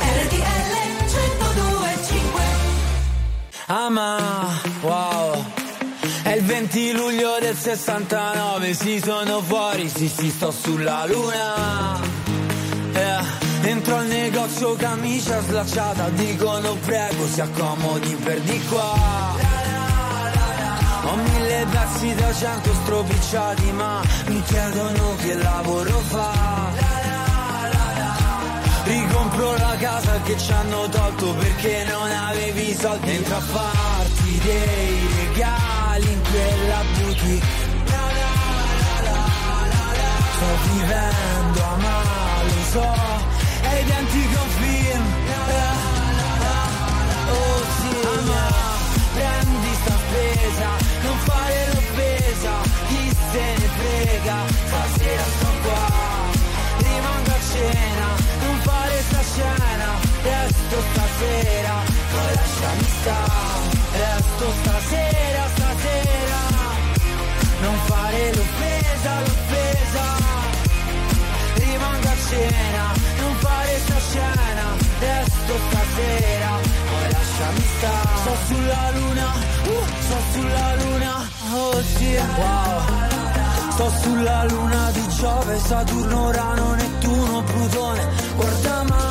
RTL 0.00 0.78
1025 1.06 2.42
ama, 3.66 4.18
wow. 4.80 5.44
È 6.24 6.30
il 6.30 6.42
20 6.42 6.92
luglio 6.92 7.38
del 7.38 7.56
69, 7.56 8.74
sì 8.74 9.00
sono 9.00 9.40
fuori, 9.42 9.88
sì 9.88 10.08
sì 10.08 10.28
sto 10.28 10.50
sulla 10.50 11.06
luna. 11.06 12.00
Eh, 12.94 13.46
Entro 13.62 13.96
al 13.96 14.06
negozio 14.06 14.74
camicia 14.74 15.40
slacciata, 15.40 16.08
dicono 16.08 16.74
prego 16.84 17.28
si 17.28 17.40
accomodi 17.40 18.16
per 18.16 18.40
di 18.40 18.60
qua. 18.66 19.27
Pezzi 21.70 22.14
da 22.14 22.32
cento 22.32 22.72
stropicciati 22.82 23.72
ma 23.72 24.00
mi 24.26 24.42
chiedono 24.42 25.16
che 25.16 25.34
lavoro 25.34 25.98
fa. 26.08 26.70
Ricompro 28.84 29.56
la 29.56 29.76
casa 29.78 30.20
che 30.22 30.38
ci 30.38 30.52
hanno 30.52 30.88
tolto 30.88 31.34
perché 31.34 31.84
non 31.88 32.10
avevi 32.10 32.74
soldi. 32.74 33.10
Entro 33.10 33.36
a 33.36 33.40
farti 33.40 34.40
dei 34.42 35.08
regali 35.16 36.12
in 36.12 36.22
quella 36.22 36.82
boutique. 36.96 37.66
Sto 40.34 40.72
vivendo 40.72 41.64
a 41.64 41.76
male, 41.76 42.52
so, 42.70 42.94
e 43.62 43.80
i 43.80 43.84
denti 43.84 44.28
confirm. 44.32 44.87
Spesa, 50.48 50.70
non 51.02 51.18
fare 51.18 51.66
l'offesa, 51.72 52.52
chi 52.88 53.16
se 53.32 53.44
ne 53.58 53.68
frega, 53.78 54.36
stasera 54.66 55.22
sto 55.36 55.50
qua, 55.62 55.86
rimango 56.78 57.30
a 57.30 57.40
cena, 57.52 58.08
non 58.44 58.56
fare 58.62 59.02
sta 59.08 59.22
scena, 59.22 59.90
resto 60.22 60.76
stasera, 60.90 61.74
poi 62.12 62.34
lasciami 62.34 62.86
stare, 63.00 63.68
resto 63.92 64.46
stasera, 64.60 65.42
stasera, 65.54 66.40
non 67.60 67.76
fare 67.86 68.34
l'offesa, 68.34 69.20
l'offesa, 69.20 70.04
rimango 71.54 72.08
a 72.08 72.16
cena, 72.28 72.84
non 73.20 73.34
fare 73.36 73.78
sta 73.84 73.98
scena, 74.00 74.66
resto 75.00 75.54
stasera, 75.68 76.67
lasciami 77.38 77.64
stare. 77.76 78.18
Sto 78.18 78.36
sulla 78.46 78.90
luna, 78.90 79.32
uh, 79.64 79.84
sto 80.00 80.16
sulla 80.32 80.74
luna, 80.82 81.28
oh 81.52 81.82
sì, 81.82 82.16
wow. 82.36 82.82
Sto 83.70 83.92
sulla 84.02 84.44
luna 84.44 84.90
di 84.90 85.08
Giove, 85.08 85.58
Saturno, 85.58 86.26
Urano, 86.26 86.74
Nettuno, 86.74 87.42
Plutone, 87.44 88.08
guarda 88.34 88.82
ma 88.82 89.06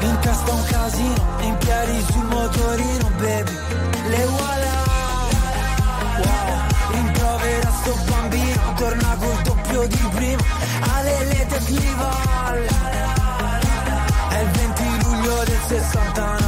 in 0.00 0.18
testa 0.20 0.52
un 0.52 0.64
casino, 0.64 1.36
in 1.40 1.56
piedi 1.58 2.04
sul 2.12 2.24
motorino, 2.24 3.10
baby, 3.18 3.58
le 4.08 4.26
voilà. 4.26 4.82
Wow, 6.22 6.92
rimprovera 6.92 7.70
sto 7.80 7.98
bambino, 8.08 8.72
torna 8.76 9.16
col 9.18 9.42
doppio 9.42 9.86
di 9.88 10.08
prima, 10.14 10.42
alle 10.94 11.24
lete 11.24 11.60
flival. 11.60 12.74
È 15.24 15.26
il 15.26 15.32
20 15.32 15.34
luglio 15.34 15.44
del 15.44 15.58
69, 15.68 16.43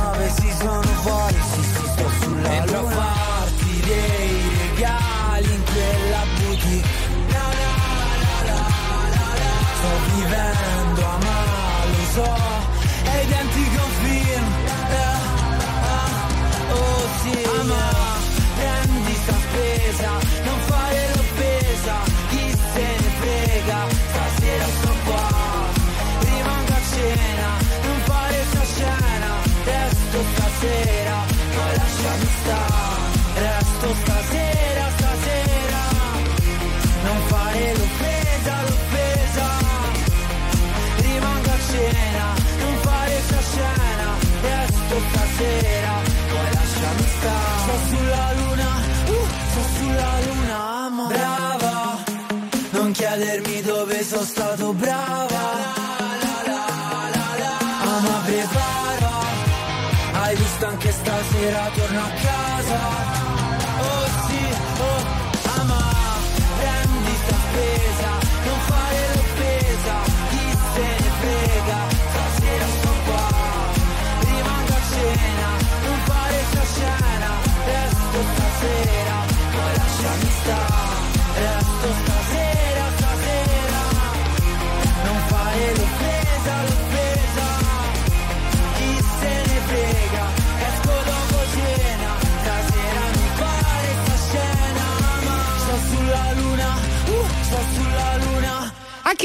stasera 61.46 61.70
torno 61.70 62.00
a 62.00 62.10
casa. 62.10 62.35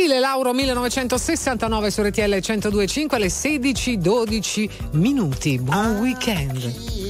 Achille 0.01 0.19
Lauro 0.19 0.51
1969 0.51 1.91
su 1.91 2.01
RTL 2.01 2.39
1025 2.39 3.15
alle 3.15 3.27
16:12 3.27 4.67
minuti. 4.93 5.59
Buon 5.59 5.99
weekend. 5.99 7.00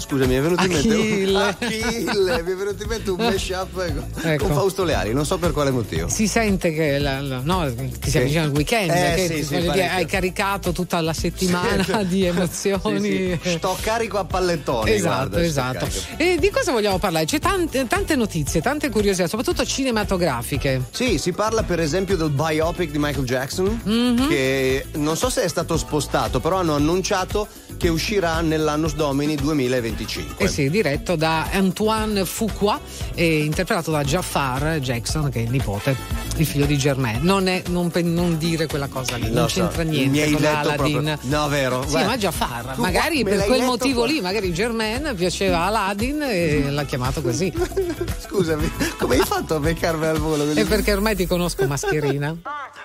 Achille, 0.00 0.18
scusa, 0.18 0.26
mi 0.26 0.34
è 0.34 0.40
venuto 0.40 0.62
in 0.64 0.70
mente 0.72 0.94
Achille. 0.94 1.38
Achille, 1.60 2.42
mi 2.42 2.50
è 2.50 2.54
venuto 2.56 2.82
in 2.82 2.88
mente 2.88 3.10
un 3.10 3.16
mashup 3.18 3.72
con, 3.72 4.04
Ecco. 4.30 4.44
con 4.46 4.54
Fausto 4.54 4.84
Leali, 4.84 5.12
non 5.12 5.26
so 5.26 5.38
per 5.38 5.52
quale 5.52 5.70
motivo. 5.70 6.08
Si 6.08 6.26
sente 6.26 6.72
che, 6.72 6.98
la- 6.98 7.20
la- 7.20 7.40
no, 7.42 7.72
che 7.98 8.10
si 8.10 8.18
avvicina 8.18 8.42
il 8.44 8.50
weekend, 8.50 8.90
Eh, 8.90 9.12
che 9.14 9.26
sì, 9.28 9.44
sì, 9.44 9.58
dire, 9.60 9.88
hai 9.88 10.06
caricato 10.06 10.72
tutta 10.72 11.00
la 11.00 11.12
settimana 11.12 11.82
Sì. 11.84 12.06
di 12.06 12.24
emozioni. 12.24 13.38
Sto 13.42 13.76
carico 13.80 14.18
a 14.18 14.24
pallettoni. 14.24 14.90
Esatto, 14.90 15.28
guarda, 15.28 15.42
esatto. 15.44 15.88
E 16.16 16.36
di 16.38 16.50
cosa 16.50 16.72
vogliamo 16.72 16.98
parlare? 16.98 17.24
C'è 17.26 17.38
tante, 17.38 17.86
tante 17.86 18.16
notizie, 18.16 18.60
tante 18.60 18.88
curiosità, 18.90 19.28
soprattutto 19.28 19.64
cinematografiche. 19.64 20.82
Sì, 20.90 21.18
si 21.18 21.32
parla 21.32 21.62
per 21.62 21.80
esempio 21.80 22.16
del 22.16 22.30
biopic 22.30 22.90
di 22.90 22.98
Michael 22.98 23.24
Jackson, 23.26 23.80
Mhm. 23.82 24.28
che 24.28 24.86
non 24.94 25.16
so 25.16 25.28
se 25.30 25.42
è 25.42 25.48
stato 25.48 25.76
spostato, 25.76 26.40
però 26.40 26.56
hanno 26.56 26.74
annunciato 26.74 27.46
che 27.80 27.88
uscirà 27.88 28.42
nell'anno 28.42 28.88
Domini 28.94 29.36
2025. 29.36 30.44
Eh 30.44 30.48
sì, 30.48 30.68
diretto 30.68 31.16
da 31.16 31.48
Antoine 31.50 32.26
Fuqua 32.26 32.78
e 33.14 33.42
interpretato 33.42 33.90
da 33.90 34.04
Jafar 34.04 34.78
Jackson, 34.80 35.30
che 35.30 35.38
è 35.38 35.42
il 35.44 35.50
nipote, 35.50 35.96
il 36.36 36.44
figlio 36.44 36.66
di 36.66 36.76
Germain. 36.76 37.20
Non, 37.22 37.48
è, 37.48 37.62
non, 37.68 37.90
pe- 37.90 38.02
non 38.02 38.36
dire 38.36 38.66
quella 38.66 38.88
cosa 38.88 39.16
lì, 39.16 39.30
non 39.30 39.48
so, 39.48 39.60
c'entra 39.60 39.84
mi 39.84 40.06
niente 40.06 40.22
hai 40.24 40.32
con 40.32 40.44
Aladdin. 40.44 40.76
proprio- 40.76 41.18
No, 41.38 41.48
vero. 41.48 41.82
Sì, 41.84 41.88
guarda. 41.88 42.08
ma 42.08 42.16
Jafar, 42.18 42.64
Tu 42.74 42.80
magari 42.82 43.24
per 43.24 43.44
quel 43.46 43.62
motivo 43.62 44.00
qua. 44.02 44.10
lì, 44.10 44.20
magari 44.20 44.52
Germain 44.52 45.14
piaceva 45.16 45.60
Aladdin 45.64 46.20
e 46.22 46.70
l'ha 46.70 46.84
chiamato 46.84 47.22
così. 47.22 47.50
Scusami, 48.28 48.70
come 48.98 49.16
hai 49.16 49.24
fatto 49.24 49.54
a 49.54 49.58
beccarmi 49.58 50.04
al 50.04 50.18
volo? 50.18 50.48
E 50.52 50.64
perché 50.66 50.92
ormai 50.92 51.16
ti 51.16 51.26
conosco 51.26 51.66
mascherina. 51.66 52.36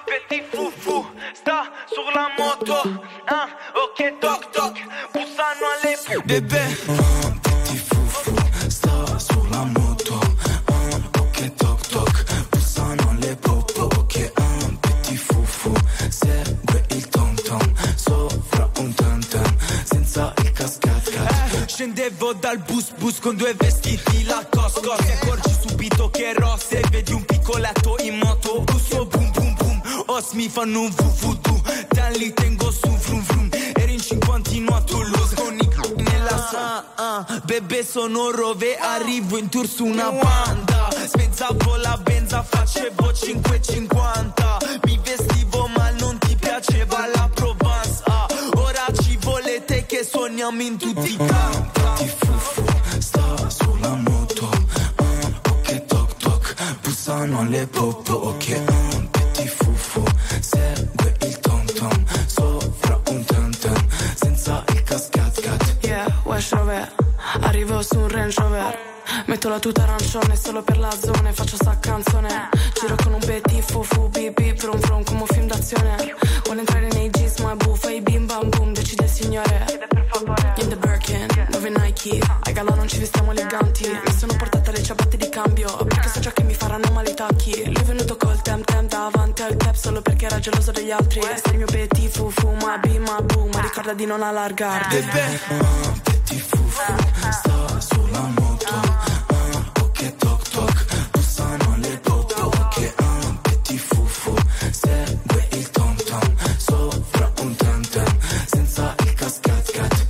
Petit 0.06 0.44
foufou, 0.50 1.06
sta 1.34 1.70
sulla 1.92 2.28
moto, 2.38 2.74
ah, 3.26 3.48
ok 3.74 4.18
toc 4.20 4.50
toc, 4.52 4.85
bussano 5.12 5.66
alle 5.82 6.22
bebè. 6.24 6.66
petit 7.42 7.78
foufou, 7.78 8.36
sta 8.68 9.20
sulla 9.20 9.64
moto, 9.64 10.20
ah, 10.66 11.20
ok 11.20 11.54
toc 11.56 11.88
toc, 11.88 12.24
bussano 12.50 13.10
alle 13.10 13.36
popo, 13.36 14.06
che 14.06 14.32
un 14.36 14.78
petit 14.80 15.18
foufou, 15.18 15.76
segue 16.10 16.86
il 16.90 17.08
tom 17.10 17.34
tom, 17.36 17.74
sopra 17.96 18.70
un 18.78 18.94
tam 18.94 19.26
tam, 19.28 19.58
senza 19.84 20.34
il 20.38 20.52
cascat 20.52 21.10
cat. 21.10 21.66
Scendevo 21.66 22.34
dal 22.34 22.60
bus 22.60 22.92
bus 22.98 23.20
con 23.20 23.36
due 23.36 23.54
vestiti 23.56 24.24
la 24.26 24.46
cosco, 24.50 24.96
ti 24.98 25.12
accorgi 25.12 25.56
subito 25.68 26.10
che 26.10 26.34
rosse, 26.34 26.82
vedi 26.92 27.14
un 27.14 27.26
piccoletto 27.26 27.98
in 28.02 28.18
moto, 28.18 28.62
busso 28.62 29.06
boom 29.06 29.32
boom 29.32 29.56
boom, 29.56 29.82
os 30.08 30.32
mi 30.34 30.48
fanno 30.48 30.82
un 30.82 30.92
vuvudu, 30.92 31.62
dan 31.90 32.12
li 32.14 32.32
tengo 32.34 32.72
su 32.72 32.96
ah, 36.96 37.26
Bebe 37.44 37.86
sono 37.86 38.32
rove, 38.32 38.78
arrivo 38.78 39.38
in 39.38 39.50
tour 39.50 39.68
su 39.68 39.86
una 39.86 40.12
banda. 40.12 40.90
Spezzavo 41.08 41.76
la 41.78 41.98
benza, 42.02 42.42
facevo 42.44 43.12
5,50 43.12 44.80
Mi 44.86 45.00
vestivo 45.04 45.68
ma 45.68 45.90
non 45.92 46.18
ti 46.18 46.36
piaceva 46.36 47.06
la 47.14 47.30
Provence 47.34 48.02
ah, 48.06 48.28
Ora 48.56 48.86
ci 49.02 49.18
volete 49.22 49.86
che 49.86 50.04
suoniamo 50.04 50.62
in 50.62 50.78
tutti 50.78 51.12
i 51.14 51.18
campi. 51.18 51.82
Ti 51.98 52.08
fufu, 52.18 52.64
sta 53.00 53.50
sulla 53.50 53.94
moto. 53.96 54.50
Ah, 54.96 55.52
Ok 55.52 55.86
toc 55.86 56.16
toc, 56.18 56.56
bussano 56.82 57.40
alle 57.42 57.68
popo 57.68 58.14
Ok, 58.14 58.85
su 67.96 68.02
un 68.02 68.10
Range 68.10 68.42
Rover. 68.42 68.78
Metto 69.28 69.48
la 69.48 69.60
tuta 69.60 69.84
arancione 69.84 70.36
solo 70.36 70.62
per 70.64 70.78
la 70.78 70.92
zona 70.92 71.30
e 71.30 71.32
faccio 71.32 71.56
sta 71.56 71.78
canzone. 71.80 72.50
Giro 72.74 72.96
con 73.02 73.14
un 73.14 73.20
petit 73.20 73.64
fufu 73.64 74.10
bip 74.10 74.34
bip 74.34 74.60
brum 74.60 74.80
brum 74.80 75.04
come 75.04 75.22
un 75.22 75.28
film 75.28 75.48
d'azione. 75.48 75.96
Vuole 76.44 76.60
entrare 76.60 76.90
nei 76.90 77.10
jeans 77.10 77.40
ma 77.40 77.54
è 77.54 77.56
buffa 77.56 77.90
i 77.92 78.02
bim 78.02 78.26
bam 78.26 78.50
boom 78.50 78.74
decide 78.74 79.06
il 79.06 79.10
signore. 79.10 79.66
In 80.58 80.68
the 80.68 80.76
Birkin, 80.76 81.28
dove 81.50 81.70
Nike? 81.70 82.20
Ai 82.44 82.54
gala 82.54 82.76
non 82.76 82.88
ci 82.88 83.00
vestiamo 83.00 83.32
eleganti. 83.32 83.88
Mi 83.88 84.12
sono 84.12 84.34
portata 84.36 84.72
le 84.72 84.82
ciabatte 84.82 85.18
di 85.18 85.30
cambio 85.30 85.76
Perché 85.86 86.08
so 86.08 86.20
già 86.20 86.32
che 86.32 86.44
mi 86.44 86.54
faranno 86.54 86.90
male 86.92 87.12
i 87.12 87.14
tacchi. 87.14 87.64
Lui 87.66 87.82
è 87.82 87.84
venuto 87.84 88.18
col 88.18 88.42
tem 88.42 88.62
tem 88.64 88.88
davanti 88.88 89.42
al 89.44 89.56
cap 89.56 89.76
Solo 89.76 90.02
perché 90.02 90.26
era 90.26 90.40
geloso 90.40 90.72
degli 90.72 90.92
altri. 90.92 91.22
Sei 91.22 91.52
il 91.52 91.58
mio 91.58 91.68
petit 91.68 92.10
fufu 92.10 92.52
ma 92.62 92.78
bim 92.78 93.04
ma 93.04 93.22
boom 93.22 93.52
Ma 93.54 93.62
ricorda 93.62 93.94
di 93.94 94.06
non 94.06 94.22
allargarti 94.22 96.15
sulla 97.80 98.22
moto 98.38 98.68
ah, 98.68 99.82
Ok 99.82 100.16
toc 100.18 101.10
bussano 101.12 101.74
alle 101.74 101.98
popo 102.00 102.46
Ok, 102.46 102.94
ah, 102.98 103.40
petit 103.42 103.80
fufu, 103.80 104.34
segue 104.72 105.48
il 105.52 105.70
tom 105.70 105.96
Sopra 106.58 107.32
un 107.42 107.56
tam, 107.56 107.82
senza 108.46 108.94
il 109.00 109.14
cascat 109.14 109.72
cat 109.72 110.04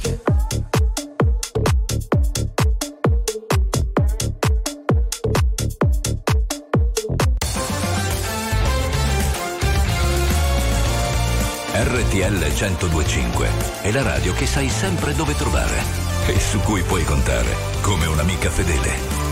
RTL 11.77 12.51
1025 12.53 13.49
è 13.81 13.91
la 13.91 14.01
radio 14.01 14.33
che 14.33 14.47
sai 14.47 14.69
sempre 14.69 15.13
dove 15.13 15.35
trovare 15.35 16.14
e 16.27 16.39
su 16.39 16.59
cui 16.59 16.81
puoi 16.81 17.03
contare 17.03 17.55
come 17.81 18.05
un'amica 18.05 18.49
fedele. 18.49 19.24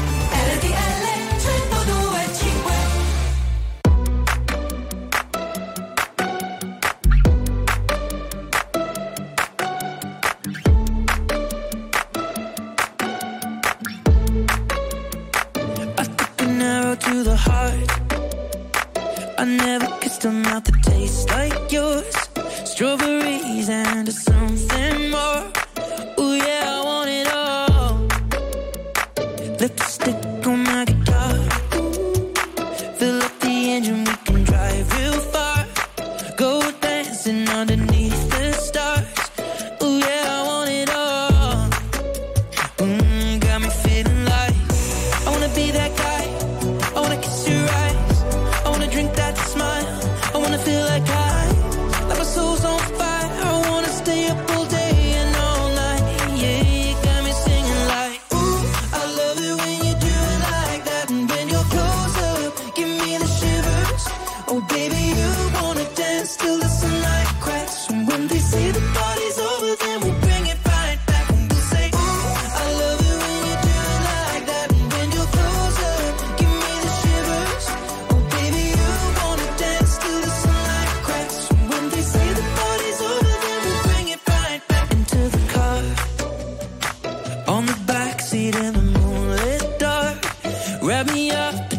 Wrap 90.84 91.14
me 91.14 91.32
up 91.32 91.73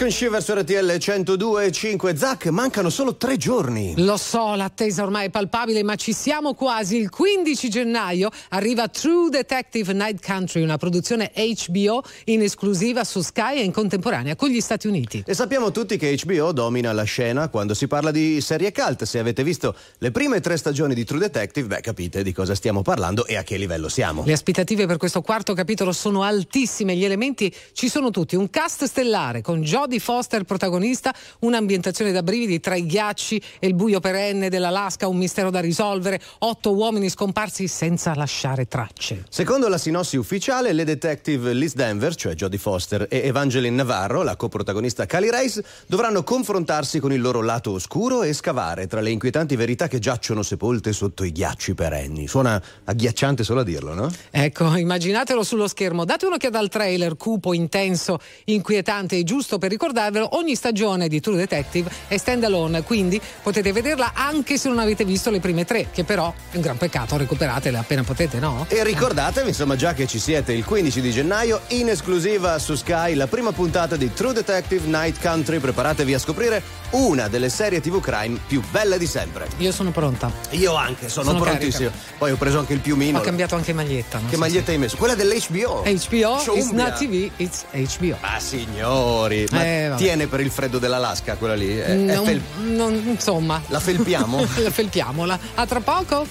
Con 0.00 0.10
Shiver 0.10 0.42
su 0.42 0.54
RTL 0.54 0.92
102.5 0.92 2.16
Zac, 2.16 2.46
mancano 2.46 2.88
solo 2.88 3.16
tre 3.16 3.36
giorni. 3.36 3.92
Lo 3.98 4.16
so, 4.16 4.54
l'attesa 4.54 5.02
ormai 5.02 5.26
è 5.26 5.28
palpabile, 5.28 5.82
ma 5.82 5.94
ci 5.96 6.14
siamo 6.14 6.54
quasi. 6.54 6.96
Il 6.96 7.10
15 7.10 7.68
gennaio 7.68 8.30
arriva 8.48 8.88
True 8.88 9.28
Detective 9.28 9.92
Night 9.92 10.24
Country, 10.24 10.62
una 10.62 10.78
produzione 10.78 11.30
HBO 11.34 12.02
in 12.24 12.40
esclusiva 12.40 13.04
su 13.04 13.20
Sky 13.20 13.58
e 13.58 13.62
in 13.62 13.72
contemporanea 13.72 14.36
con 14.36 14.48
gli 14.48 14.62
Stati 14.62 14.86
Uniti. 14.86 15.22
E 15.26 15.34
sappiamo 15.34 15.70
tutti 15.70 15.98
che 15.98 16.18
HBO 16.24 16.52
domina 16.52 16.94
la 16.94 17.02
scena 17.02 17.50
quando 17.50 17.74
si 17.74 17.86
parla 17.86 18.10
di 18.10 18.40
serie 18.40 18.72
cult. 18.72 19.02
Se 19.02 19.18
avete 19.18 19.44
visto 19.44 19.76
le 19.98 20.10
prime 20.10 20.40
tre 20.40 20.56
stagioni 20.56 20.94
di 20.94 21.04
True 21.04 21.20
Detective, 21.20 21.66
beh, 21.66 21.80
capite 21.82 22.22
di 22.22 22.32
cosa 22.32 22.54
stiamo 22.54 22.80
parlando 22.80 23.26
e 23.26 23.36
a 23.36 23.42
che 23.42 23.58
livello 23.58 23.90
siamo. 23.90 24.22
Le 24.24 24.32
aspettative 24.32 24.86
per 24.86 24.96
questo 24.96 25.20
quarto 25.20 25.52
capitolo 25.52 25.92
sono 25.92 26.22
altissime, 26.22 26.96
gli 26.96 27.04
elementi 27.04 27.54
ci 27.74 27.90
sono 27.90 28.10
tutti. 28.10 28.34
Un 28.34 28.48
cast 28.48 28.84
stellare 28.84 29.42
con 29.42 29.60
Jodie 29.60 29.88
Foster 29.98 30.44
protagonista, 30.44 31.12
un'ambientazione 31.40 32.12
da 32.12 32.22
brividi 32.22 32.60
tra 32.60 32.74
i 32.74 32.86
ghiacci 32.86 33.42
e 33.58 33.66
il 33.66 33.74
buio 33.74 34.00
perenne 34.00 34.48
dell'Alaska, 34.48 35.08
un 35.08 35.16
mistero 35.16 35.50
da 35.50 35.60
risolvere, 35.60 36.20
otto 36.38 36.72
uomini 36.74 37.08
scomparsi 37.08 37.66
senza 37.66 38.14
lasciare 38.14 38.66
tracce. 38.66 39.24
Secondo 39.28 39.68
la 39.68 39.78
sinossi 39.78 40.16
ufficiale, 40.16 40.72
le 40.72 40.84
detective 40.84 41.52
Liz 41.52 41.74
Denver, 41.74 42.14
cioè 42.14 42.34
Jodie 42.34 42.58
Foster, 42.58 43.06
e 43.10 43.22
Evangeline 43.24 43.74
Navarro, 43.76 44.22
la 44.22 44.36
coprotagonista 44.36 45.06
Cali 45.06 45.30
Race, 45.30 45.64
dovranno 45.86 46.22
confrontarsi 46.22 47.00
con 47.00 47.12
il 47.12 47.20
loro 47.20 47.42
lato 47.42 47.72
oscuro 47.72 48.22
e 48.22 48.32
scavare 48.32 48.86
tra 48.86 49.00
le 49.00 49.10
inquietanti 49.10 49.56
verità 49.56 49.88
che 49.88 49.98
giacciono 49.98 50.42
sepolte 50.42 50.92
sotto 50.92 51.24
i 51.24 51.32
ghiacci 51.32 51.74
perenni. 51.74 52.26
Suona 52.28 52.62
agghiacciante 52.84 53.44
solo 53.44 53.60
a 53.60 53.64
dirlo, 53.64 53.94
no? 53.94 54.10
Ecco, 54.30 54.76
immaginatelo 54.76 55.42
sullo 55.42 55.66
schermo. 55.66 56.04
Date 56.04 56.26
un'occhiata 56.26 56.58
al 56.58 56.68
trailer, 56.68 57.16
cupo, 57.16 57.52
intenso, 57.52 58.18
inquietante 58.44 59.16
e 59.16 59.24
giusto 59.24 59.58
per 59.58 59.72
ricordarvelo, 59.80 60.36
ogni 60.36 60.54
stagione 60.56 61.08
di 61.08 61.20
True 61.20 61.38
Detective 61.38 61.90
è 62.06 62.18
stand 62.18 62.44
alone, 62.44 62.82
quindi 62.82 63.18
potete 63.42 63.72
vederla 63.72 64.12
anche 64.12 64.58
se 64.58 64.68
non 64.68 64.78
avete 64.78 65.06
visto 65.06 65.30
le 65.30 65.40
prime 65.40 65.64
tre, 65.64 65.86
che 65.90 66.04
però 66.04 66.32
è 66.50 66.56
un 66.56 66.60
gran 66.60 66.76
peccato, 66.76 67.16
recuperatele 67.16 67.78
appena 67.78 68.02
potete, 68.02 68.38
no? 68.38 68.66
E 68.68 68.84
ricordatevi, 68.84 69.48
insomma, 69.48 69.76
già 69.76 69.94
che 69.94 70.06
ci 70.06 70.18
siete 70.18 70.52
il 70.52 70.66
15 70.66 71.00
di 71.00 71.10
gennaio, 71.10 71.62
in 71.68 71.88
esclusiva 71.88 72.58
su 72.58 72.74
Sky, 72.74 73.14
la 73.14 73.26
prima 73.26 73.52
puntata 73.52 73.96
di 73.96 74.12
True 74.12 74.34
Detective 74.34 74.86
Night 74.86 75.18
Country. 75.18 75.58
Preparatevi 75.58 76.12
a 76.12 76.18
scoprire 76.18 76.62
una 76.90 77.28
delle 77.28 77.48
serie 77.48 77.80
TV 77.80 78.00
crime 78.00 78.38
più 78.46 78.62
belle 78.70 78.98
di 78.98 79.06
sempre. 79.06 79.46
Io 79.58 79.72
sono 79.72 79.92
pronta. 79.92 80.30
Io 80.50 80.74
anche, 80.74 81.08
sono, 81.08 81.30
Sono 81.30 81.40
prontissimo. 81.40 81.90
Poi 82.18 82.32
ho 82.32 82.36
preso 82.36 82.58
anche 82.58 82.74
il 82.74 82.80
piumino. 82.80 83.18
Ho 83.18 83.22
cambiato 83.22 83.54
anche 83.54 83.72
maglietta. 83.72 84.18
Che 84.28 84.34
so 84.34 84.38
maglietta 84.38 84.72
hai 84.72 84.78
messo? 84.78 84.96
Quella 84.98 85.14
dell'HBO. 85.14 85.84
se- 85.84 86.08
HBO, 86.10 86.54
it's 86.54 86.70
not 86.70 86.98
TV, 86.98 87.30
it's 87.36 87.64
HBO. 87.72 88.16
Ah, 88.20 88.38
signori, 88.40 89.46
ma 89.50 89.59
Eh, 89.64 89.88
vabbè. 89.88 90.00
tiene 90.00 90.26
per 90.26 90.40
il 90.40 90.50
freddo 90.50 90.78
dell'Alaska 90.78 91.36
quella 91.36 91.54
lì? 91.54 91.76
È- 91.76 91.84
è 91.84 91.94
Non- 91.94 92.24
fel- 92.24 92.42
non- 92.64 93.02
insomma. 93.06 93.60
La 93.68 93.80
felpiamo? 93.80 94.38
La 94.56 94.70
felpiamola. 94.70 95.38
A 95.54 95.66
tra 95.66 95.80
poco. 95.80 96.26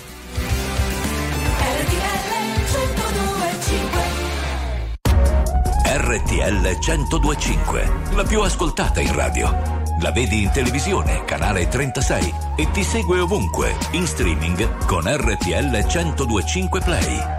RTL 5.86 6.78
1025, 6.80 7.92
la 8.16 8.24
più 8.24 8.42
ascoltata 8.42 9.00
in 9.00 9.14
radio. 9.14 9.78
La 10.02 10.12
vedi 10.12 10.44
in 10.44 10.52
televisione, 10.52 11.24
canale 11.26 11.68
36 11.68 12.34
e 12.56 12.72
ti 12.72 12.84
segue 12.84 13.20
ovunque, 13.20 13.76
in 13.92 14.08
streaming 14.08 14.86
con 14.86 15.04
RTL 15.06 15.86
1025 15.86 16.80
Play. 16.82 17.39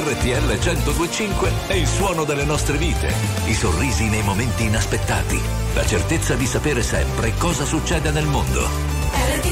RTL 0.00 0.46
1025 0.46 1.50
è 1.66 1.72
il 1.72 1.88
suono 1.88 2.22
delle 2.22 2.44
nostre 2.44 2.78
vite, 2.78 3.12
i 3.46 3.52
sorrisi 3.52 4.08
nei 4.08 4.22
momenti 4.22 4.62
inaspettati, 4.62 5.40
la 5.74 5.84
certezza 5.84 6.36
di 6.36 6.46
sapere 6.46 6.84
sempre 6.84 7.34
cosa 7.36 7.64
succede 7.64 8.12
nel 8.12 8.26
mondo. 8.26 8.60
RTL 8.60 9.50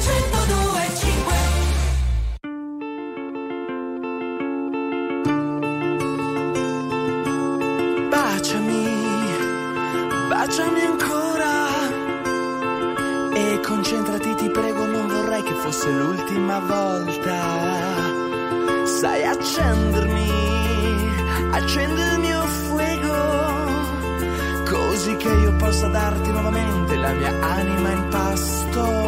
1025 0.00 1.34
Baciami, 8.10 8.84
baciami 10.28 10.80
ancora. 10.80 11.36
E 13.32 13.60
concentrati, 13.60 14.34
ti 14.34 14.48
prego, 14.50 14.86
non 14.86 15.06
vorrei 15.06 15.44
che 15.44 15.54
fosse 15.54 15.88
l'ultima 15.88 16.58
volta. 16.58 17.37
Accendermi, 19.48 20.30
accendi 21.52 22.02
il 22.02 22.18
mio 22.18 22.42
fuego. 22.42 23.16
Così 24.68 25.16
che 25.16 25.28
io 25.28 25.56
possa 25.56 25.88
darti 25.88 26.30
nuovamente 26.30 26.94
la 26.96 27.12
mia 27.12 27.32
anima 27.40 27.90
in 27.92 28.08
pasto. 28.10 29.07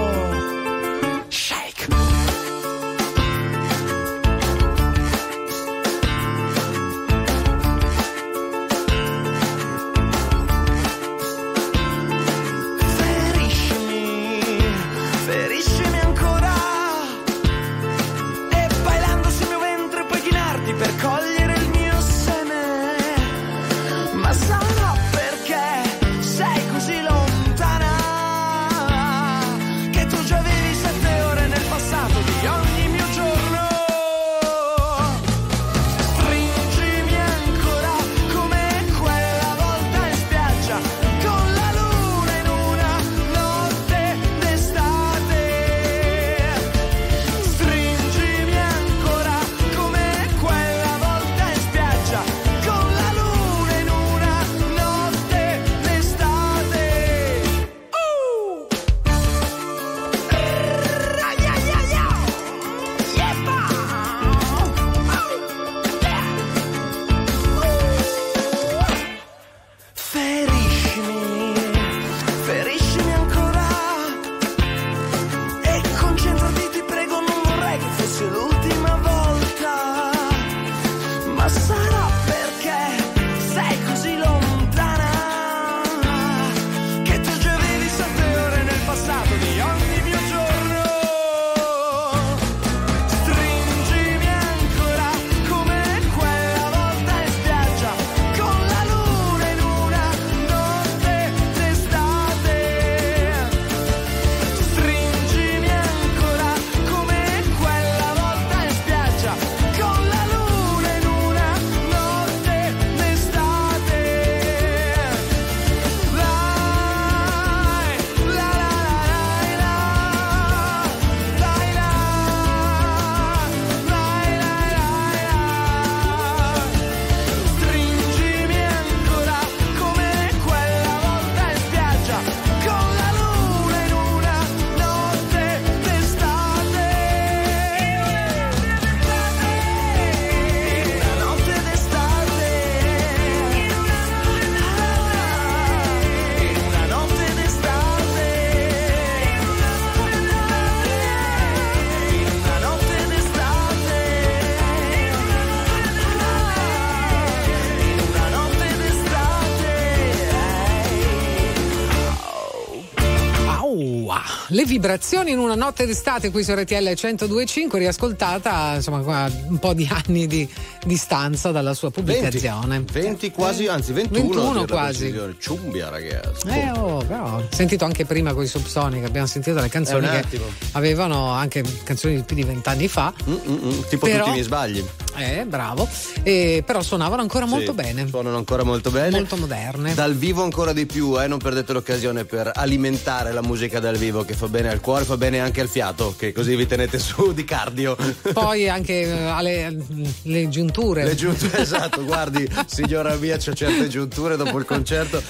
Le 164.61 164.67
vibrazioni 164.67 165.31
in 165.31 165.39
una 165.39 165.55
notte 165.55 165.87
d'estate 165.87 166.31
qui 166.31 166.45
su 166.45 166.53
RTL 166.53 166.75
1025 166.75 167.79
riascoltata 167.79 168.75
insomma 168.75 169.27
un 169.49 169.59
po' 169.59 169.73
di 169.73 169.89
anni 169.91 170.27
di 170.27 170.47
distanza 170.85 171.51
dalla 171.51 171.73
sua 171.73 171.91
pubblicazione. 171.91 172.85
20 172.93 173.31
quasi, 173.31 173.69
anzi 173.69 173.95
21, 173.95 174.23
21 174.23 174.51
per 174.53 174.61
la 174.61 174.67
quasi. 174.67 175.35
Ciumbia 175.39 175.89
ragazzi. 175.89 176.47
Eh, 176.49 176.71
oh, 176.73 176.99
però 176.99 177.37
ho 177.37 177.49
sentito 177.49 177.87
anche 177.87 178.05
prima 178.05 178.35
con 178.35 178.43
i 178.43 178.47
Subsonic, 178.47 179.03
abbiamo 179.03 179.27
sentito 179.27 179.59
le 179.61 179.71
canzoni 179.71 180.07
È 180.07 180.17
un 180.17 180.23
che 180.29 180.41
avevano 180.73 181.31
anche 181.31 181.65
canzoni 181.83 182.17
di 182.17 182.23
più 182.23 182.37
di 182.37 182.45
vent'anni 182.45 182.87
fa. 182.87 183.15
Mm, 183.31 183.33
mm, 183.33 183.65
mm, 183.65 183.81
tipo 183.89 184.05
Però- 184.05 184.19
tutti 184.19 184.29
i 184.29 184.33
miei 184.33 184.45
sbagli. 184.45 184.85
Eh, 185.17 185.45
bravo. 185.45 185.89
Eh, 186.23 186.63
però 186.65 186.83
suonavano 186.83 187.23
ancora 187.23 187.45
molto 187.45 187.71
Sì, 187.71 187.77
bene. 187.77 188.07
Suonano 188.07 188.37
ancora 188.37 188.63
molto 188.63 188.91
bene. 188.91 189.11
Molto 189.11 189.37
moderne. 189.37 189.95
Dal 189.95 190.15
vivo 190.15 190.43
ancora 190.43 190.73
di 190.73 190.87
più, 190.87 191.21
eh, 191.21 191.27
non 191.27 191.39
perdete 191.39 191.73
l'occasione 191.73 192.25
per 192.25 192.53
alimentare 192.55 193.33
la 193.33 193.43
musica 193.43 193.81
dal 193.81 193.97
vivo 193.97 194.25
che 194.25 194.35
fa 194.35 194.49
bene 194.51 194.69
al 194.69 194.81
cuore, 194.81 195.05
fa 195.05 195.17
bene 195.17 195.41
anche 195.41 195.61
al 195.61 195.69
fiato, 195.69 196.15
che 196.19 196.33
così 196.33 196.55
vi 196.57 196.67
tenete 196.67 196.99
su 196.99 197.33
di 197.33 197.45
cardio. 197.45 197.97
Poi 198.33 198.69
anche 198.69 199.01
eh, 199.03 199.11
alle 199.11 199.75
le 200.23 200.49
giunture. 200.49 201.05
Le 201.05 201.15
giunture, 201.15 201.59
esatto, 201.63 202.05
guardi, 202.05 202.47
signora 202.67 203.15
mia, 203.17 203.37
c'ho 203.39 203.55
certe 203.55 203.89
giunture 203.89 204.37
dopo 204.37 204.59
il 204.59 204.65
concerto. 204.65 205.23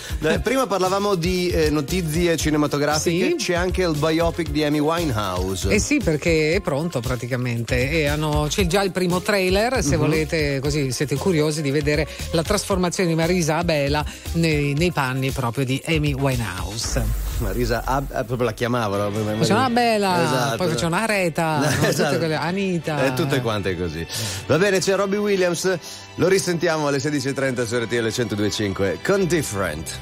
Prima 0.42 0.66
parlavamo 0.66 1.14
di 1.14 1.50
eh, 1.50 1.70
notizie 1.70 2.36
cinematografiche, 2.36 3.36
c'è 3.36 3.54
anche 3.54 3.82
il 3.82 3.96
biopic 3.96 4.48
di 4.50 4.64
Amy 4.64 4.78
Winehouse. 4.80 5.68
Eh 5.70 5.78
sì, 5.78 5.98
perché 6.02 6.54
è 6.54 6.60
pronto 6.60 7.00
praticamente. 7.00 7.90
E 7.90 8.06
hanno- 8.06 8.46
c'è 8.48 8.66
già 8.66 8.82
il 8.82 8.90
primo 8.90 9.20
trailer, 9.20 9.82
se 9.84 9.96
Mhm. 9.96 10.00
volete, 10.00 10.60
così 10.60 10.90
siete 10.92 11.16
curiosi 11.16 11.60
di 11.62 11.70
vedere 11.70 12.08
la 12.32 12.42
trasformazione 12.42 13.08
di 13.10 13.14
Marisa 13.14 13.58
Abela 13.58 14.04
nei, 14.32 14.72
nei 14.74 14.90
panni 14.92 15.30
proprio 15.30 15.64
di 15.64 15.80
Amy 15.86 16.14
Winehouse. 16.14 17.28
Marisa 17.40 17.82
Ab- 17.84 18.10
eh, 18.10 18.24
proprio 18.24 18.44
la 18.48 18.52
chiamavano. 18.52 19.09
Faceva 19.10 19.58
una 19.58 19.70
bella, 19.70 20.22
Esatto. 20.22 20.56
poi 20.56 20.68
faceva 20.68 20.86
una 20.96 21.06
reta, 21.06 21.58
no? 21.60 21.66
Esatto. 21.66 22.04
tutte 22.04 22.18
quelle, 22.18 22.34
Anita. 22.36 23.04
E 23.04 23.14
tutte 23.14 23.40
quante 23.40 23.76
così. 23.76 24.06
Va 24.46 24.58
bene, 24.58 24.78
c'è 24.78 24.94
Robbie 24.96 25.18
Williams. 25.18 25.78
Lo 26.16 26.28
risentiamo 26.28 26.86
alle 26.88 26.98
16.30 26.98 27.66
su 27.66 27.76
RTL 27.78 27.96
1025 28.02 28.98
con 29.04 29.26
Different. 29.26 29.98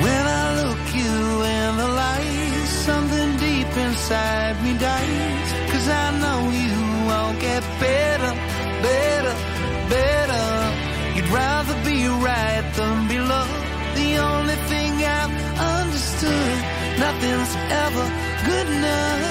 When 0.00 0.26
I 0.26 0.62
look 0.62 0.94
you 0.94 1.44
in 1.44 1.76
the 1.76 1.86
light, 1.86 2.66
something 2.84 3.36
deep 3.38 3.74
inside 3.76 4.54
me 4.62 4.76
dies. 4.76 5.70
Cause 5.70 5.88
I 5.88 6.10
know 6.18 6.50
you 6.50 7.06
won't 7.06 7.38
get 7.40 7.62
better, 7.78 8.32
better, 8.82 9.34
better. 9.88 10.72
You'd 11.14 11.28
rather 11.32 11.74
be 11.84 12.06
right 12.08 12.64
than 12.76 13.06
be 13.08 13.18
loved. 13.18 13.50
The 14.10 14.18
only 14.18 14.56
thing 14.70 14.92
I've 15.04 15.30
understood, 15.78 16.58
nothing's 16.98 17.54
ever 17.84 18.04
good 18.44 18.66
enough. 18.66 19.22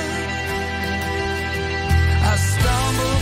I 2.31 2.35
stumble 2.51 3.18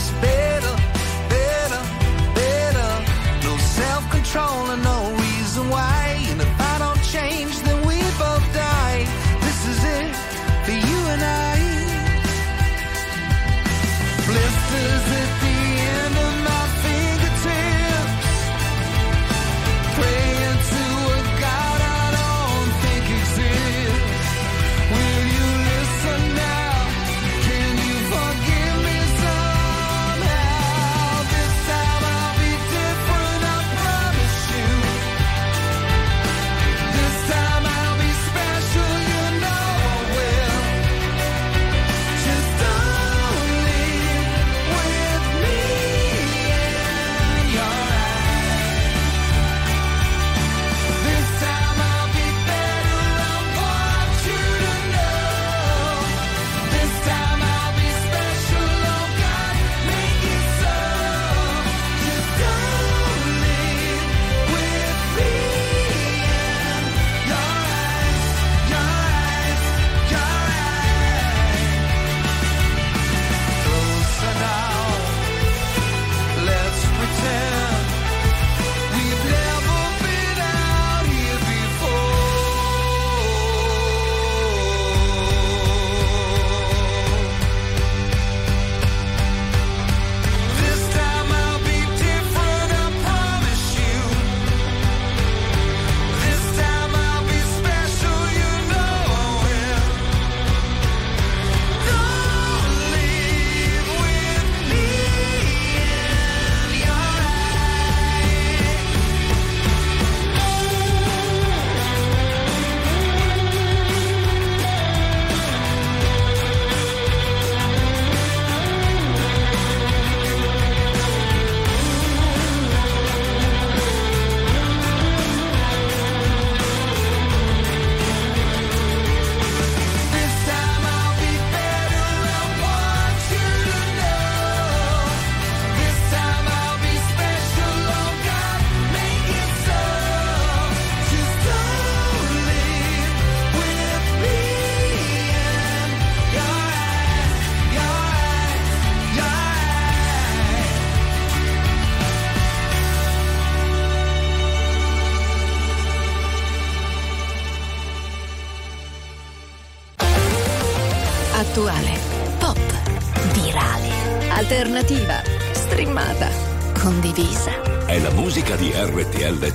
make 0.00 0.20
better, 0.22 0.76
better, 1.28 1.82
better. 2.34 2.88
No 3.44 3.56
self 3.58 4.10
control 4.10 4.70
and 4.70 4.82
no 4.82 5.10
reason 5.18 5.68
why. 5.68 6.16
And 6.30 6.40
if 6.40 6.60
I 6.60 6.78
don't 6.78 7.02
change, 7.02 7.49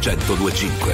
1025. 0.06 0.94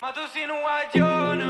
Ma 0.00 0.12
tu 0.12 0.20
sei 0.32 0.48
un 0.48 0.60
guaglione 0.62 1.46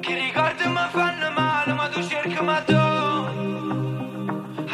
Che 0.00 0.14
ricordi 0.14 0.66
mi 0.66 0.88
fanno 0.90 1.30
male 1.30 1.72
Ma 1.74 1.88
tu 1.88 2.02
cerchi 2.02 2.42
ma 2.42 2.60
tu 2.62 2.74
A 2.74 3.30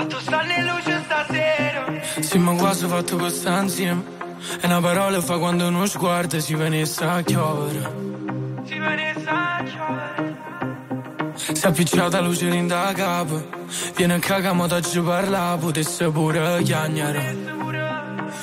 tu 0.06 0.18
stanno 0.18 0.50
in 0.50 0.64
luce 0.64 1.02
stasera 1.04 1.84
Sì, 2.20 2.38
ma 2.38 2.54
quasi 2.54 2.86
fatto 2.86 3.18
questa 3.18 3.60
insieme. 3.60 4.02
E 4.62 4.66
una 4.66 4.80
parola 4.80 5.20
fa 5.20 5.36
quando 5.36 5.66
uno 5.66 5.84
sguardo 5.84 6.40
si 6.40 6.54
venisse 6.54 7.04
a 7.04 7.20
chiovere. 7.20 7.92
Si 8.64 8.78
venisse 8.78 9.28
a 9.28 9.62
giovere 9.62 10.38
Si 11.34 11.52
è 11.52 11.66
appicciata 11.68 12.20
luce 12.20 12.46
in 12.46 12.66
da 12.66 12.94
capo. 12.94 13.57
Viene 13.98 14.14
a 14.14 14.18
cagamo 14.20 14.68
da 14.68 14.80
ci 14.80 15.00
parla, 15.00 15.56
potesse 15.58 16.08
pure 16.12 16.62
chiagnare. 16.62 17.36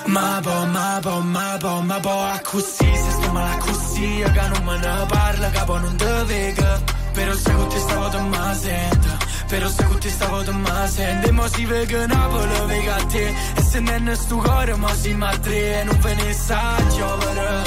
Ma 0.07 0.41
po, 0.43 0.65
ma 0.65 0.99
po, 1.01 1.21
ma 1.21 1.57
po, 1.57 1.79
ma 1.79 1.99
po, 2.01 2.09
a 2.09 2.41
così, 2.43 2.93
se 2.93 3.11
sto 3.11 3.31
male 3.31 3.57
così, 3.59 4.23
che 4.33 4.47
non 4.49 4.63
me 4.65 4.77
ne 4.79 5.05
parla, 5.07 5.49
capo 5.51 5.77
non 5.77 5.95
te 5.95 6.23
vega. 6.25 6.81
Però 7.13 7.33
se 7.33 7.53
con 7.53 7.69
te 7.69 7.79
stavo 7.79 8.09
te 8.09 8.19
ma 8.19 8.53
sento, 8.53 9.07
però 9.47 9.67
se 9.69 9.83
con 9.85 9.99
te 9.99 10.09
stavo 10.09 10.43
te 10.43 10.51
ma 10.51 10.87
sento, 10.87 11.27
e 11.29 11.31
mo 11.31 11.47
si 11.47 11.65
vega 11.65 12.05
Napoli, 12.05 12.65
vega 12.65 12.95
a 12.95 13.05
te, 13.05 13.33
e 13.55 13.61
se 13.61 13.79
non 13.79 14.09
è 14.09 14.15
sto 14.15 14.35
cuore, 14.35 14.75
ma 14.75 14.93
si 14.93 15.13
ma 15.13 15.37
tre, 15.37 15.79
e 15.79 15.83
non 15.85 15.99
ve 16.01 16.15
ne 16.15 16.33
sa 16.33 16.75
chiovere, 16.89 17.63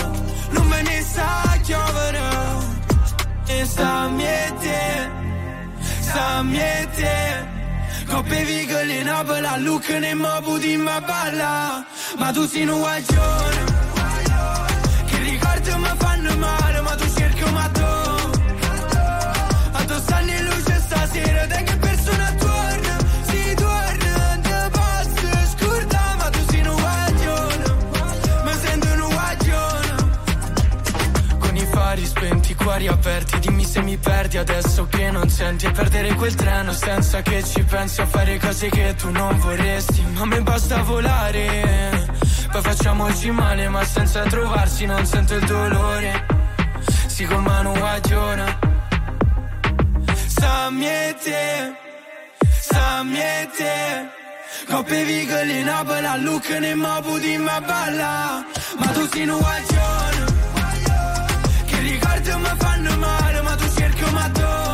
non 0.50 0.68
ve 0.68 0.82
ne 0.82 1.00
sa 1.00 1.58
chiovere, 1.62 2.20
e 3.46 3.64
sta 3.64 4.08
miete, 4.08 5.10
sta 6.00 6.42
miete. 6.42 7.57
Coppe 8.08 8.44
vigole 8.44 8.94
in 9.00 9.08
a 9.08 9.56
look 9.58 9.88
ne 9.88 10.14
mo 10.14 10.40
budi 10.42 10.76
ma 10.76 11.00
balla. 11.00 11.84
Ma 12.16 12.32
tu 12.32 12.46
sei 12.46 12.66
un 12.66 12.78
guaglione. 12.80 13.76
Che 15.06 15.18
ricordi 15.18 15.70
mi 15.76 15.90
fanno 15.98 16.36
male 16.36 16.80
Ma 16.80 16.94
tu 16.94 17.06
cerchi 17.14 17.50
ma 17.50 17.68
tu 17.68 17.82
A 19.72 19.84
tu 19.84 19.94
stanno 20.00 20.30
in 20.30 20.44
luce 20.44 20.80
stasera 20.80 21.46
Da 21.46 21.56
che 21.56 21.76
persona 21.76 22.34
torna. 22.38 22.96
Si 23.28 23.54
torna 23.54 24.38
Te 24.42 24.70
posso 24.70 25.28
scordare 25.52 26.16
Ma 26.16 26.30
tu 26.30 26.38
sei 26.50 26.66
un 26.66 26.76
guaglione. 26.76 27.64
Mi 28.44 28.52
sento 28.62 28.86
un 28.88 29.08
guaglione. 29.08 29.94
Con 31.38 31.56
i 31.56 31.66
fari 31.70 32.06
spenti, 32.06 32.50
i 32.52 32.54
cuori 32.54 32.86
aperti 32.88 33.37
se 33.68 33.82
mi 33.82 33.98
perdi 33.98 34.38
adesso 34.38 34.86
che 34.88 35.10
non 35.10 35.28
senti 35.28 35.66
E 35.66 35.70
perdere 35.70 36.14
quel 36.14 36.34
treno 36.34 36.72
senza 36.72 37.20
che 37.20 37.44
ci 37.44 37.62
pensi 37.62 38.00
A 38.00 38.06
fare 38.06 38.38
cose 38.38 38.68
che 38.70 38.94
tu 38.94 39.10
non 39.10 39.38
vorresti. 39.38 40.02
Ma 40.14 40.24
me 40.24 40.40
basta 40.40 40.82
volare 40.82 42.08
Poi 42.50 42.62
facciamoci 42.62 43.30
male 43.30 43.68
ma 43.68 43.84
senza 43.84 44.22
trovarsi 44.22 44.86
non 44.86 45.04
sento 45.04 45.34
il 45.34 45.44
dolore. 45.44 46.26
Si 47.06 47.24
con 47.26 47.42
mano 47.42 47.72
guagliona 47.72 48.58
Sta 50.26 50.70
miete 50.70 51.74
Sta 52.60 53.02
miete 53.02 54.16
Coppe 54.66 55.04
vigole 55.04 55.52
in 55.60 55.68
a 55.68 56.16
look 56.16 56.48
ne 56.48 56.74
mo 56.74 57.00
budi 57.02 57.36
ma 57.38 57.60
balla. 57.60 58.44
Ma 58.78 58.86
tu 58.92 59.08
sei 59.08 59.28
un 59.28 59.38
guaglione 59.38 60.37
cerchi 64.32 64.67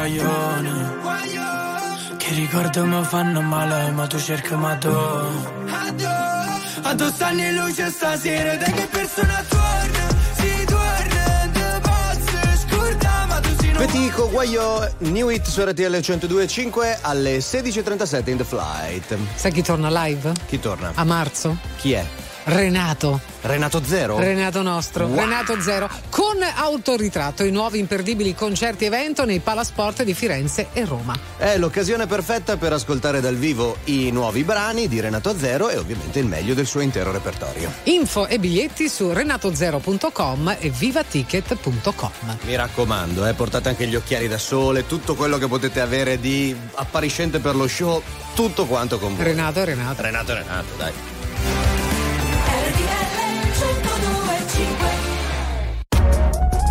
guaglione, 0.00 0.96
che 2.16 2.34
ricordo 2.34 2.86
mi 2.86 3.04
fanno 3.04 3.42
male, 3.42 3.90
ma 3.90 4.06
tu 4.06 4.18
cerchi 4.18 4.54
ma 4.54 4.74
tu. 4.76 4.88
A 6.82 6.94
tu 6.94 7.10
stanno 7.10 7.42
in 7.42 7.54
luce 7.54 7.90
stasera, 7.90 8.56
da 8.56 8.64
che 8.64 8.86
persona 8.86 9.44
torna, 9.48 10.08
si 10.34 10.64
torna, 10.64 11.50
te 11.52 11.80
posso 11.82 12.66
scordare, 12.66 13.26
ma 13.26 13.40
tu 13.40 13.48
sei 13.58 13.68
un 13.68 13.76
Petico, 13.76 14.30
Guaio, 14.30 14.94
New 14.98 15.28
Hit 15.28 15.46
su 15.46 15.62
RTL 15.62 15.96
102.5 15.96 16.98
alle 17.02 17.38
16.37 17.38 18.30
in 18.30 18.36
The 18.38 18.44
Flight. 18.44 19.16
Sai 19.34 19.52
chi 19.52 19.62
torna 19.62 19.90
live? 20.04 20.32
Chi 20.46 20.58
torna? 20.58 20.92
A 20.94 21.04
marzo? 21.04 21.56
Chi 21.76 21.92
è? 21.92 22.04
Renato. 22.44 23.20
Renato 23.42 23.82
Zero? 23.84 24.18
Renato 24.18 24.62
nostro, 24.62 25.06
Wow. 25.06 25.18
Renato 25.18 25.60
Zero, 25.60 25.88
con 26.10 26.36
autoritratto 26.42 27.44
i 27.44 27.50
nuovi 27.50 27.78
imperdibili 27.78 28.34
concerti 28.34 28.84
evento 28.84 29.24
nei 29.24 29.38
Palasport 29.40 30.02
di 30.02 30.14
Firenze 30.14 30.68
e 30.72 30.84
Roma. 30.84 31.16
È 31.36 31.56
l'occasione 31.56 32.06
perfetta 32.06 32.56
per 32.56 32.72
ascoltare 32.72 33.20
dal 33.20 33.36
vivo 33.36 33.76
i 33.84 34.10
nuovi 34.10 34.42
brani 34.44 34.88
di 34.88 35.00
Renato 35.00 35.36
Zero 35.38 35.68
e 35.70 35.76
ovviamente 35.76 36.18
il 36.18 36.26
meglio 36.26 36.54
del 36.54 36.66
suo 36.66 36.80
intero 36.80 37.12
repertorio. 37.12 37.72
Info 37.84 38.26
e 38.26 38.38
biglietti 38.38 38.88
su 38.88 39.10
renatozero.com 39.12 40.56
e 40.58 40.70
vivaticket.com. 40.70 42.10
Mi 42.42 42.56
raccomando, 42.56 43.26
eh, 43.26 43.34
portate 43.34 43.68
anche 43.68 43.86
gli 43.86 43.94
occhiali 43.94 44.28
da 44.28 44.38
sole, 44.38 44.86
tutto 44.86 45.14
quello 45.14 45.38
che 45.38 45.46
potete 45.46 45.80
avere 45.80 46.20
di 46.20 46.54
appariscente 46.74 47.38
per 47.38 47.54
lo 47.54 47.66
show, 47.68 48.02
tutto 48.34 48.66
quanto 48.66 48.98
con 48.98 49.14
voi. 49.16 49.24
Renato, 49.24 49.64
Renato. 49.64 50.02
Renato, 50.02 50.34
Renato, 50.34 50.68
dai. 50.76 50.92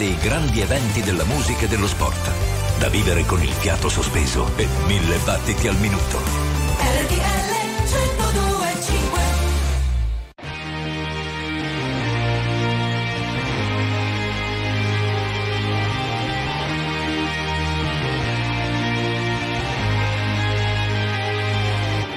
Dei 0.00 0.16
grandi 0.16 0.62
eventi 0.62 1.02
della 1.02 1.24
musica 1.24 1.66
e 1.66 1.68
dello 1.68 1.86
sport. 1.86 2.30
Da 2.78 2.88
vivere 2.88 3.26
con 3.26 3.42
il 3.42 3.50
fiato 3.50 3.90
sospeso 3.90 4.50
e 4.56 4.66
mille 4.86 5.18
battiti 5.18 5.68
al 5.68 5.76
minuto. 5.76 6.16
RTL 6.16 7.50
1025 7.84 9.20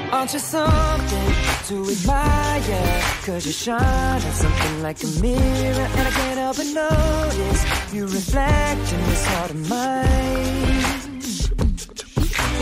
Aren't 0.09 0.39
something 0.39 0.82
to 1.67 1.89
admire? 1.89 3.01
Cause 3.25 3.45
you 3.45 3.53
shine 3.53 4.21
on 4.21 4.33
something 4.33 4.81
like 4.81 5.01
a 5.03 5.07
mirror 5.21 5.87
And 5.97 6.07
I 6.07 6.11
can't 6.11 6.39
help 6.39 6.57
but 6.57 6.67
notice 6.67 7.93
You 7.93 8.03
reflect 8.05 8.93
in 8.93 8.99
this 9.09 9.25
heart 9.27 9.51
of 9.51 9.69
mine 9.69 11.21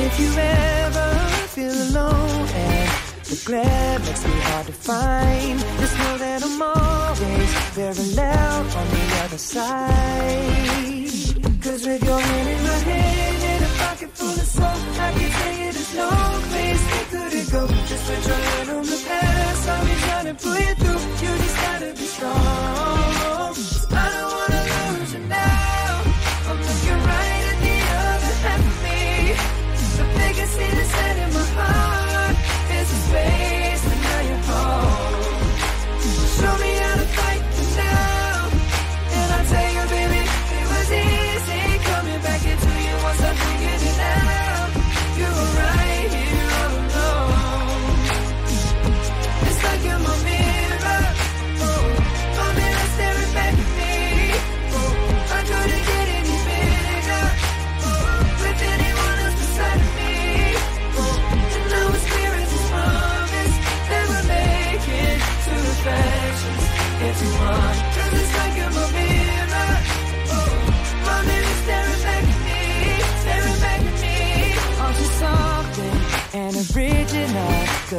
If 0.06 0.20
you 0.20 0.32
ever 0.38 1.18
feel 1.56 1.74
alone 1.74 2.48
And 2.48 2.90
the 3.26 3.42
glare 3.46 4.00
makes 4.00 4.24
me 4.24 4.34
hard 4.50 4.66
to 4.68 4.74
find 4.74 5.60
Just 5.80 5.98
know 5.98 6.18
that 6.18 6.44
I'm 6.44 6.62
always 6.62 7.54
parallel 7.74 8.60
on 8.80 8.88
the 8.94 9.04
other 9.24 9.38
side 9.38 10.62
Cause 11.64 11.88
with 11.88 12.04
your 12.04 12.20
hand 12.20 12.50
in 12.50 12.64
my 12.64 12.78
hand 12.90 13.44
And 13.52 13.64
a 13.66 13.68
pocket 13.84 14.10
full 14.12 14.30
of 14.30 14.48
soul 14.56 14.66
I 14.68 15.12
can 15.18 15.32
tell 15.32 15.54
you 15.54 15.72
there's 15.72 15.96
no 15.96 16.10
place 16.50 16.84
we 16.94 17.02
couldn't 17.12 17.50
go 17.52 17.68
Just 17.88 18.04
put 18.06 18.28
your 18.28 18.36
hand 18.36 18.70
on 18.70 18.86
the 18.86 18.91
I'll 19.68 19.86
be 19.86 19.92
trying 20.02 20.26
to 20.26 20.34
pull 20.34 20.60
you 20.60 20.74
through 20.76 21.02
You 21.22 21.38
just 21.38 21.56
gotta 21.58 21.94
be 21.94 22.06
strong 22.06 22.61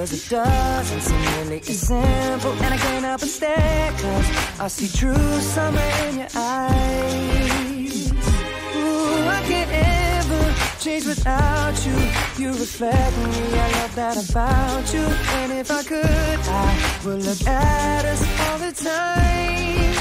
Cause 0.03 0.15
it 0.15 0.31
doesn't 0.31 1.01
seem 1.01 1.23
really 1.39 1.61
as 1.61 1.79
simple. 1.79 2.51
And 2.65 2.75
I 2.75 2.77
can't 2.77 3.05
help 3.05 3.21
but 3.21 3.29
stare 3.29 3.93
Cause 3.93 4.59
I 4.59 4.67
see 4.67 4.89
true 4.99 5.41
summer 5.55 5.91
in 6.09 6.19
your 6.19 6.29
eyes. 6.35 8.11
Ooh, 8.11 9.29
I 9.37 9.41
can't 9.47 9.71
ever 9.71 10.81
change 10.81 11.07
without 11.07 11.87
you. 11.87 11.95
You 12.37 12.49
reflect 12.51 13.17
me, 13.17 13.59
I 13.61 13.71
love 13.79 13.95
that 13.95 14.17
about 14.29 14.93
you. 14.93 15.05
And 15.39 15.53
if 15.53 15.71
I 15.71 15.85
could, 15.85 16.39
I 16.51 17.01
would 17.05 17.23
look 17.23 17.47
at 17.47 18.05
us 18.05 18.23
all 18.41 18.59
the 18.59 18.73
time. 18.73 19.95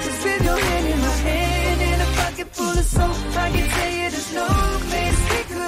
Cause 0.00 0.24
with 0.24 0.42
your 0.42 0.56
hand 0.56 0.86
in 0.86 0.98
my 0.98 1.16
hand 1.28 1.80
And 1.82 2.00
a 2.00 2.06
pocket 2.16 2.48
full 2.56 2.78
of 2.78 2.84
soap 2.86 3.36
I 3.36 3.50
can 3.50 3.68
tell 3.68 3.92
you 3.92 4.08
there's 4.08 4.32
no 4.32 4.48
place 4.88 5.21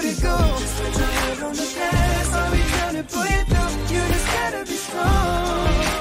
we 0.04 0.12
couldn't 0.12 0.22
go 0.22 0.58
Just 0.58 0.82
put 0.82 0.98
your 0.98 1.06
head 1.06 1.42
on 1.42 1.52
the 1.56 1.74
past. 1.78 2.32
I'll 2.32 2.52
be 2.52 2.58
trying 2.58 2.96
to 2.96 3.14
pull 3.14 3.24
you 3.24 3.44
through 3.44 3.94
You 3.94 4.02
just 4.12 4.26
gotta 4.32 4.64
be 4.64 4.76
strong 4.76 5.93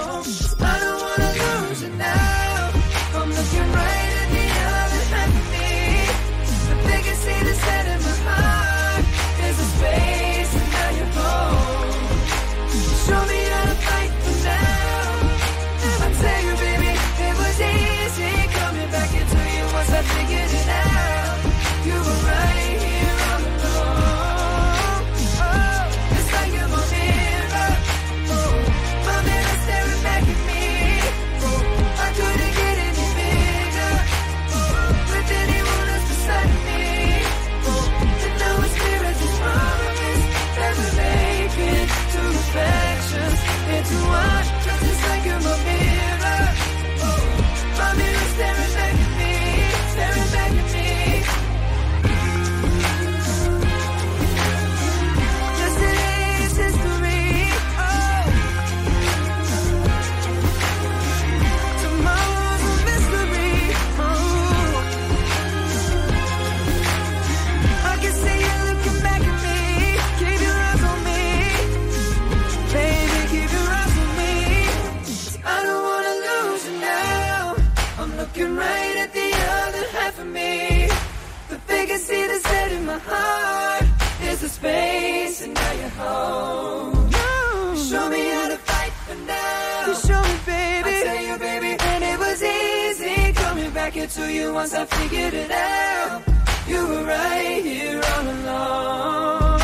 once 94.54 94.74
I 94.74 94.86
figured 94.86 95.34
it 95.34 95.52
out. 95.52 96.22
You 96.68 96.88
were 96.88 97.04
right 97.04 97.62
here 97.64 98.02
all 98.14 98.28
along. 98.36 99.62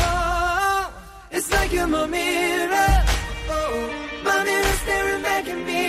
It's 1.30 1.50
like 1.52 1.72
you're 1.72 1.86
my 1.86 2.06
mirror. 2.06 2.92
Oh, 3.48 3.90
my 4.24 4.44
mirror 4.44 4.74
staring 4.82 5.22
back 5.22 5.44
at 5.48 5.60
me. 5.70 5.86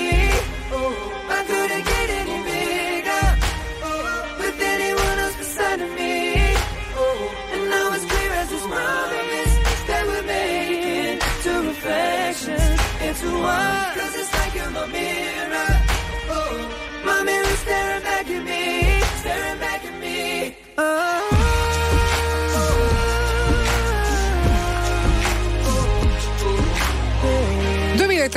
Oh, 0.77 0.93
I 1.37 1.39
couldn't 1.49 1.85
get 1.93 2.07
any 2.21 2.37
bigger 2.49 3.25
oh, 3.89 4.35
with 4.39 4.57
anyone 4.75 5.17
else 5.23 5.37
beside 5.37 5.81
of 5.81 5.91
me. 5.99 6.15
Oh, 7.03 7.53
and 7.53 7.63
now 7.73 7.93
it's 7.95 8.05
clear 8.05 8.31
as 8.41 8.49
this 8.53 8.65
promise 8.73 9.53
that 9.89 10.03
we're 10.09 10.27
making 10.37 11.19
two 11.43 11.59
reflections 11.69 12.79
into 13.07 13.27
one. 13.41 13.93
Cause 13.97 14.13
it's 14.21 14.31
like 14.37 14.53
you're 14.55 14.69
my 14.69 14.85
mirror. 14.87 15.40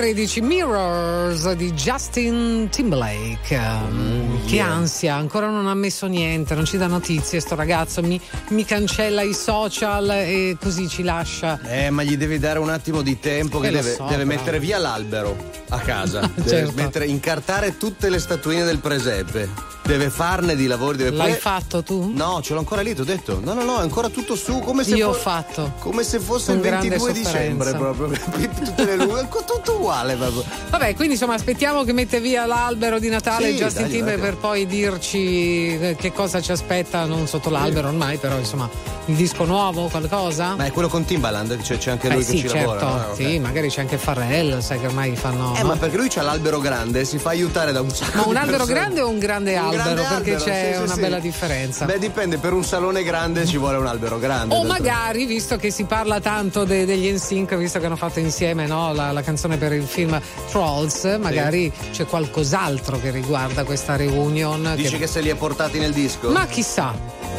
2013 0.04 0.42
Mirrors 0.42 1.50
di 1.52 1.72
Justin 1.72 2.68
Timberlake. 2.70 3.58
Mm, 3.58 4.46
che 4.46 4.60
ansia, 4.60 5.14
ancora 5.14 5.48
non 5.48 5.66
ha 5.66 5.72
messo 5.72 6.06
niente, 6.06 6.54
non 6.54 6.66
ci 6.66 6.76
dà 6.76 6.86
notizie. 6.86 7.40
Sto 7.40 7.54
ragazzo 7.54 8.02
mi, 8.02 8.20
mi 8.48 8.66
cancella 8.66 9.22
i 9.22 9.32
social 9.32 10.10
e 10.10 10.58
così 10.60 10.88
ci 10.88 11.02
lascia. 11.02 11.58
Eh, 11.62 11.88
ma 11.88 12.02
gli 12.02 12.18
devi 12.18 12.38
dare 12.38 12.58
un 12.58 12.68
attimo 12.68 13.00
di 13.00 13.18
tempo 13.18 13.58
che 13.60 13.68
Eh, 13.68 13.70
deve, 13.70 13.94
so, 13.94 14.04
deve 14.06 14.24
mettere 14.24 14.60
via 14.60 14.76
l'albero 14.76 15.34
a 15.70 15.78
casa. 15.78 16.20
deve 16.36 16.48
Certo. 16.48 16.72
mettere, 16.74 17.06
incartare 17.06 17.78
tutte 17.78 18.10
le 18.10 18.18
statuine 18.18 18.64
del 18.64 18.80
presepe. 18.80 19.48
Deve 19.86 20.08
farne 20.08 20.56
di 20.56 20.66
lavori, 20.66 20.96
deve 20.96 21.10
L'hai 21.14 21.32
poi- 21.32 21.38
fatto 21.38 21.82
tu? 21.82 22.10
No, 22.14 22.40
ce 22.42 22.54
l'ho 22.54 22.60
ancora 22.60 22.80
lì, 22.80 22.94
ti 22.94 23.02
ho 23.02 23.04
detto. 23.04 23.38
No, 23.42 23.52
no, 23.52 23.64
no, 23.64 23.78
è 23.78 23.82
ancora 23.82 24.08
tutto 24.08 24.34
su 24.34 24.60
come 24.60 24.82
se 24.82 24.94
Io 24.94 25.10
ho 25.10 25.12
fatto. 25.12 25.74
come 25.78 26.02
se 26.04 26.20
fosse 26.20 26.46
Con 26.46 26.56
il 26.56 26.60
grande 26.62 26.88
22 26.88 27.14
sofferenza. 27.14 27.38
dicembre 27.38 27.72
proprio. 27.74 28.08
Tutte 28.64 28.84
le 28.86 28.96
luci, 28.96 29.26
tutto 29.46 29.74
uguale 29.76 30.14
proprio. 30.16 30.42
Vabbè, 30.70 30.94
quindi 30.94 31.14
insomma 31.14 31.34
aspettiamo 31.34 31.84
che 31.84 31.92
mette 31.92 32.18
via 32.20 32.46
l'albero 32.46 32.98
di 32.98 33.08
Natale 33.10 33.50
Sì, 33.50 33.56
Justin 33.56 34.04
dai. 34.04 34.18
per 34.18 34.36
poi 34.38 34.66
dirci 34.66 35.78
eh, 35.78 35.96
che 35.98 36.12
cosa 36.12 36.40
ci 36.40 36.50
aspetta, 36.52 37.04
non 37.04 37.26
sotto 37.26 37.50
l'albero 37.50 37.88
ormai, 37.88 38.16
però 38.16 38.38
insomma 38.38 38.68
il 39.06 39.16
disco 39.16 39.44
nuovo, 39.44 39.88
qualcosa? 39.88 40.54
Ma 40.56 40.64
è 40.64 40.72
quello 40.72 40.88
con 40.88 41.04
Timbaland, 41.04 41.60
cioè 41.62 41.76
c'è 41.76 41.90
anche 41.90 42.08
Eh 42.08 42.12
lui 42.14 42.22
sì, 42.24 42.32
che 42.36 42.38
ci 42.38 42.48
certo, 42.48 42.74
lavora. 42.74 42.86
no? 43.02 43.10
Ok. 43.10 43.16
sì, 43.16 43.38
magari 43.38 43.68
c'è 43.68 43.80
anche 43.82 43.98
Farrell, 43.98 44.60
sai 44.60 44.80
che 44.80 44.86
ormai 44.86 45.14
fanno. 45.14 45.54
Eh, 45.56 45.60
no? 45.60 45.68
ma 45.68 45.76
perché 45.76 45.96
lui 45.98 46.08
c'ha 46.08 46.22
l'albero 46.22 46.58
grande, 46.58 47.04
si 47.04 47.18
fa 47.18 47.28
aiutare 47.30 47.72
da 47.72 47.82
un 47.82 47.90
sacco 47.90 48.16
Ma 48.16 48.24
un 48.26 48.36
albero 48.36 48.64
persone. 48.64 48.78
grande 48.80 49.00
o 49.02 49.08
un 49.10 49.18
grande 49.18 49.58
Un 49.58 49.73
albero? 49.80 50.08
perché 50.08 50.34
albero, 50.34 50.44
c'è 50.44 50.68
sì, 50.68 50.76
sì, 50.76 50.82
una 50.82 50.94
sì. 50.94 51.00
bella 51.00 51.18
differenza. 51.18 51.84
Beh, 51.84 51.98
dipende, 51.98 52.38
per 52.38 52.52
un 52.52 52.64
salone 52.64 53.02
grande 53.02 53.46
ci 53.46 53.56
vuole 53.56 53.76
un 53.76 53.86
albero 53.86 54.18
grande. 54.18 54.54
O 54.54 54.58
d'altro- 54.58 54.72
magari, 54.72 55.26
visto 55.26 55.56
che 55.56 55.70
si 55.70 55.84
parla 55.84 56.20
tanto 56.20 56.64
de- 56.64 56.84
degli 56.84 57.10
NSYNC, 57.12 57.56
visto 57.56 57.78
che 57.78 57.86
hanno 57.86 57.96
fatto 57.96 58.20
insieme 58.20 58.66
no, 58.66 58.92
la, 58.92 59.12
la 59.12 59.22
canzone 59.22 59.56
per 59.56 59.72
il 59.72 59.84
film 59.84 60.20
Trolls, 60.50 61.16
magari 61.20 61.72
c'è 61.92 62.06
qualcos'altro 62.06 63.00
che 63.00 63.10
riguarda 63.10 63.64
questa 63.64 63.96
reunion. 63.96 64.72
Dici 64.76 64.98
che 64.98 65.06
se 65.06 65.20
li 65.20 65.30
ha 65.30 65.36
portati 65.36 65.78
nel 65.78 65.92
disco? 65.92 66.30
Ma 66.30 66.46
chissà, 66.46 66.94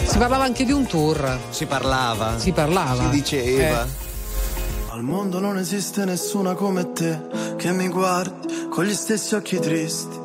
si 0.06 0.18
parlava 0.18 0.44
anche 0.44 0.66
di 0.66 0.72
un 0.72 0.86
tour. 0.86 1.40
Si 1.50 1.66
parlava. 1.66 2.38
Si 2.38 2.52
parlava. 2.52 3.04
Si 3.04 3.10
diceva. 3.10 3.86
Eh. 3.86 4.04
Al 4.90 5.04
mondo 5.04 5.40
non 5.40 5.58
esiste 5.58 6.06
nessuna 6.06 6.54
come 6.54 6.94
te 6.94 7.20
che 7.58 7.72
mi 7.72 7.90
guardi 7.90 8.68
con 8.70 8.86
gli 8.86 8.94
stessi 8.94 9.36
occhi 9.36 9.60
tristi. 9.60 10.25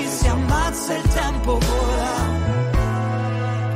Ci 0.00 0.08
si 0.08 0.26
ammazza 0.28 0.94
il 0.94 1.02
tempo 1.12 1.58
vola. 1.58 2.38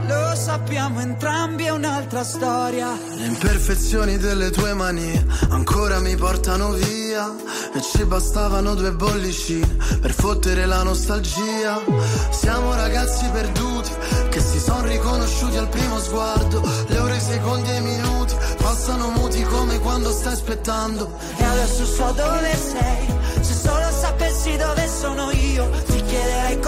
Lo 0.06 0.34
sappiamo 0.34 1.00
entrambi, 1.00 1.64
è 1.64 1.70
un'altra 1.70 2.24
storia. 2.24 2.98
Le 3.16 3.26
imperfezioni 3.26 4.16
delle 4.16 4.50
tue 4.50 4.72
manie 4.72 5.26
ancora 5.50 6.00
mi 6.00 6.16
portano 6.16 6.70
via 6.72 7.30
e 7.74 7.82
ci 7.82 8.04
bastavano 8.04 8.74
due 8.74 8.92
bollicine 8.92 9.68
per 10.00 10.12
fottere 10.12 10.64
la 10.64 10.82
nostalgia. 10.82 11.82
Siamo 12.30 12.74
ragazzi 12.74 13.28
perduti 13.30 13.90
che 14.30 14.40
si 14.40 14.58
sono 14.58 14.86
riconosciuti 14.86 15.56
al 15.58 15.68
primo 15.68 15.98
sguardo. 15.98 16.62
Le 16.86 16.98
ore, 16.98 17.16
i 17.16 17.20
secondi 17.20 17.70
e 17.70 17.76
i 17.76 17.82
minuti 17.82 18.34
passano 18.62 19.10
muti 19.10 19.42
come 19.42 19.78
quando 19.78 20.10
stai 20.10 20.32
aspettando. 20.32 21.18
E 21.36 21.44
adesso 21.44 21.84
so 21.84 22.12
dove 22.16 22.56
sei. 22.56 23.12
Se 23.40 23.52
solo 23.52 23.90
sapessi 23.90 24.56
dove 24.56 24.88
sono 24.88 25.30
io, 25.30 25.68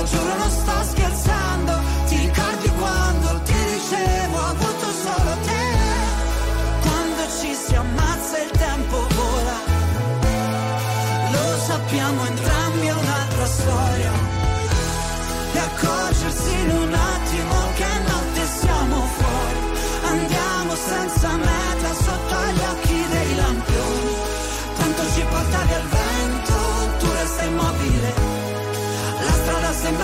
Te 0.00 0.06
lo 0.06 0.12
giuro, 0.12 0.34
non 0.38 0.50
sto 0.50 0.82
scherzando. 0.82 1.89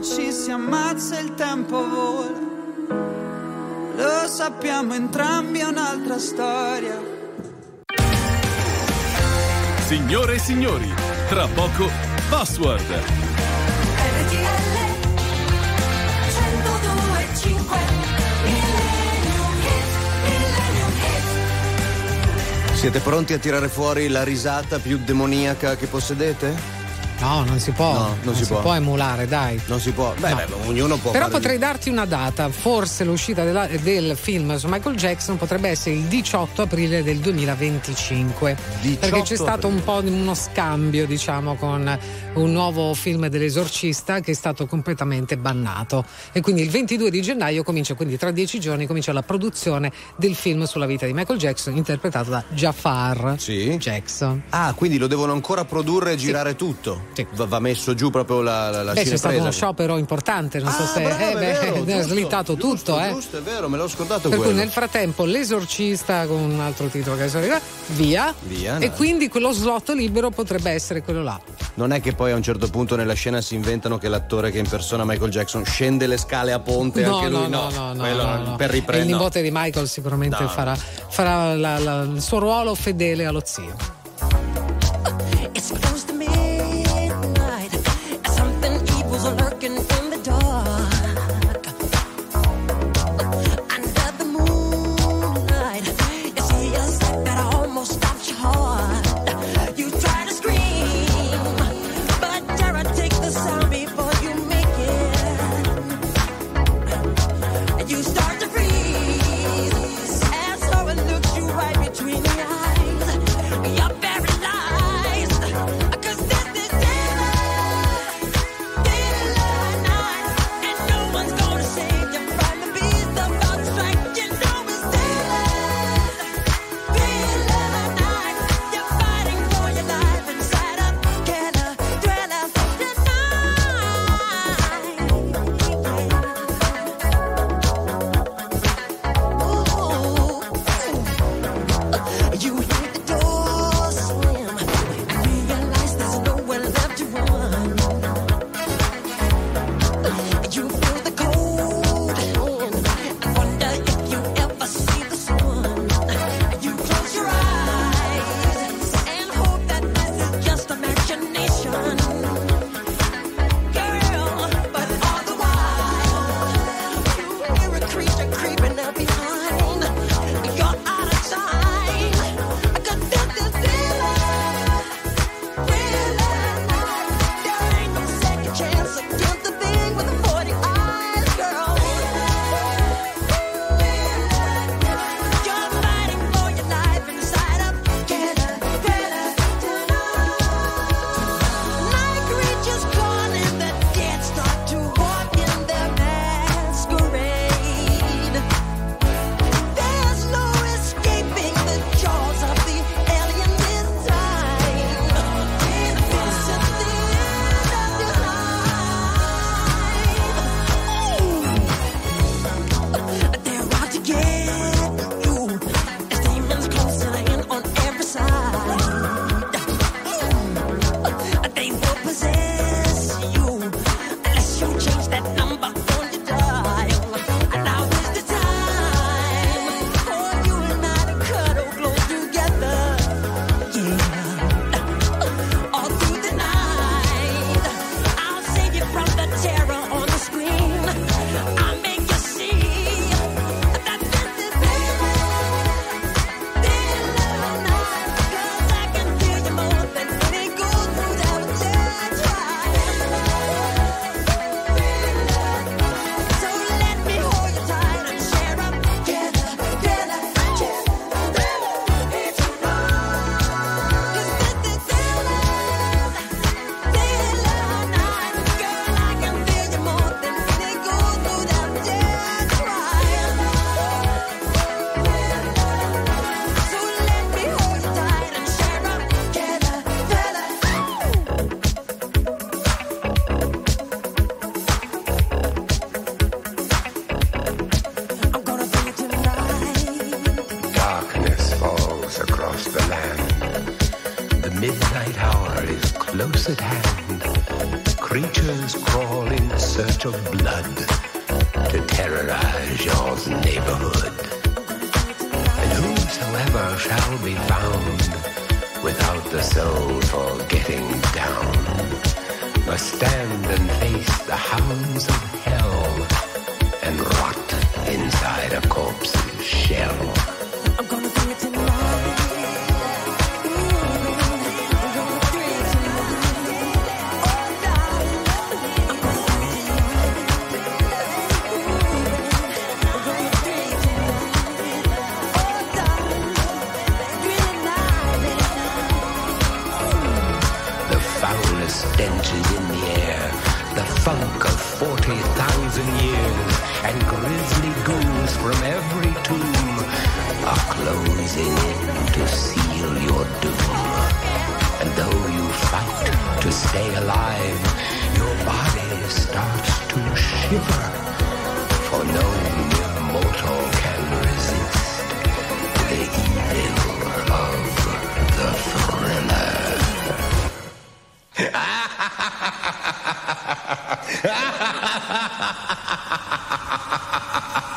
ci 0.00 0.32
si 0.32 0.50
ammazza 0.50 1.18
il 1.18 1.34
tempo 1.34 1.88
vola. 1.88 2.54
Lo 3.96 4.28
sappiamo 4.28 4.94
entrambi, 4.94 5.60
è 5.60 5.64
un'altra 5.64 6.18
storia. 6.18 7.00
Signore 9.86 10.34
e 10.34 10.38
signori, 10.38 10.92
tra 11.28 11.46
poco 11.46 11.88
Password. 12.28 13.02
Siete 22.74 23.00
pronti 23.00 23.32
a 23.32 23.38
tirare 23.38 23.68
fuori 23.68 24.08
la 24.08 24.22
risata 24.22 24.78
più 24.78 24.98
demoniaca 24.98 25.76
che 25.76 25.86
possedete? 25.86 26.85
No, 27.20 27.44
non 27.44 27.58
si 27.58 27.70
può. 27.72 27.92
No, 27.92 28.16
non 28.22 28.34
si 28.34 28.44
può. 28.44 28.74
emulare, 28.74 29.26
dai. 29.26 29.60
Non 29.66 29.80
si 29.80 29.90
può. 29.92 30.14
Beh, 30.18 30.28
No. 30.30 30.36
beh, 30.36 30.46
ognuno 30.66 30.96
può 30.98 31.10
Però 31.12 31.28
potrei 31.28 31.58
darti 31.58 31.88
una 31.88 32.04
data, 32.04 32.48
forse 32.50 33.04
l'uscita 33.04 33.42
della- 33.42 33.66
del 33.66 34.16
film 34.16 34.54
su 34.56 34.68
Michael 34.68 34.96
Jackson 34.96 35.36
potrebbe 35.36 35.68
essere 35.70 35.96
il 35.96 36.02
18 36.02 36.62
aprile 36.62 37.02
del 37.02 37.18
2025. 37.18 38.56
perché 39.00 39.22
c'è 39.22 39.36
stato 39.36 39.66
un 39.66 39.82
po' 39.82 40.00
di 40.00 40.10
uno 40.10 40.34
scambio, 40.34 41.06
diciamo, 41.06 41.56
con 41.56 41.98
un 42.34 42.52
nuovo 42.52 42.92
film 42.94 43.26
dell'esorcista 43.28 44.20
che 44.20 44.32
è 44.32 44.34
stato 44.34 44.66
completamente 44.66 45.36
bannato. 45.36 46.04
E 46.32 46.40
quindi 46.40 46.62
il 46.62 46.70
22 46.70 47.10
di 47.10 47.22
gennaio 47.22 47.62
comincia, 47.62 47.94
quindi 47.94 48.16
tra 48.18 48.30
dieci 48.30 48.60
giorni, 48.60 48.86
comincia 48.86 49.12
la 49.12 49.22
produzione 49.22 49.90
del 50.16 50.34
film 50.34 50.64
sulla 50.64 50.86
vita 50.86 51.06
di 51.06 51.12
Michael 51.12 51.38
Jackson, 51.38 51.76
interpretato 51.76 52.30
da 52.30 52.44
Jafar 52.50 53.34
Jackson. 53.36 54.42
Ah, 54.50 54.72
quindi 54.74 54.98
lo 54.98 55.06
devono 55.06 55.32
ancora 55.32 55.64
produrre 55.64 56.12
e 56.12 56.16
girare 56.16 56.54
tutto? 56.56 57.05
Va, 57.34 57.46
va 57.46 57.58
messo 57.60 57.94
giù 57.94 58.10
proprio 58.10 58.42
la, 58.42 58.70
la, 58.70 58.82
la 58.82 58.92
Beh, 58.92 59.04
c'è 59.04 59.16
stato 59.16 59.38
uno 59.38 59.50
sciopero 59.50 59.96
importante, 59.96 60.58
non 60.58 60.70
so 60.72 60.82
Ah, 60.82 60.86
se 60.86 61.00
bravo, 61.02 61.22
eh, 61.22 61.30
è 61.30 61.32
beh, 61.34 61.38
vero, 61.40 61.84
ne 61.84 61.92
ha 61.94 61.96
giusto, 62.00 62.12
slittato 62.14 62.54
tutto, 62.56 63.00
eh. 63.00 63.10
Giusto, 63.12 63.38
è 63.38 63.42
vero, 63.42 63.68
me 63.68 63.76
l'ho 63.78 63.88
scordato 63.88 64.28
Per 64.28 64.36
cui 64.38 64.46
quello. 64.46 64.60
nel 64.60 64.70
frattempo 64.70 65.24
l'esorcista 65.24 66.26
con 66.26 66.38
un 66.40 66.60
altro 66.60 66.86
titolo 66.88 67.16
che 67.16 67.22
adesso 67.22 67.38
arriva, 67.38 67.60
via. 67.88 68.34
Via, 68.42 68.76
e 68.78 68.88
no. 68.88 68.92
quindi 68.94 69.28
quello 69.28 69.52
slot 69.52 69.90
libero 69.90 70.30
potrebbe 70.30 70.70
essere 70.70 71.02
quello 71.02 71.22
là. 71.22 71.40
Non 71.74 71.92
è 71.92 72.00
che 72.00 72.12
poi 72.12 72.32
a 72.32 72.36
un 72.36 72.42
certo 72.42 72.68
punto 72.68 72.96
nella 72.96 73.14
scena 73.14 73.40
si 73.40 73.54
inventano 73.54 73.98
che 73.98 74.08
l'attore 74.08 74.50
che 74.50 74.58
impersona 74.58 75.04
Michael 75.04 75.30
Jackson 75.30 75.64
scende 75.64 76.06
le 76.06 76.16
scale 76.18 76.52
a 76.52 76.58
ponte 76.60 77.02
No, 77.04 77.16
anche 77.16 77.28
lui 77.30 77.48
no, 77.48 77.68
no, 77.70 77.92
no, 77.92 78.04
no, 78.04 78.36
no. 78.44 78.56
per 78.56 78.70
E 78.70 78.74
il 78.76 78.80
riprendere. 78.80 79.12
nipote 79.12 79.42
di 79.42 79.50
Michael 79.52 79.88
sicuramente 79.88 80.46
farà, 80.48 80.74
farà 80.74 81.54
la- 81.54 82.02
il 82.02 82.20
suo 82.22 82.38
ruolo 82.38 82.74
fedele 82.74 83.24
allo 83.26 83.42
zio. 83.44 84.04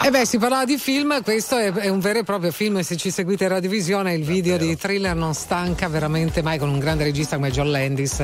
E 0.09 0.11
beh, 0.11 0.25
si 0.25 0.39
parlava 0.39 0.65
di 0.65 0.79
film, 0.79 1.21
questo 1.21 1.55
è, 1.55 1.71
è 1.71 1.87
un 1.87 1.99
vero 1.99 2.17
e 2.17 2.23
proprio 2.23 2.51
film, 2.51 2.79
se 2.79 2.97
ci 2.97 3.11
seguite 3.11 3.43
in 3.43 3.51
radiovisione, 3.51 4.15
il 4.15 4.23
video 4.23 4.57
di 4.57 4.75
thriller 4.75 5.15
non 5.15 5.35
stanca 5.35 5.87
veramente 5.87 6.41
mai 6.41 6.57
con 6.57 6.67
un 6.67 6.79
grande 6.79 7.03
regista 7.03 7.35
come 7.35 7.51
John 7.51 7.69
Landis, 7.69 8.23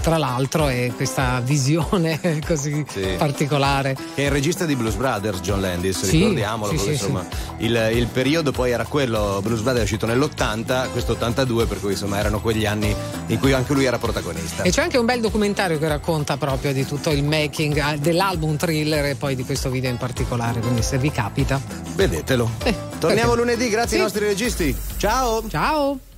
tra 0.00 0.16
l'altro, 0.16 0.68
e 0.68 0.92
questa 0.94 1.40
visione 1.44 2.20
così 2.46 2.86
particolare. 3.18 3.96
Che 4.14 4.22
è 4.22 4.26
il 4.26 4.30
regista 4.30 4.64
di 4.64 4.76
Blues 4.76 4.94
Brothers, 4.94 5.40
John 5.40 5.60
Landis, 5.60 6.04
Sì, 6.04 6.18
ricordiamolo, 6.18 6.70
sì, 6.70 6.76
perché, 6.76 6.94
sì, 6.94 7.02
insomma, 7.02 7.26
Il, 7.56 7.90
il 7.94 8.06
periodo 8.06 8.52
poi 8.52 8.70
era 8.70 8.84
quello, 8.84 9.40
Blues 9.42 9.62
Brothers 9.62 9.80
è 9.80 9.82
uscito 9.82 10.06
nell'80, 10.06 10.92
questo 10.92 11.12
82, 11.14 11.66
per 11.66 11.80
cui 11.80 11.90
insomma 11.90 12.16
erano 12.16 12.40
quegli 12.40 12.64
anni 12.64 12.94
in 13.26 13.38
cui 13.38 13.52
anche 13.52 13.72
lui 13.72 13.84
era 13.84 13.98
protagonista. 13.98 14.62
E 14.62 14.70
c'è 14.70 14.82
anche 14.82 14.98
un 14.98 15.06
bel 15.06 15.20
documentario 15.20 15.78
che 15.78 15.88
racconta 15.88 16.36
proprio 16.36 16.72
di 16.72 16.84
tutto 16.86 17.10
il 17.10 17.24
making 17.24 17.76
eh, 17.94 17.98
dell'album 17.98 18.56
thriller 18.56 19.04
e 19.06 19.14
poi 19.14 19.34
di 19.34 19.44
questo 19.44 19.70
video 19.70 19.90
in 19.90 19.96
particolare, 19.96 20.60
quindi 20.60 20.82
se 20.82 20.98
vi 20.98 21.10
capita. 21.10 21.60
Vedetelo. 21.94 22.50
Torniamo 22.98 23.32
perché? 23.34 23.36
lunedì, 23.36 23.68
grazie 23.68 23.88
Sì. 23.90 23.94
ai 23.96 24.00
nostri 24.02 24.24
registi. 24.26 24.76
Ciao! 24.96 25.42
Ciao! 25.48 26.13